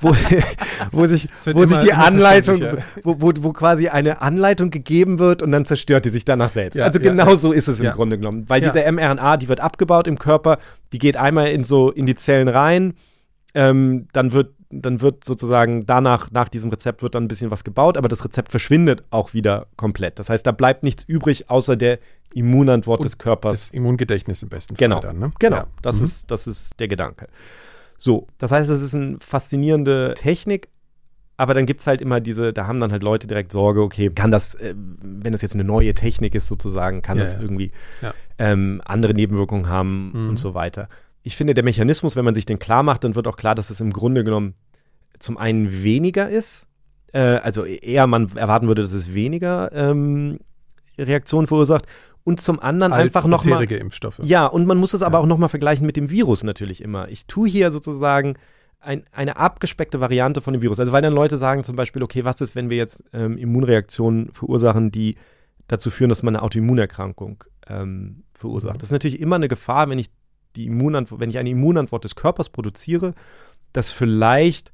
[0.00, 0.16] wo,
[0.90, 2.62] wo sich, wo sich die Anleitung,
[3.02, 6.76] wo, wo, wo quasi eine Anleitung gegeben wird und dann zerstört die sich danach selbst.
[6.76, 8.48] Ja, also genau so ist es im Grunde genommen.
[8.48, 10.58] Weil diese mRNA, die wird abgebaut im Körper,
[10.92, 12.94] die geht einmal in so in die Zellen rein
[13.54, 17.62] ähm, dann wird dann wird sozusagen danach, nach diesem Rezept wird dann ein bisschen was
[17.62, 20.18] gebaut, aber das Rezept verschwindet auch wieder komplett.
[20.18, 22.00] Das heißt, da bleibt nichts übrig, außer der
[22.34, 23.52] Immunantwort Und des Körpers.
[23.52, 25.00] Das Immungedächtnis im besten Genau.
[25.00, 25.32] Fall dann, ne?
[25.38, 25.66] Genau, Ja.
[25.82, 26.04] das, Mhm.
[26.06, 27.28] ist, das ist der Gedanke.
[27.98, 30.66] So, das heißt, es ist eine faszinierende Technik,
[31.36, 34.10] aber dann gibt es halt immer diese, da haben dann halt Leute direkt Sorge, okay,
[34.10, 37.42] kann das, äh, wenn das jetzt eine neue Technik ist sozusagen, kann Ja, das ja.
[37.42, 37.70] irgendwie
[38.02, 38.12] Ja.
[38.38, 40.28] ähm, andere Nebenwirkungen haben Mhm.
[40.30, 40.88] und so weiter.
[41.26, 43.70] Ich finde, der Mechanismus, wenn man sich den klar macht, dann wird auch klar, dass
[43.70, 44.54] es im Grunde genommen
[45.18, 46.66] zum einen weniger ist,
[47.12, 50.38] äh, also eher man erwarten würde, dass es weniger ähm,
[50.98, 51.86] Reaktionen verursacht
[52.24, 54.20] und zum anderen Als einfach nochmal Impfstoffe.
[54.22, 55.22] ja, und man muss es aber Ja.
[55.22, 57.08] auch nochmal vergleichen mit dem Virus natürlich immer.
[57.08, 58.34] Ich tue hier sozusagen
[58.80, 60.78] ein, eine abgespeckte Variante von dem Virus.
[60.78, 64.30] Also weil dann Leute sagen zum Beispiel, okay, was ist, wenn wir jetzt ähm, Immunreaktionen
[64.32, 65.16] verursachen, die
[65.68, 68.74] dazu führen, dass man eine Autoimmunerkrankung ähm, verursacht.
[68.74, 68.78] Mhm.
[68.80, 70.10] Das ist natürlich immer eine Gefahr, wenn ich
[70.56, 73.14] die Immunantwort, wenn ich eine Immunantwort des Körpers produziere,
[73.72, 74.72] dass vielleicht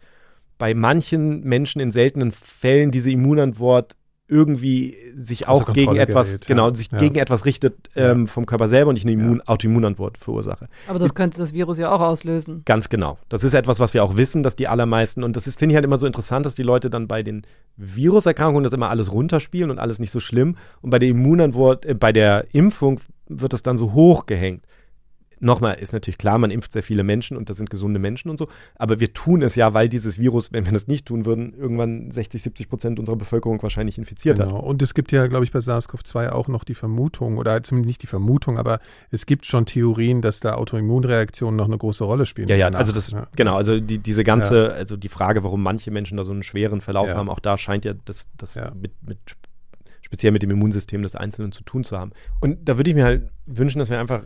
[0.58, 3.96] bei manchen Menschen in seltenen Fällen diese Immunantwort
[4.30, 6.54] irgendwie sich auch gegen Kontrolle etwas, gerät, ja.
[6.54, 6.98] genau, sich Ja.
[6.98, 10.68] gegen etwas richtet ähm, vom Körper selber und ich eine Immun Autoimmunantwort verursache.
[10.86, 12.62] Aber das könnte das Virus ja auch auslösen.
[12.64, 13.18] Ganz genau.
[13.28, 15.76] Das ist etwas, was wir auch wissen, dass die allermeisten, und das ist, finde ich
[15.76, 17.42] halt immer so interessant, dass die Leute dann bei den
[17.76, 20.56] Viruserkrankungen das immer alles runterspielen und alles nicht so schlimm.
[20.80, 24.64] Und bei der Immunantwort, äh, bei der Impfung wird das dann so hochgehängt.
[25.40, 28.38] Nochmal ist natürlich klar, man impft sehr viele Menschen und das sind gesunde Menschen und
[28.38, 28.48] so.
[28.76, 32.10] Aber wir tun es ja, weil dieses Virus, wenn wir das nicht tun würden, irgendwann
[32.10, 34.58] 60, 70 Prozent unserer Bevölkerung wahrscheinlich infiziert Genau.
[34.58, 34.64] hat.
[34.64, 38.02] Und es gibt ja, glaube ich, bei SARS-CoV-2 auch noch die Vermutung, oder zumindest nicht
[38.02, 38.80] die Vermutung, aber
[39.10, 42.48] es gibt schon Theorien, dass da Autoimmunreaktionen noch eine große Rolle spielen.
[42.48, 42.80] Ja, ja, danach.
[42.80, 43.26] also das, Ja.
[43.34, 46.80] genau, also die, diese ganze, also die Frage, warum manche Menschen da so einen schweren
[46.80, 47.14] Verlauf Ja.
[47.16, 48.72] haben, auch da scheint ja das, das Ja.
[48.80, 49.18] mit, mit
[50.02, 52.10] speziell mit dem Immunsystem des Einzelnen zu tun zu haben.
[52.40, 54.24] Und da würde ich mir halt wünschen, dass wir einfach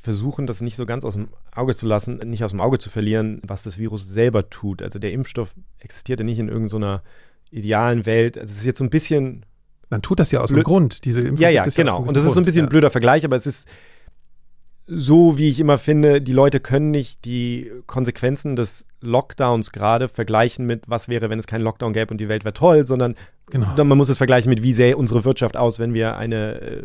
[0.00, 2.90] versuchen, das nicht so ganz aus dem Auge zu lassen, nicht aus dem Auge zu
[2.90, 4.82] verlieren, was das Virus selber tut.
[4.82, 7.02] Also der Impfstoff existiert ja nicht in irgendeiner
[7.50, 8.38] idealen Welt.
[8.38, 9.44] Also es ist jetzt so ein bisschen
[9.90, 11.04] Man tut das ja aus dem Grund.
[11.04, 11.98] Diese Impfung ja, ja, genau.
[11.98, 12.70] einem Und das ist so ein bisschen ein ja.
[12.70, 13.68] blöder Vergleich, aber es ist
[14.92, 20.66] so, wie ich immer finde, die Leute können nicht die Konsequenzen des Lockdowns gerade vergleichen
[20.66, 23.14] mit, was wäre, wenn es keinen Lockdown gäbe und die Welt wäre toll, sondern
[23.50, 23.84] Genau.
[23.84, 26.82] man muss es vergleichen mit, wie sähe unsere Wirtschaft aus, wenn wir eine äh,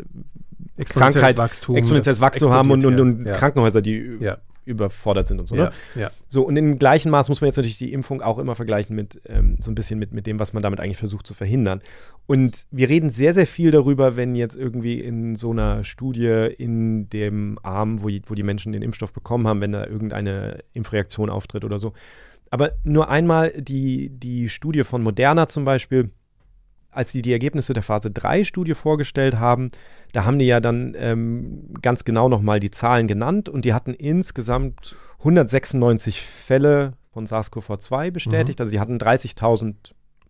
[0.84, 3.34] Krankheit, Wachstum, exponentielles Wachstum haben und, und, und ja.
[3.34, 4.38] Krankenhäuser, die Ja.
[4.64, 5.54] überfordert sind und so.
[5.54, 5.70] Ne?
[5.94, 6.10] ja.
[6.28, 9.20] So, und im gleichen Maß muss man jetzt natürlich die Impfung auch immer vergleichen mit
[9.28, 11.80] ähm, so ein bisschen mit, mit dem, was man damit eigentlich versucht zu verhindern.
[12.26, 17.08] Und wir reden sehr, sehr viel darüber, wenn jetzt irgendwie in so einer Studie in
[17.10, 21.30] dem Arm, wo die, wo die Menschen den Impfstoff bekommen haben, wenn da irgendeine Impfreaktion
[21.30, 21.92] auftritt oder so.
[22.50, 26.10] Aber nur einmal die, die Studie von Moderna zum Beispiel,
[26.90, 29.70] als die die Ergebnisse der Phase 3-Studie vorgestellt haben,
[30.16, 33.92] da haben die ja dann ähm, ganz genau nochmal die Zahlen genannt und die hatten
[33.92, 38.58] insgesamt 196 Fälle von SARS-CoV-2 bestätigt.
[38.58, 39.74] Also die hatten 30.000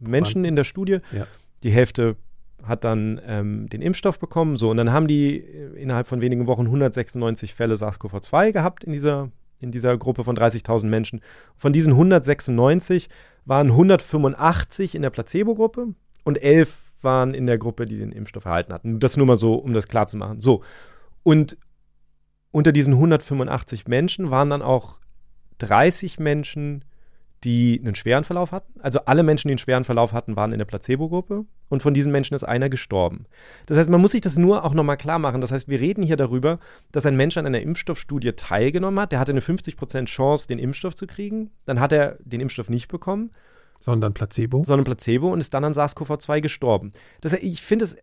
[0.00, 0.98] Menschen in der Studie.
[1.12, 1.28] Ja.
[1.62, 2.16] Die Hälfte
[2.64, 4.56] hat dann ähm, den Impfstoff bekommen.
[4.56, 8.90] So, und dann haben die äh, innerhalb von wenigen Wochen 196 Fälle SARS-CoV-2 gehabt in
[8.90, 9.30] dieser,
[9.60, 11.20] in dieser Gruppe von 30.000 Menschen.
[11.54, 13.08] Von diesen 196
[13.44, 15.94] waren 185 in der Placebo-Gruppe
[16.24, 19.00] und 11 waren in der Gruppe, die den Impfstoff erhalten hatten.
[19.00, 20.40] Das nur mal so, um das klar zu machen.
[20.40, 20.62] So.
[21.22, 21.56] Und
[22.50, 24.98] unter diesen 185 Menschen waren dann auch
[25.58, 26.84] 30 Menschen,
[27.44, 28.80] die einen schweren Verlauf hatten.
[28.80, 31.46] Also alle Menschen, die einen schweren Verlauf hatten, waren in der Placebo-Gruppe.
[31.68, 33.26] Und von diesen Menschen ist einer gestorben.
[33.66, 35.40] Das heißt, man muss sich das nur auch nochmal klar machen.
[35.40, 36.58] Das heißt, wir reden hier darüber,
[36.92, 39.12] dass ein Mensch an einer Impfstoffstudie teilgenommen hat.
[39.12, 41.50] Der hatte eine 50% Chance, den Impfstoff zu kriegen.
[41.64, 43.30] Dann hat er den Impfstoff nicht bekommen
[43.80, 44.64] Sondern Placebo.
[44.64, 46.92] sondern Placebo und ist dann an SARS-CoV-2 gestorben.
[47.20, 47.96] Das, ich finde es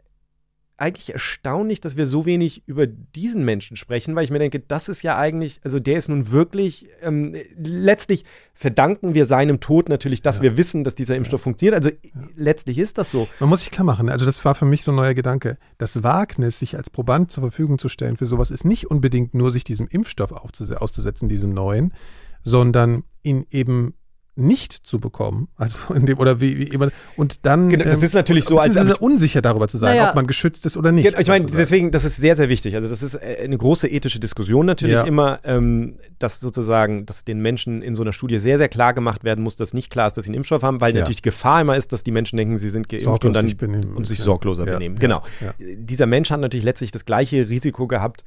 [0.75, 4.89] eigentlich erstaunlich, dass wir so wenig über diesen Menschen sprechen, weil ich mir denke, das
[4.89, 8.25] ist ja eigentlich, also der ist nun wirklich, ähm, letztlich
[8.55, 10.43] verdanken wir seinem Tod natürlich, dass Ja.
[10.43, 11.75] wir wissen, dass dieser Impfstoff funktioniert.
[11.75, 11.91] Also
[12.35, 13.27] letztlich ist das so.
[13.39, 15.57] Man muss sich klar machen, also das war für mich so ein neuer Gedanke.
[15.77, 19.51] Das Wagnis, sich als Proband zur Verfügung zu stellen für sowas, ist nicht unbedingt nur,
[19.51, 21.93] sich diesem Impfstoff auszusetzen, diesem neuen,
[22.41, 23.93] sondern ihn eben
[24.35, 25.47] nicht zu bekommen.
[25.57, 27.69] Also in dem, oder wie, wie immer, und dann.
[27.69, 30.09] Genau, das ist natürlich so, als- unsicher darüber zu sein, Naja.
[30.09, 31.05] ob man geschützt ist oder nicht.
[31.05, 31.57] Ich meine, sozusagen.
[31.57, 32.75] deswegen, das ist sehr, sehr wichtig.
[32.75, 35.03] Also das ist äh, eine große ethische Diskussion natürlich Ja.
[35.03, 39.23] immer, ähm, dass sozusagen, dass den Menschen in so einer Studie sehr, sehr klar gemacht
[39.23, 41.01] werden muss, dass nicht klar ist, dass sie einen Impfstoff haben, weil Ja.
[41.01, 43.45] natürlich die Gefahr immer ist, dass die Menschen denken, sie sind geimpft Sorglos und dann
[43.45, 43.93] sich benehmen.
[43.95, 44.25] und sich Ja.
[44.25, 44.95] sorgloser Ja, benehmen.
[44.95, 45.21] ja, Genau.
[45.41, 45.53] ja.
[45.59, 48.23] Dieser Mensch hat natürlich letztlich das gleiche Risiko gehabt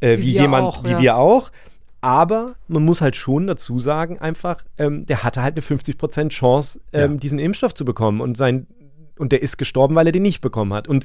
[0.00, 1.00] äh, Wie wie, jemand, auch, wie ja.
[1.00, 1.50] wir auch.
[2.00, 6.80] Aber man muss halt schon dazu sagen, einfach, ähm, der hatte halt eine 50% Chance,
[6.92, 7.16] ähm, Ja.
[7.18, 8.20] diesen Impfstoff zu bekommen.
[8.20, 8.66] Und sein,
[9.18, 10.88] und der ist gestorben, weil er den nicht bekommen hat.
[10.88, 11.04] Und,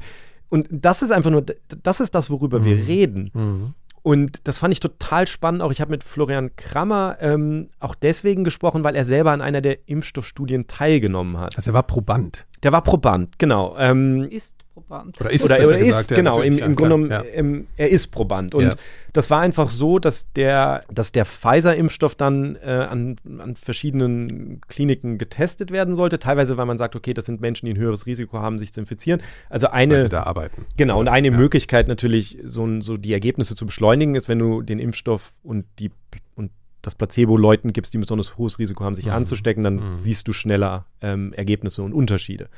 [0.49, 1.45] und das ist einfach nur,
[1.83, 3.29] das ist das, worüber wir reden.
[3.33, 3.73] Mhm.
[4.03, 5.63] Und das fand ich total spannend.
[5.63, 9.61] Auch ich habe mit Florian Krammer ähm, auch deswegen gesprochen, weil er selber an einer
[9.61, 11.57] der Impfstoffstudien teilgenommen hat.
[11.57, 12.45] Also er war Proband.
[12.61, 13.75] Der war Proband, genau.
[13.79, 15.21] Ähm, ist Proband.
[15.21, 17.23] Oder ist, oder, oder ist ja, genau, im, im ja, Grunde genommen, ja.
[17.33, 18.53] ähm, er ist Proband.
[18.53, 18.75] Und
[19.13, 25.17] das war einfach so, dass der, dass der Pfizer-Impfstoff dann äh, an, an verschiedenen Kliniken
[25.17, 26.19] getestet werden sollte.
[26.19, 28.81] Teilweise, weil man sagt, okay, das sind Menschen, die ein höheres Risiko haben, sich zu
[28.81, 29.21] infizieren.
[29.49, 29.93] Also eine.
[29.93, 30.65] Weil da arbeiten.
[30.75, 34.79] Genau, und eine Möglichkeit natürlich, so, so die Ergebnisse zu beschleunigen, ist, wenn du den
[34.79, 35.91] Impfstoff und die
[36.35, 39.13] und das Placebo Leuten gibst, die ein besonders hohes Risiko haben, sich mhm.
[39.13, 39.99] anzustecken, dann mhm.
[39.99, 42.49] siehst du schneller ähm, Ergebnisse und Unterschiede.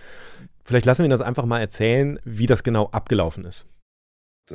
[0.67, 3.67] Vielleicht lassen wir das einfach mal erzählen, wie das genau abgelaufen ist.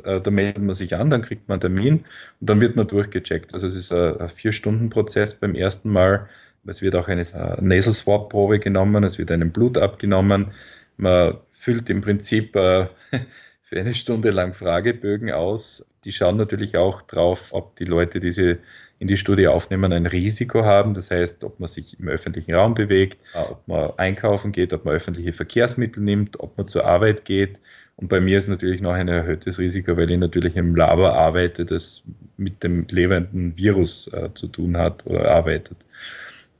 [0.03, 1.93] Äh, da meldet man sich an, dann kriegt man einen Termin
[2.39, 3.55] und dann wird man durchgecheckt.
[3.55, 6.29] Also es ist ein Vier-Stunden-Prozess beim ersten Mal.
[6.67, 10.51] Es wird auch eine äh, Nasal Swab-Probe genommen, es wird einem Blut abgenommen.
[10.97, 12.89] Man füllt im Prinzip äh,
[13.63, 15.83] für eine Stunde lang Fragebögen aus.
[16.05, 18.59] Die schauen natürlich auch drauf, ob die Leute, die sie
[18.99, 20.93] in die Studie aufnehmen, ein Risiko haben.
[20.93, 24.95] Das heißt, ob man sich im öffentlichen Raum bewegt, ob man einkaufen geht, ob man
[24.95, 27.59] öffentliche Verkehrsmittel nimmt, ob man zur Arbeit geht.
[27.95, 31.65] Und bei mir ist natürlich noch ein erhöhtes Risiko, weil ich natürlich im Labor arbeite,
[31.65, 32.03] das
[32.37, 35.85] mit dem lebenden Virus äh, zu tun hat oder arbeitet.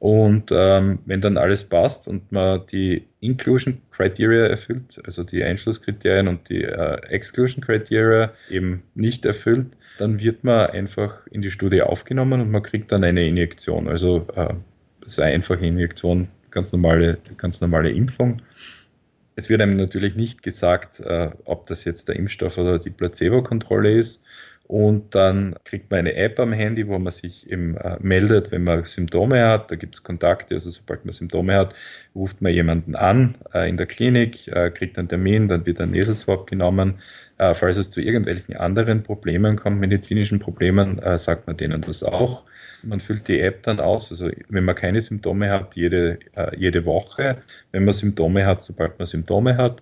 [0.03, 6.27] Und ähm, wenn dann alles passt und man die Inclusion Criteria erfüllt, also die Einschlusskriterien
[6.27, 9.67] und die äh, Exclusion Criteria eben nicht erfüllt,
[9.97, 13.87] dann wird man einfach in die Studie aufgenommen und man kriegt dann eine Injektion.
[13.87, 14.53] Also äh,
[15.05, 18.41] es einfache Injektion, ganz normale, ganz normale Impfung.
[19.35, 23.91] Es wird einem natürlich nicht gesagt, äh, ob das jetzt der Impfstoff oder die Placebo-Kontrolle
[23.91, 24.23] ist.
[24.65, 28.63] Und dann kriegt man eine App am Handy, wo man sich eben äh, meldet, wenn
[28.63, 29.69] man Symptome hat.
[29.69, 31.75] Da gibt es Kontakte, also sobald man Symptome hat,
[32.15, 35.91] ruft man jemanden an äh, in der Klinik, äh, kriegt einen Termin, dann wird ein
[35.91, 36.99] Nasal genommen.
[37.35, 42.45] Falls es zu irgendwelchen anderen Problemen kommt, medizinischen Problemen, sagt man denen das auch.
[42.83, 46.19] Man füllt die App dann aus, also wenn man keine Symptome hat, jede,
[46.55, 47.39] jede Woche.
[47.71, 49.81] Wenn man Symptome hat, sobald man Symptome hat.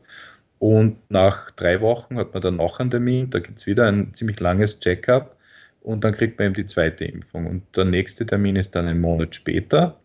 [0.62, 4.14] Und nach drei Wochen hat man dann noch einen Termin, da gibt es wieder ein
[4.14, 5.36] ziemlich langes Check-up
[5.82, 7.48] und dann kriegt man eben die zweite Impfung.
[7.48, 10.00] Und der nächste Termin ist dann einen Monat später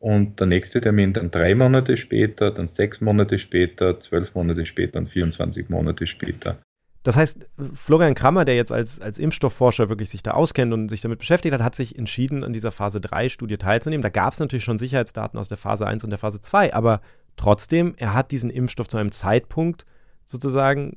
[0.00, 4.98] und der nächste Termin dann drei Monate später, dann sechs Monate später, zwölf Monate später
[4.98, 6.58] und 24 Monate später.
[7.04, 11.02] Das heißt, Florian Krammer, der jetzt als, als Impfstoffforscher wirklich sich da auskennt und sich
[11.02, 14.02] damit beschäftigt hat, hat sich entschieden, an dieser Phase 3 Studie teilzunehmen.
[14.02, 17.00] Da gab es natürlich schon Sicherheitsdaten aus der Phase 1 und der Phase 2, aber
[17.36, 19.86] trotzdem, er hat diesen Impfstoff zu einem Zeitpunkt
[20.30, 20.96] sozusagen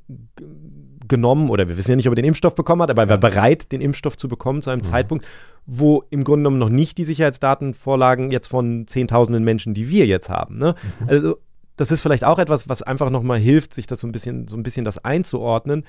[1.08, 3.18] genommen, oder wir wissen ja nicht, ob er den Impfstoff bekommen hat, aber er war
[3.18, 4.86] bereit, den Impfstoff zu bekommen zu einem mhm.
[4.86, 5.26] Zeitpunkt,
[5.66, 10.06] wo im Grunde genommen noch nicht die Sicherheitsdaten vorlagen, jetzt von Zehntausenden Menschen, die wir
[10.06, 10.58] jetzt haben.
[10.58, 10.76] Ne?
[11.00, 11.08] Mhm.
[11.08, 11.36] Also
[11.76, 14.56] das ist vielleicht auch etwas, was einfach nochmal hilft, sich das so ein bisschen, so
[14.56, 15.84] ein bisschen das einzuordnen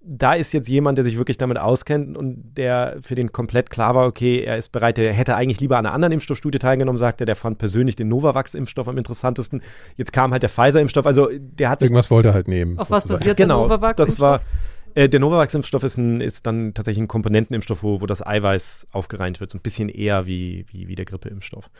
[0.00, 3.94] da ist jetzt jemand, der sich wirklich damit auskennt und der für den komplett klar
[3.94, 7.24] war, okay, er ist bereit, er hätte eigentlich lieber an einer anderen Impfstoffstudie teilgenommen, sagte
[7.24, 9.62] er, der fand persönlich den Novavax-Impfstoff am interessantesten.
[9.96, 11.88] Jetzt kam halt der Pfizer-Impfstoff, also der hat sich.
[11.88, 12.78] Irgendwas wollte er halt nehmen.
[12.78, 13.96] Auf was basiert genau, der Novavax?
[13.96, 14.40] Das war.
[14.94, 19.50] Äh, der Novavax-Impfstoff ist, ist dann tatsächlich ein Komponentenimpfstoff, wo, wo das Eiweiß aufgereint wird,
[19.50, 21.70] so ein bisschen eher wie, wie, wie der Grippeimpfstoff.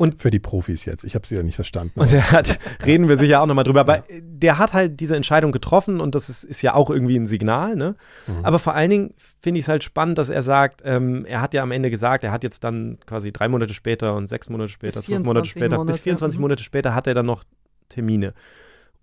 [0.00, 1.04] Und für die Profis jetzt.
[1.04, 2.00] Ich habe sie ja nicht verstanden.
[2.00, 5.52] Und der hat, reden wir sicher auch nochmal drüber, aber der hat halt diese Entscheidung
[5.52, 7.96] getroffen und das ist, ist ja auch irgendwie ein Signal, ne?
[8.26, 8.42] Mhm.
[8.42, 11.52] Aber vor allen Dingen finde ich es halt spannend, dass er sagt, ähm, er hat
[11.52, 14.70] ja am Ende gesagt, er hat jetzt dann quasi drei Monate später und sechs Monate
[14.70, 16.40] später, zwölf Monate später, Monate, bis 24 ja.
[16.40, 17.44] Monate später hat er dann noch
[17.90, 18.32] Termine.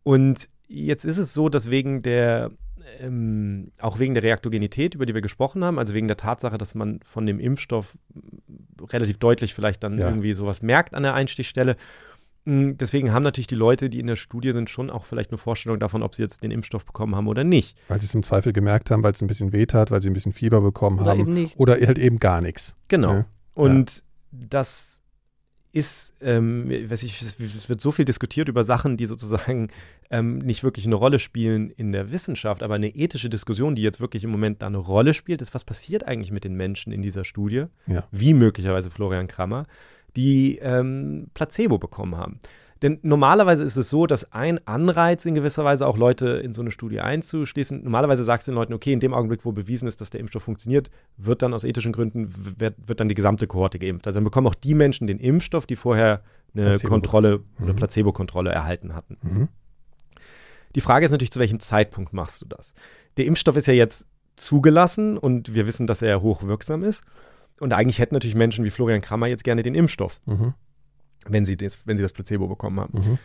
[0.01, 2.49] Und jetzt ist es so, dass wegen der
[2.99, 6.75] ähm, auch wegen der Reaktogenität, über die wir gesprochen haben, also wegen der Tatsache, dass
[6.75, 7.97] man von dem Impfstoff
[8.89, 10.07] relativ deutlich vielleicht dann ja.
[10.07, 11.75] irgendwie sowas merkt an der Einstichstelle.
[12.45, 15.37] Hm, deswegen haben natürlich die Leute, die in der Studie sind, schon auch vielleicht eine
[15.37, 17.77] Vorstellung davon, ob sie jetzt den Impfstoff bekommen haben oder nicht.
[17.89, 20.13] Weil sie es im Zweifel gemerkt haben, weil es ein bisschen wehtat, weil sie ein
[20.13, 21.19] bisschen Fieber bekommen oder haben.
[21.19, 21.59] Eben nicht.
[21.59, 22.75] Oder halt eben gar nichts.
[22.87, 23.13] Genau.
[23.13, 23.25] Ja.
[23.53, 23.97] Und
[24.31, 24.45] ja.
[24.49, 25.01] das
[25.77, 29.69] ist, ähm, weiß ich, es wird so viel diskutiert über Sachen, die sozusagen
[30.09, 33.99] ähm, nicht wirklich eine Rolle spielen in der Wissenschaft, aber eine ethische Diskussion, die jetzt
[33.99, 37.01] wirklich im Moment da eine Rolle spielt, ist, was passiert eigentlich mit den Menschen in
[37.01, 38.07] dieser Studie, ja.
[38.11, 39.67] wie möglicherweise Florian Krammer,
[40.15, 42.39] die ähm, Placebo bekommen haben.
[42.81, 46.61] Denn normalerweise ist es so, dass ein Anreiz in gewisser Weise auch Leute in so
[46.61, 47.83] eine Studie einzuschließen.
[47.83, 50.43] Normalerweise sagst du den Leuten, okay, in dem Augenblick, wo bewiesen ist, dass der Impfstoff
[50.43, 52.29] funktioniert, wird dann aus ethischen Gründen,
[52.59, 54.07] wird, wird dann die gesamte Kohorte geimpft.
[54.07, 56.21] Also dann bekommen auch die Menschen den Impfstoff, die vorher
[56.53, 56.89] eine Placebo.
[56.89, 57.75] Kontrolle, eine mhm.
[57.75, 59.17] Placebo-Kontrolle erhalten hatten.
[59.21, 59.47] Mhm.
[60.75, 62.73] Die Frage ist natürlich, zu welchem Zeitpunkt machst du das?
[63.17, 64.05] Der Impfstoff ist ja jetzt
[64.35, 67.03] zugelassen und wir wissen, dass er hochwirksam ist.
[67.59, 70.19] Und eigentlich hätten natürlich Menschen wie Florian Krammer jetzt gerne den Impfstoff.
[70.25, 70.53] Mhm
[71.29, 72.99] wenn sie das, wenn sie das Placebo bekommen haben.
[72.99, 73.17] Mhm.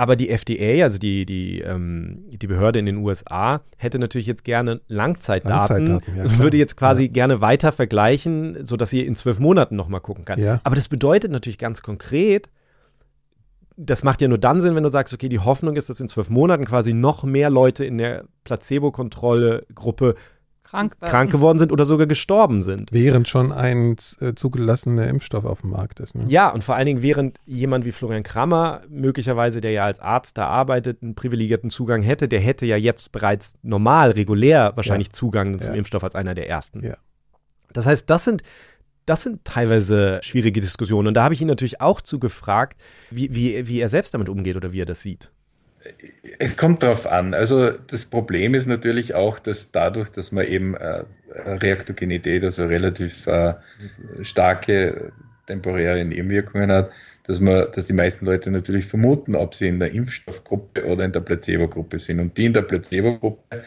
[0.00, 4.44] Aber die FDA, also die, die, ähm, die Behörde in den USA, hätte natürlich jetzt
[4.44, 7.08] gerne Langzeitdaten, Langzeitdaten ja, würde jetzt quasi ja.
[7.12, 10.40] gerne weiter vergleichen, sodass sie in zwölf Monaten nochmal gucken kann.
[10.40, 10.58] Ja.
[10.64, 12.48] Aber das bedeutet natürlich ganz konkret,
[13.76, 16.08] das macht ja nur dann Sinn, wenn du sagst, okay, die Hoffnung ist, dass in
[16.08, 20.14] zwölf Monaten quasi noch mehr Leute in der Placebo-Kontrolle-Gruppe
[20.70, 22.92] krank, krank, geworden sind oder sogar gestorben sind.
[22.92, 26.14] Während schon ein äh, zugelassener Impfstoff auf dem Markt ist.
[26.14, 26.24] Ne?
[26.28, 30.38] Ja, und vor allen Dingen während jemand wie Florian Krammer, möglicherweise, der ja als Arzt
[30.38, 35.12] da arbeitet, einen privilegierten Zugang hätte, der hätte ja jetzt bereits normal, regulär wahrscheinlich ja.
[35.12, 35.78] Zugang zum ja.
[35.78, 36.84] Impfstoff als einer der ersten.
[36.84, 36.96] Ja.
[37.72, 38.42] Das heißt, das sind,
[39.06, 41.08] das sind teilweise schwierige Diskussionen.
[41.08, 42.80] Und da habe ich ihn natürlich auch zugefragt,
[43.10, 45.32] wie, wie, wie er selbst damit umgeht oder wie er das sieht.
[46.38, 47.32] Es kommt darauf an.
[47.34, 53.26] Also das Problem ist natürlich auch, dass dadurch, dass man eben äh, Reaktogenität, also relativ
[53.26, 53.54] äh,
[54.22, 55.12] starke
[55.46, 56.90] temporäre Nebenwirkungen hat,
[57.24, 61.12] dass man, dass die meisten Leute natürlich vermuten, ob sie in der Impfstoffgruppe oder in
[61.12, 62.20] der Placebo-Gruppe sind.
[62.20, 63.60] Und die in der Placebo-Gruppe, äh,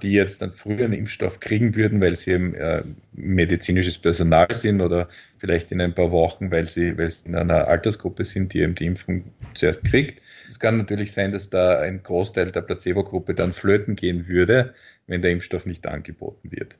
[0.00, 2.82] die jetzt dann früher einen Impfstoff kriegen würden, weil sie eben äh,
[3.12, 5.08] medizinisches Personal sind oder
[5.38, 8.74] vielleicht in ein paar Wochen, weil sie, weil sie in einer Altersgruppe sind, die eben
[8.74, 9.24] die Impfung
[9.54, 14.28] zuerst kriegt, es kann natürlich sein, dass da ein Großteil der Placebo-Gruppe dann flöten gehen
[14.28, 14.74] würde,
[15.06, 16.78] wenn der Impfstoff nicht angeboten wird.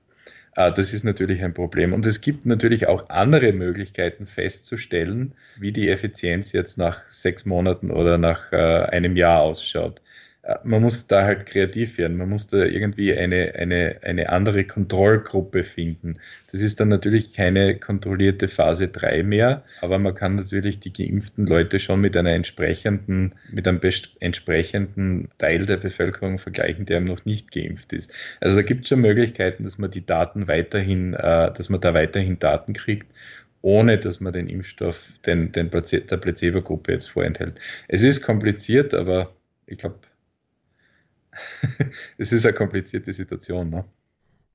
[0.54, 1.94] Ah, das ist natürlich ein Problem.
[1.94, 7.90] Und es gibt natürlich auch andere Möglichkeiten festzustellen, wie die Effizienz jetzt nach sechs Monaten
[7.90, 10.02] oder nach äh, einem Jahr ausschaut.
[10.42, 12.16] Äh, man muss da halt kreativ werden.
[12.16, 16.18] Man muss da irgendwie eine, eine, eine andere Kontrollgruppe finden.
[16.50, 21.46] Das ist dann natürlich keine kontrollierte Phase 3 mehr, aber man kann natürlich die geimpften
[21.46, 23.80] Leute schon mit einer entsprechenden, mit einem
[24.20, 28.12] entsprechenden Teil der Bevölkerung vergleichen, der noch nicht geimpft ist.
[28.40, 31.94] Also da gibt es schon Möglichkeiten, dass man die Daten weiterhin, äh, dass man da
[31.94, 33.06] weiterhin Daten kriegt
[33.64, 37.60] ohne dass man den Impfstoff den, den der Placebo-Gruppe jetzt vorenthält.
[37.86, 39.36] Es ist kompliziert, aber
[39.66, 40.00] ich glaube,
[42.18, 43.70] es ist eine komplizierte Situation.
[43.70, 43.84] Ne?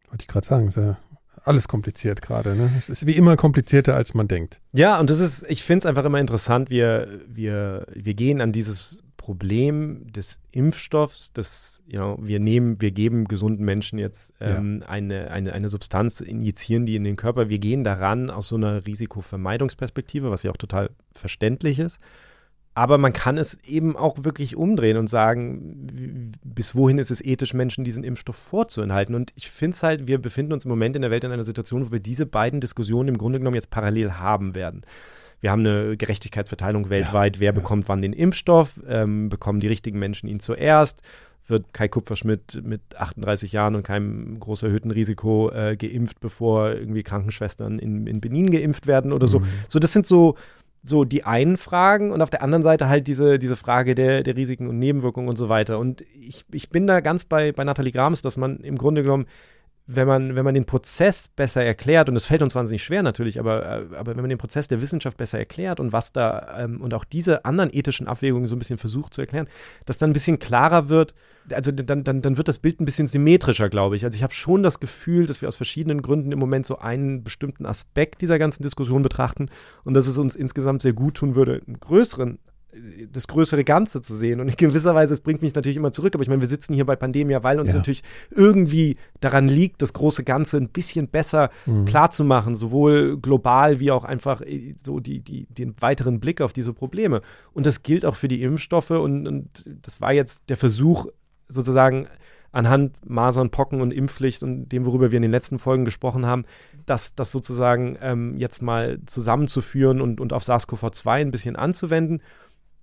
[0.09, 0.97] Wollte ich gerade sagen, ist ja
[1.43, 2.55] alles kompliziert gerade.
[2.55, 2.71] Ne?
[2.77, 4.59] Es ist wie immer komplizierter, als man denkt.
[4.73, 8.51] Ja, und das ist, ich finde es einfach immer interessant, wir, wir, wir gehen an
[8.51, 14.79] dieses Problem des Impfstoffs, das, you know, wir nehmen, wir geben gesunden Menschen jetzt ähm,
[14.81, 14.87] ja.
[14.87, 17.49] eine, eine, eine Substanz, injizieren die in den Körper.
[17.49, 21.99] Wir gehen daran aus so einer Risikovermeidungsperspektive, was ja auch total verständlich ist.
[22.77, 27.55] Aber man kann es eben auch wirklich umdrehen und sagen, bis wohin ist es ethisch,
[27.55, 29.15] Menschen diesen Impfstoff vorzuenthalten.
[29.15, 31.41] Und ich finde es halt, wir befinden uns im Moment in der Welt in einer
[31.41, 34.83] Situation, wo wir diese beiden Diskussionen im Grunde genommen jetzt parallel haben werden.
[35.41, 37.37] Wir haben eine Gerechtigkeitsverteilung weltweit.
[37.37, 37.51] Ja, Wer ja.
[37.51, 38.79] bekommt wann den Impfstoff?
[38.87, 41.01] Ähm, bekommen die richtigen Menschen ihn zuerst?
[41.47, 47.01] Wird Kai Kupferschmidt mit 38 Jahren und keinem groß erhöhten Risiko äh, geimpft, bevor irgendwie
[47.01, 49.39] Krankenschwestern in, in Benin geimpft werden oder so?
[49.39, 49.47] Mhm.
[49.67, 50.35] So, das sind so,
[50.83, 54.35] so die einen Fragen und auf der anderen Seite halt diese, diese Frage der, der
[54.35, 55.79] Risiken und Nebenwirkungen und so weiter.
[55.79, 59.25] Und ich, ich bin da ganz bei, bei Nathalie Grams, dass man im Grunde genommen
[59.89, 63.39] wenn man, wenn man den Prozess besser erklärt, und es fällt uns wahnsinnig schwer natürlich,
[63.39, 66.81] aber, äh, aber wenn man den Prozess der Wissenschaft besser erklärt und was da ähm,
[66.81, 69.47] und auch diese anderen ethischen Abwägungen so ein bisschen versucht zu erklären,
[69.85, 71.13] dass dann ein bisschen klarer wird,
[71.51, 74.03] also dann, dann, dann wird das Bild ein bisschen symmetrischer, glaube ich.
[74.03, 77.23] Also ich habe schon das Gefühl, dass wir aus verschiedenen Gründen im Moment so einen
[77.23, 79.47] bestimmten Aspekt dieser ganzen Diskussion betrachten
[79.85, 82.39] und dass es uns insgesamt sehr gut tun würde, einen größeren
[83.11, 84.39] das größere Ganze zu sehen.
[84.39, 86.73] Und in gewisser Weise, es bringt mich natürlich immer zurück, aber ich meine, wir sitzen
[86.73, 87.77] hier bei Pandemia, weil uns ja.
[87.77, 91.85] natürlich irgendwie daran liegt, das große Ganze ein bisschen besser mhm.
[91.85, 96.73] klarzumachen, sowohl global wie auch einfach äh, so die, die, den weiteren Blick auf diese
[96.73, 97.21] Probleme.
[97.53, 101.07] Und das gilt auch für die Impfstoffe und, und das war jetzt der Versuch,
[101.47, 102.07] sozusagen
[102.51, 106.45] anhand Masern, Pocken und Impfpflicht und dem, worüber wir in den letzten Folgen gesprochen haben,
[106.85, 112.21] das, das sozusagen ähm, jetzt mal zusammenzuführen und, und auf SARS-CoV-2 ein bisschen anzuwenden.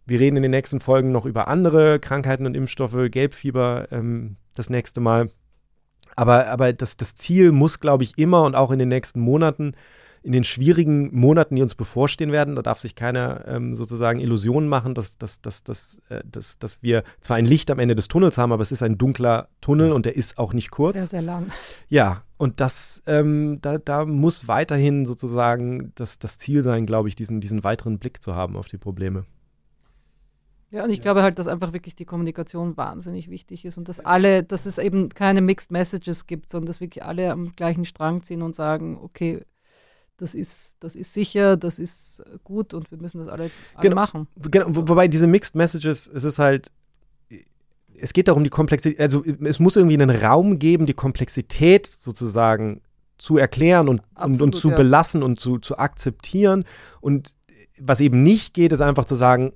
[0.06, 4.70] Wir reden in den nächsten Folgen noch über andere Krankheiten und Impfstoffe, Gelbfieber ähm, das
[4.70, 5.30] nächste Mal.
[6.16, 9.72] Aber, aber das, das Ziel muss, glaube ich, immer und auch in den nächsten Monaten,
[10.22, 14.68] in den schwierigen Monaten, die uns bevorstehen werden, da darf sich keiner ähm, sozusagen Illusionen
[14.68, 18.08] machen, dass, dass, dass, dass, äh, dass, dass wir zwar ein Licht am Ende des
[18.08, 20.94] Tunnels haben, aber es ist ein dunkler Tunnel und der ist auch nicht kurz.
[20.94, 21.50] Sehr, sehr lang.
[21.88, 27.16] Ja, und das, ähm, da, da muss weiterhin sozusagen das, das Ziel sein, glaube ich,
[27.16, 29.24] diesen, diesen weiteren Blick zu haben auf die Probleme.
[30.70, 31.02] Ja, und ich ja.
[31.02, 34.78] glaube halt, dass einfach wirklich die Kommunikation wahnsinnig wichtig ist und dass alle, dass es
[34.78, 38.98] eben keine Mixed Messages gibt, sondern dass wirklich alle am gleichen Strang ziehen und sagen,
[39.00, 39.44] okay,
[40.16, 43.94] das ist, das ist sicher, das ist gut und wir müssen das alle, alle genau,
[43.94, 44.28] machen.
[44.36, 44.88] Genau, also.
[44.88, 46.70] wobei diese Mixed Messages, es ist halt,
[47.96, 52.80] es geht darum, die Komplexität, also es muss irgendwie einen Raum geben, die Komplexität sozusagen
[53.18, 54.76] zu erklären und, Absolut, und, und, zu ja.
[54.76, 56.64] belassen und zu, zu akzeptieren.
[57.00, 57.34] Und
[57.78, 59.52] was eben nicht geht, ist einfach zu sagen,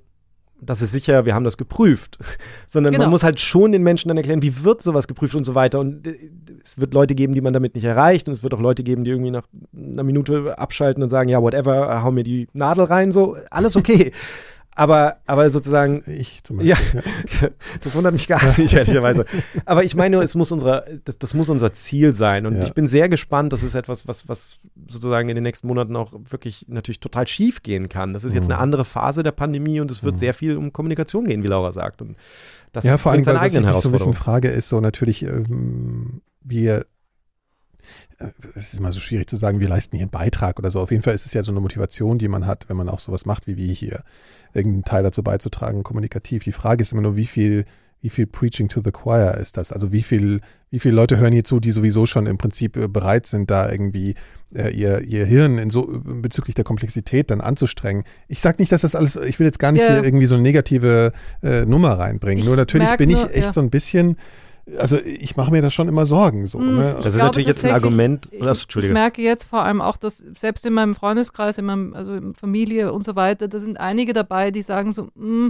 [0.61, 2.17] das ist sicher, wir haben das geprüft,
[2.67, 3.05] sondern genau.
[3.05, 5.79] man muss halt schon den Menschen dann erklären, wie wird sowas geprüft und so weiter.
[5.79, 6.15] Und äh,
[6.63, 9.03] es wird Leute geben, die man damit nicht erreicht und es wird auch Leute geben,
[9.03, 13.11] die irgendwie nach einer Minute abschalten und sagen, ja, whatever, hau mir die Nadel rein,
[13.11, 14.11] so, alles okay.
[14.79, 16.03] aber, aber sozusagen.
[16.07, 16.71] Ich zum Beispiel.
[16.71, 17.01] Ja,
[17.41, 17.49] ja.
[17.81, 19.25] das wundert mich gar nicht, ehrlicherweise.
[19.65, 22.45] Aber ich meine, es muss unsere, das, das muss unser Ziel sein.
[22.45, 22.63] Und ja.
[22.63, 23.51] ich bin sehr gespannt.
[23.51, 27.61] Das ist etwas, was, was sozusagen in den nächsten Monaten auch wirklich natürlich total schief
[27.61, 28.13] gehen kann.
[28.13, 28.53] Das ist jetzt mhm.
[28.53, 30.19] eine andere Phase der Pandemie und es wird mhm.
[30.19, 32.01] sehr viel um Kommunikation gehen, wie Laura sagt.
[32.01, 32.15] Und
[32.71, 36.85] das ja, vor allem, weil, was so ein bisschen Frage ist, so natürlich, ähm, wir
[38.55, 40.81] es ist immer so schwierig zu sagen, wir leisten hier einen Beitrag oder so.
[40.81, 42.99] Auf jeden Fall ist es ja so eine Motivation, die man hat, wenn man auch
[42.99, 44.03] sowas macht wie wir hier,
[44.53, 46.43] irgendeinen Teil dazu beizutragen, kommunikativ.
[46.43, 47.65] Die Frage ist immer nur, wie viel,
[48.01, 49.71] wie viel Preaching to the Choir ist das?
[49.71, 52.87] Also wie viel, wie viele Leute hören hier zu, die sowieso schon im Prinzip äh,
[52.87, 54.15] bereit sind, da irgendwie
[54.53, 58.03] äh, ihr, ihr Hirn in so bezüglich der Komplexität dann anzustrengen.
[58.27, 59.95] Ich sage nicht, dass das alles, ich will jetzt gar nicht yeah.
[59.95, 61.11] hier irgendwie so eine negative
[61.43, 62.39] äh, Nummer reinbringen.
[62.39, 63.53] Ich nur natürlich bin ich echt ja.
[63.53, 64.17] so ein bisschen
[64.77, 66.47] also ich mache mir da schon immer Sorgen.
[66.47, 66.95] So, mm, ne?
[66.97, 68.27] Das ist natürlich jetzt ein Argument.
[68.31, 72.13] Ich, ich, merke jetzt vor allem auch, dass selbst in meinem Freundeskreis, in meinem, also
[72.13, 75.49] in Familie und so weiter, da sind einige dabei, die sagen so, mm,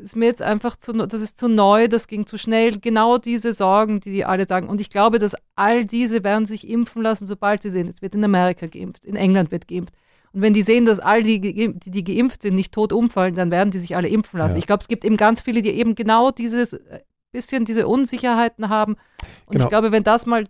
[0.00, 2.78] ist mir jetzt einfach zu, das ist zu neu, das ging zu schnell.
[2.78, 4.68] Genau diese Sorgen, die die alle sagen.
[4.68, 8.14] Und ich glaube, dass all diese werden sich impfen lassen, sobald sie sehen, es wird
[8.14, 9.94] in Amerika geimpft, in England wird geimpft.
[10.32, 13.50] Und wenn die sehen, dass all die, die, die geimpft sind, nicht tot umfallen, dann
[13.50, 14.54] werden die sich alle impfen lassen.
[14.54, 14.58] Ja.
[14.58, 17.00] Ich glaube, es gibt eben ganz viele, die eben genau dieses äh,
[17.32, 18.94] bisschen diese Unsicherheiten haben.
[19.46, 19.64] Und genau.
[19.64, 20.44] ich glaube, wenn das mal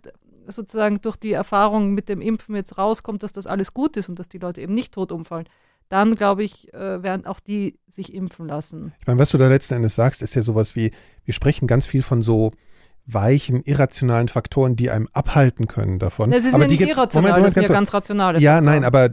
[0.47, 4.19] sozusagen durch die Erfahrung mit dem Impfen jetzt rauskommt, dass das alles gut ist und
[4.19, 5.47] dass die Leute eben nicht tot umfallen,
[5.89, 8.93] dann glaube ich, äh, werden auch die sich impfen lassen.
[8.99, 10.91] Ich meine, was du da letzten Endes sagst, ist ja sowas wie,
[11.25, 12.51] wir sprechen ganz viel von so
[13.05, 16.31] weichen, irrationalen Faktoren, die einem abhalten können davon.
[16.31, 18.65] Das ist aber ja nicht irrational, Moment, Moment, das sind ja ganz rationale Ja, Faktoren.
[18.65, 19.09] nein, aber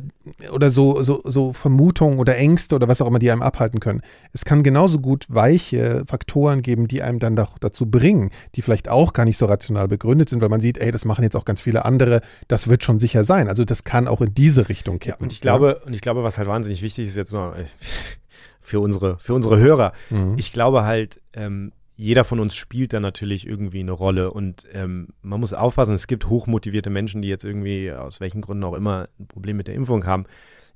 [0.53, 4.03] oder so, so, so Vermutungen oder Ängste oder was auch immer, die einem abhalten können.
[4.33, 8.89] Es kann genauso gut weiche Faktoren geben, die einem dann doch dazu bringen, die vielleicht
[8.89, 11.45] auch gar nicht so rational begründet sind, weil man sieht, ey, das machen jetzt auch
[11.45, 13.49] ganz viele andere, das wird schon sicher sein.
[13.49, 15.19] Also das kann auch in diese Richtung kippen.
[15.19, 15.87] Ja, und ich glaube, ja.
[15.87, 17.65] und ich glaube, was halt wahnsinnig wichtig ist jetzt noch äh,
[18.61, 20.35] für unsere, für unsere Hörer, mhm.
[20.37, 25.09] ich glaube halt, ähm, jeder von uns spielt da natürlich irgendwie eine Rolle und ähm,
[25.21, 29.11] man muss aufpassen, es gibt hochmotivierte Menschen, die jetzt irgendwie aus welchen Gründen auch immer
[29.19, 30.25] ein Problem mit der Impfung haben.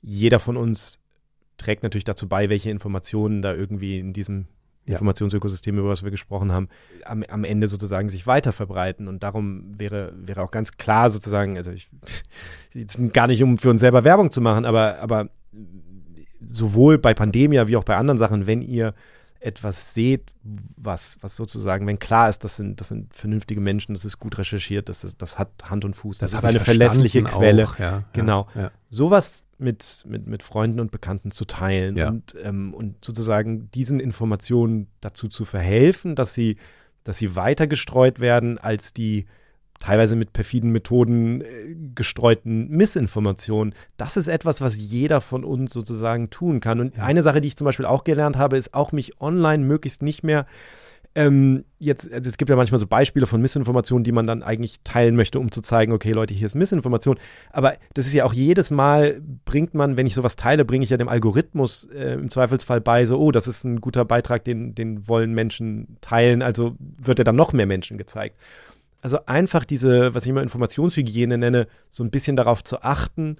[0.02, 1.00] Jeder von uns
[1.56, 4.48] trägt natürlich dazu bei, welche Informationen da irgendwie in diesem
[4.84, 4.92] ja.
[4.92, 6.68] Informationsökosystem, über was wir gesprochen haben,
[7.06, 9.08] am, am, Ende sozusagen sich weiter verbreiten.
[9.08, 11.88] Und darum wäre, wäre auch ganz klar sozusagen, also ich
[12.74, 15.30] jetzt gar nicht, um für uns selber Werbung zu machen, aber, aber
[16.46, 18.92] sowohl bei Pandemia wie auch bei anderen Sachen, wenn ihr
[19.44, 24.04] etwas seht, was, was sozusagen, wenn klar ist, das sind, das sind vernünftige Menschen, das
[24.04, 27.22] ist gut recherchiert, das, ist, das hat Hand und Fuß, das, das ist eine verlässliche
[27.22, 27.64] Quelle.
[27.64, 28.48] Auch, ja, genau.
[28.54, 28.70] Ja, ja.
[28.88, 34.88] Sowas mit, mit, mit Freunden und Bekannten zu teilen und, ähm, und sozusagen diesen Informationen
[35.00, 36.56] dazu zu verhelfen, dass sie,
[37.04, 39.26] dass sie weiter gestreut werden als die
[39.80, 41.44] teilweise mit perfiden Methoden äh,
[41.94, 43.74] gestreuten Missinformationen.
[43.96, 46.80] Das ist etwas, was jeder von uns sozusagen tun kann.
[46.80, 50.02] Und eine Sache, die ich zum Beispiel auch gelernt habe, ist auch mich online möglichst
[50.02, 50.46] nicht mehr
[51.16, 54.80] ähm, jetzt, also es gibt ja manchmal so Beispiele von Missinformationen, die man dann eigentlich
[54.82, 57.18] teilen möchte, um zu zeigen, okay, Leute, hier ist Missinformation.
[57.52, 60.90] Aber das ist ja auch jedes Mal, bringt man, wenn ich sowas teile, bringe ich
[60.90, 64.74] ja dem Algorithmus äh, im Zweifelsfall bei, so, oh, das ist ein guter Beitrag, den,
[64.74, 68.36] den wollen Menschen teilen, also wird er dann noch mehr Menschen gezeigt.
[69.04, 73.36] Also einfach diese, was ich immer Informationshygiene nenne, so ein bisschen darauf zu achten,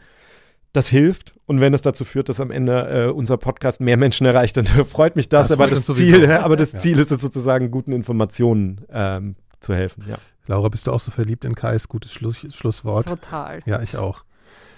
[0.74, 1.32] das hilft.
[1.46, 4.66] Und wenn es dazu führt, dass am Ende äh, unser Podcast mehr Menschen erreicht, dann
[4.84, 5.48] freut mich das.
[5.48, 6.80] das aber, das Ziel, aber das ja.
[6.80, 10.04] Ziel ist es sozusagen, guten Informationen ähm, zu helfen.
[10.06, 10.16] Ja.
[10.46, 11.88] Laura, bist du auch so verliebt in Kais?
[11.88, 13.08] Gutes Schluss, Schlusswort.
[13.08, 13.62] Total.
[13.64, 14.22] Ja, ich auch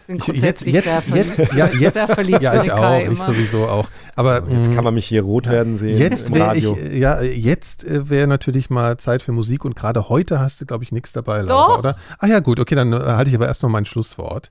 [0.06, 3.68] bin ich, jetzt, jetzt, sehr jetzt, ja, jetzt, sehr verliebt ja, ich auch, ich sowieso
[3.68, 3.88] auch.
[4.14, 6.76] Aber jetzt kann man mich hier rot werden sehen jetzt im Radio.
[6.76, 10.66] Ich, ja, jetzt äh, wäre natürlich mal Zeit für Musik und gerade heute hast du,
[10.66, 11.78] glaube ich, nichts dabei, Laura, Doch.
[11.78, 11.96] oder?
[12.18, 14.50] Ah ja, gut, okay, dann äh, halte ich aber erst noch mein Schlusswort.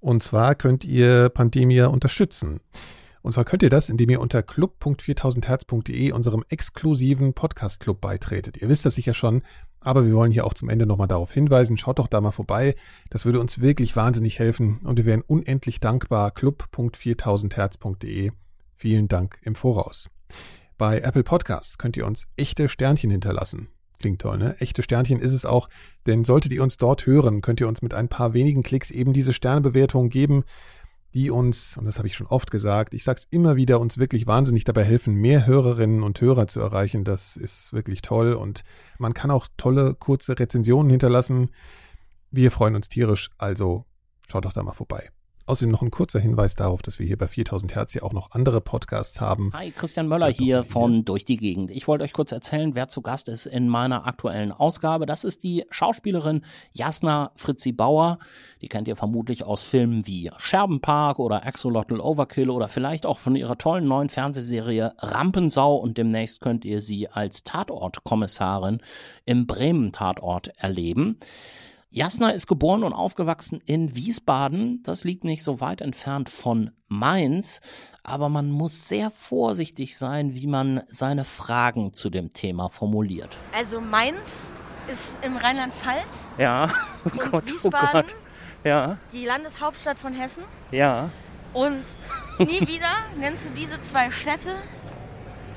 [0.00, 2.60] Und zwar könnt ihr Pandemia unterstützen.
[3.22, 8.56] Und zwar könnt ihr das, indem ihr unter club.4000herz.de unserem exklusiven Podcast-Club beitretet.
[8.56, 9.42] Ihr wisst das sicher schon,
[9.80, 11.76] aber wir wollen hier auch zum Ende nochmal darauf hinweisen.
[11.76, 12.74] Schaut doch da mal vorbei.
[13.08, 16.30] Das würde uns wirklich wahnsinnig helfen und wir wären unendlich dankbar.
[16.30, 18.32] club.4000herz.de.
[18.76, 20.08] Vielen Dank im Voraus.
[20.78, 23.68] Bei Apple Podcasts könnt ihr uns echte Sternchen hinterlassen.
[24.00, 24.56] Klingt toll, ne?
[24.60, 25.68] Echte Sternchen ist es auch,
[26.06, 29.12] denn solltet ihr uns dort hören, könnt ihr uns mit ein paar wenigen Klicks eben
[29.12, 30.44] diese Sternebewertung geben
[31.14, 33.98] die uns, und das habe ich schon oft gesagt, ich sage es immer wieder, uns
[33.98, 37.04] wirklich wahnsinnig dabei helfen, mehr Hörerinnen und Hörer zu erreichen.
[37.04, 38.62] Das ist wirklich toll und
[38.98, 41.50] man kann auch tolle, kurze Rezensionen hinterlassen.
[42.30, 43.84] Wir freuen uns tierisch, also
[44.28, 45.10] schaut doch da mal vorbei.
[45.50, 48.30] Außerdem noch ein kurzer Hinweis darauf, dass wir hier bei 4000 Hertz ja auch noch
[48.30, 49.50] andere Podcasts haben.
[49.52, 51.72] Hi, Christian Möller hier von Durch die Gegend.
[51.72, 55.06] Ich wollte euch kurz erzählen, wer zu Gast ist in meiner aktuellen Ausgabe.
[55.06, 58.20] Das ist die Schauspielerin Jasna Fritzi Bauer.
[58.62, 63.34] Die kennt ihr vermutlich aus Filmen wie Scherbenpark oder Axolotl Overkill oder vielleicht auch von
[63.34, 68.78] ihrer tollen neuen Fernsehserie Rampensau und demnächst könnt ihr sie als Tatortkommissarin
[69.24, 71.18] im Bremen Tatort erleben.
[71.92, 74.80] Jasna ist geboren und aufgewachsen in Wiesbaden.
[74.84, 77.60] Das liegt nicht so weit entfernt von Mainz.
[78.04, 83.36] Aber man muss sehr vorsichtig sein, wie man seine Fragen zu dem Thema formuliert.
[83.56, 84.52] Also Mainz
[84.88, 86.28] ist im Rheinland-Pfalz.
[86.38, 86.70] Ja,
[87.04, 88.16] oh Gott, oh Wiesbaden, oh Gott.
[88.62, 88.98] Ja.
[89.12, 90.44] Die Landeshauptstadt von Hessen.
[90.70, 91.10] Ja.
[91.52, 91.84] Und
[92.38, 94.54] nie wieder nennst du diese zwei Städte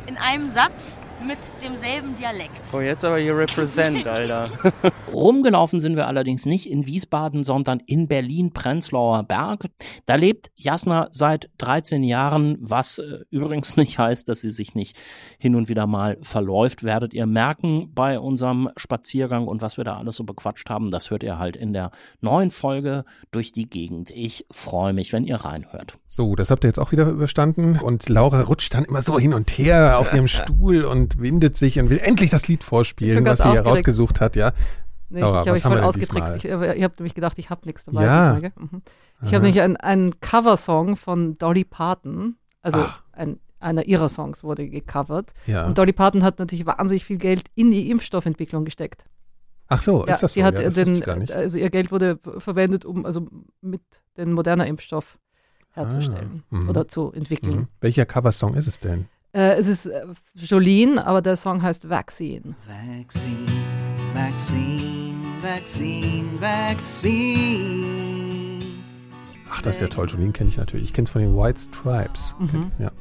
[0.07, 2.61] in einem Satz mit demselben Dialekt.
[2.73, 4.49] Oh, jetzt aber hier represent, Alter.
[5.11, 9.65] Rumgelaufen sind wir allerdings nicht in Wiesbaden, sondern in Berlin-Prenzlauer Berg.
[10.05, 14.97] Da lebt Jasna seit 13 Jahren, was äh, übrigens nicht heißt, dass sie sich nicht
[15.39, 16.83] hin und wieder mal verläuft.
[16.83, 20.91] Werdet ihr merken bei unserem Spaziergang und was wir da alles so bequatscht haben.
[20.91, 21.91] Das hört ihr halt in der
[22.21, 24.09] neuen Folge durch die Gegend.
[24.11, 25.97] Ich freue mich, wenn ihr reinhört.
[26.07, 27.79] So, das habt ihr jetzt auch wieder überstanden.
[27.79, 31.79] Und Laura rutscht dann immer so hin und her auf ihrem Stuhl und windet sich
[31.79, 34.53] und will endlich das Lied vorspielen, was sie hier rausgesucht hat, ja.
[35.09, 36.35] Nee, Laura, ich habe mich voll ausgetrickst.
[36.37, 38.05] Ich, ich habe nämlich gedacht, ich habe nichts dabei.
[38.05, 38.39] Ja.
[38.55, 38.81] Mhm.
[39.21, 44.67] Ich habe nämlich einen, einen Coversong von Dolly Parton, also ein, einer ihrer Songs wurde
[44.67, 45.33] gecovert.
[45.45, 45.65] Ja.
[45.65, 49.05] Und Dolly Parton hat natürlich wahnsinnig viel Geld in die Impfstoffentwicklung gesteckt.
[49.67, 50.43] Ach so, ja, ist das so?
[50.43, 53.27] Hat ja, das den, Also ihr Geld wurde verwendet, um also
[53.61, 53.81] mit
[54.17, 55.17] den moderner Impfstoff
[55.71, 57.55] herzustellen ah, oder zu entwickeln.
[57.55, 57.67] Mhm.
[57.81, 59.07] Welcher Coversong ist es denn?
[59.33, 60.05] Äh, es ist äh,
[60.35, 62.55] Jolene, aber der Song heißt Vaccine.
[62.67, 63.35] Vaccine,
[64.13, 67.83] Vaccine, Vaccine, Vaccine.
[69.51, 70.07] Ach, das ist ja toll.
[70.07, 70.85] Jolene kenne ich natürlich.
[70.85, 72.35] Ich kenne es von den White Stripes.
[72.37, 72.71] Mhm.
[72.77, 72.91] Ja.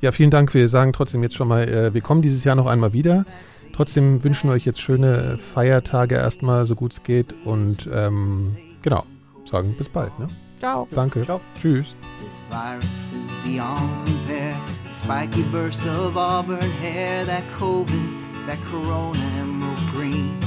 [0.00, 0.54] ja, vielen Dank.
[0.54, 3.24] Wir sagen trotzdem jetzt schon mal, äh, wir kommen dieses Jahr noch einmal wieder.
[3.72, 7.34] Trotzdem wünschen wir euch jetzt schöne Feiertage erstmal, so gut es geht.
[7.44, 9.04] Und ähm, genau,
[9.50, 10.16] sagen bis bald.
[10.20, 10.28] Ne?
[10.60, 10.88] Ciao.
[10.90, 11.24] Danke.
[11.24, 11.40] Ciao.
[11.54, 11.94] Tschüss.
[12.22, 14.56] This virus is beyond compare.
[14.84, 20.38] The spiky bursts of auburn hair, that COVID, that corona emerald green.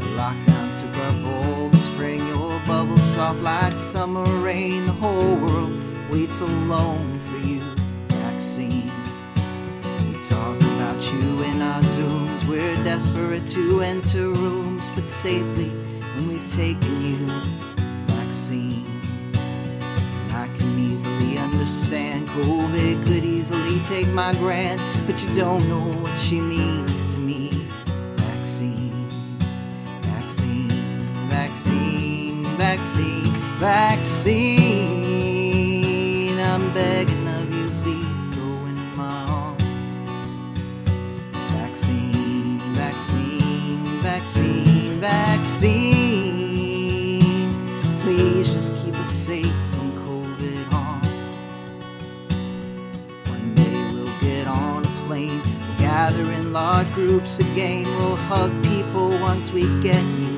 [0.00, 4.86] The lockdowns took up all the spring, your bubbles soft like summer rain.
[4.86, 7.60] The whole world waits alone for you.
[8.08, 8.90] Vaccine.
[10.10, 12.48] We talk about you in our Zooms.
[12.48, 15.68] We're desperate to enter rooms, but safely
[16.16, 17.26] when we've taken you
[18.28, 18.84] vaccine.
[20.32, 26.20] I can easily understand COVID could easily take my grand, but you don't know what
[26.20, 27.66] she means to me.
[28.16, 29.08] Vaccine,
[30.02, 30.68] vaccine,
[31.30, 34.68] vaccine, vaccine, vaccine.
[36.38, 39.62] I'm begging of you, please go in my arms.
[41.56, 46.47] Vaccine, vaccine, vaccine, vaccine
[48.58, 50.98] just keep us safe from COVID on.
[53.30, 58.50] One day we'll get on a plane, we'll gather in large groups again, we'll hug
[58.64, 60.34] people once we get you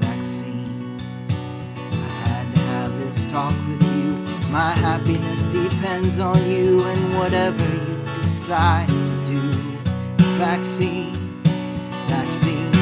[0.00, 0.98] vaccine.
[1.30, 4.08] I had to have this talk with you.
[4.50, 9.42] My happiness depends on you and whatever you decide to do.
[10.42, 11.14] Vaccine,
[12.08, 12.72] vaccine,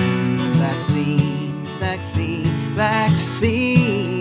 [0.56, 4.15] vaccine, vaccine, vaccine.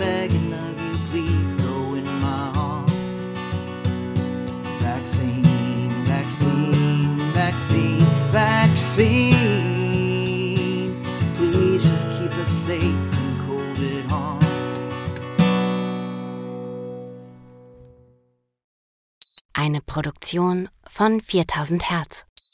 [0.00, 2.90] Begging of you, please go in my arms.
[4.80, 8.00] Vaccine, vaccine, vaccine,
[8.30, 9.36] vaccine.
[11.36, 13.30] Please just keep us safe from.
[19.52, 22.24] Eine Produktion von 4000 Hertz.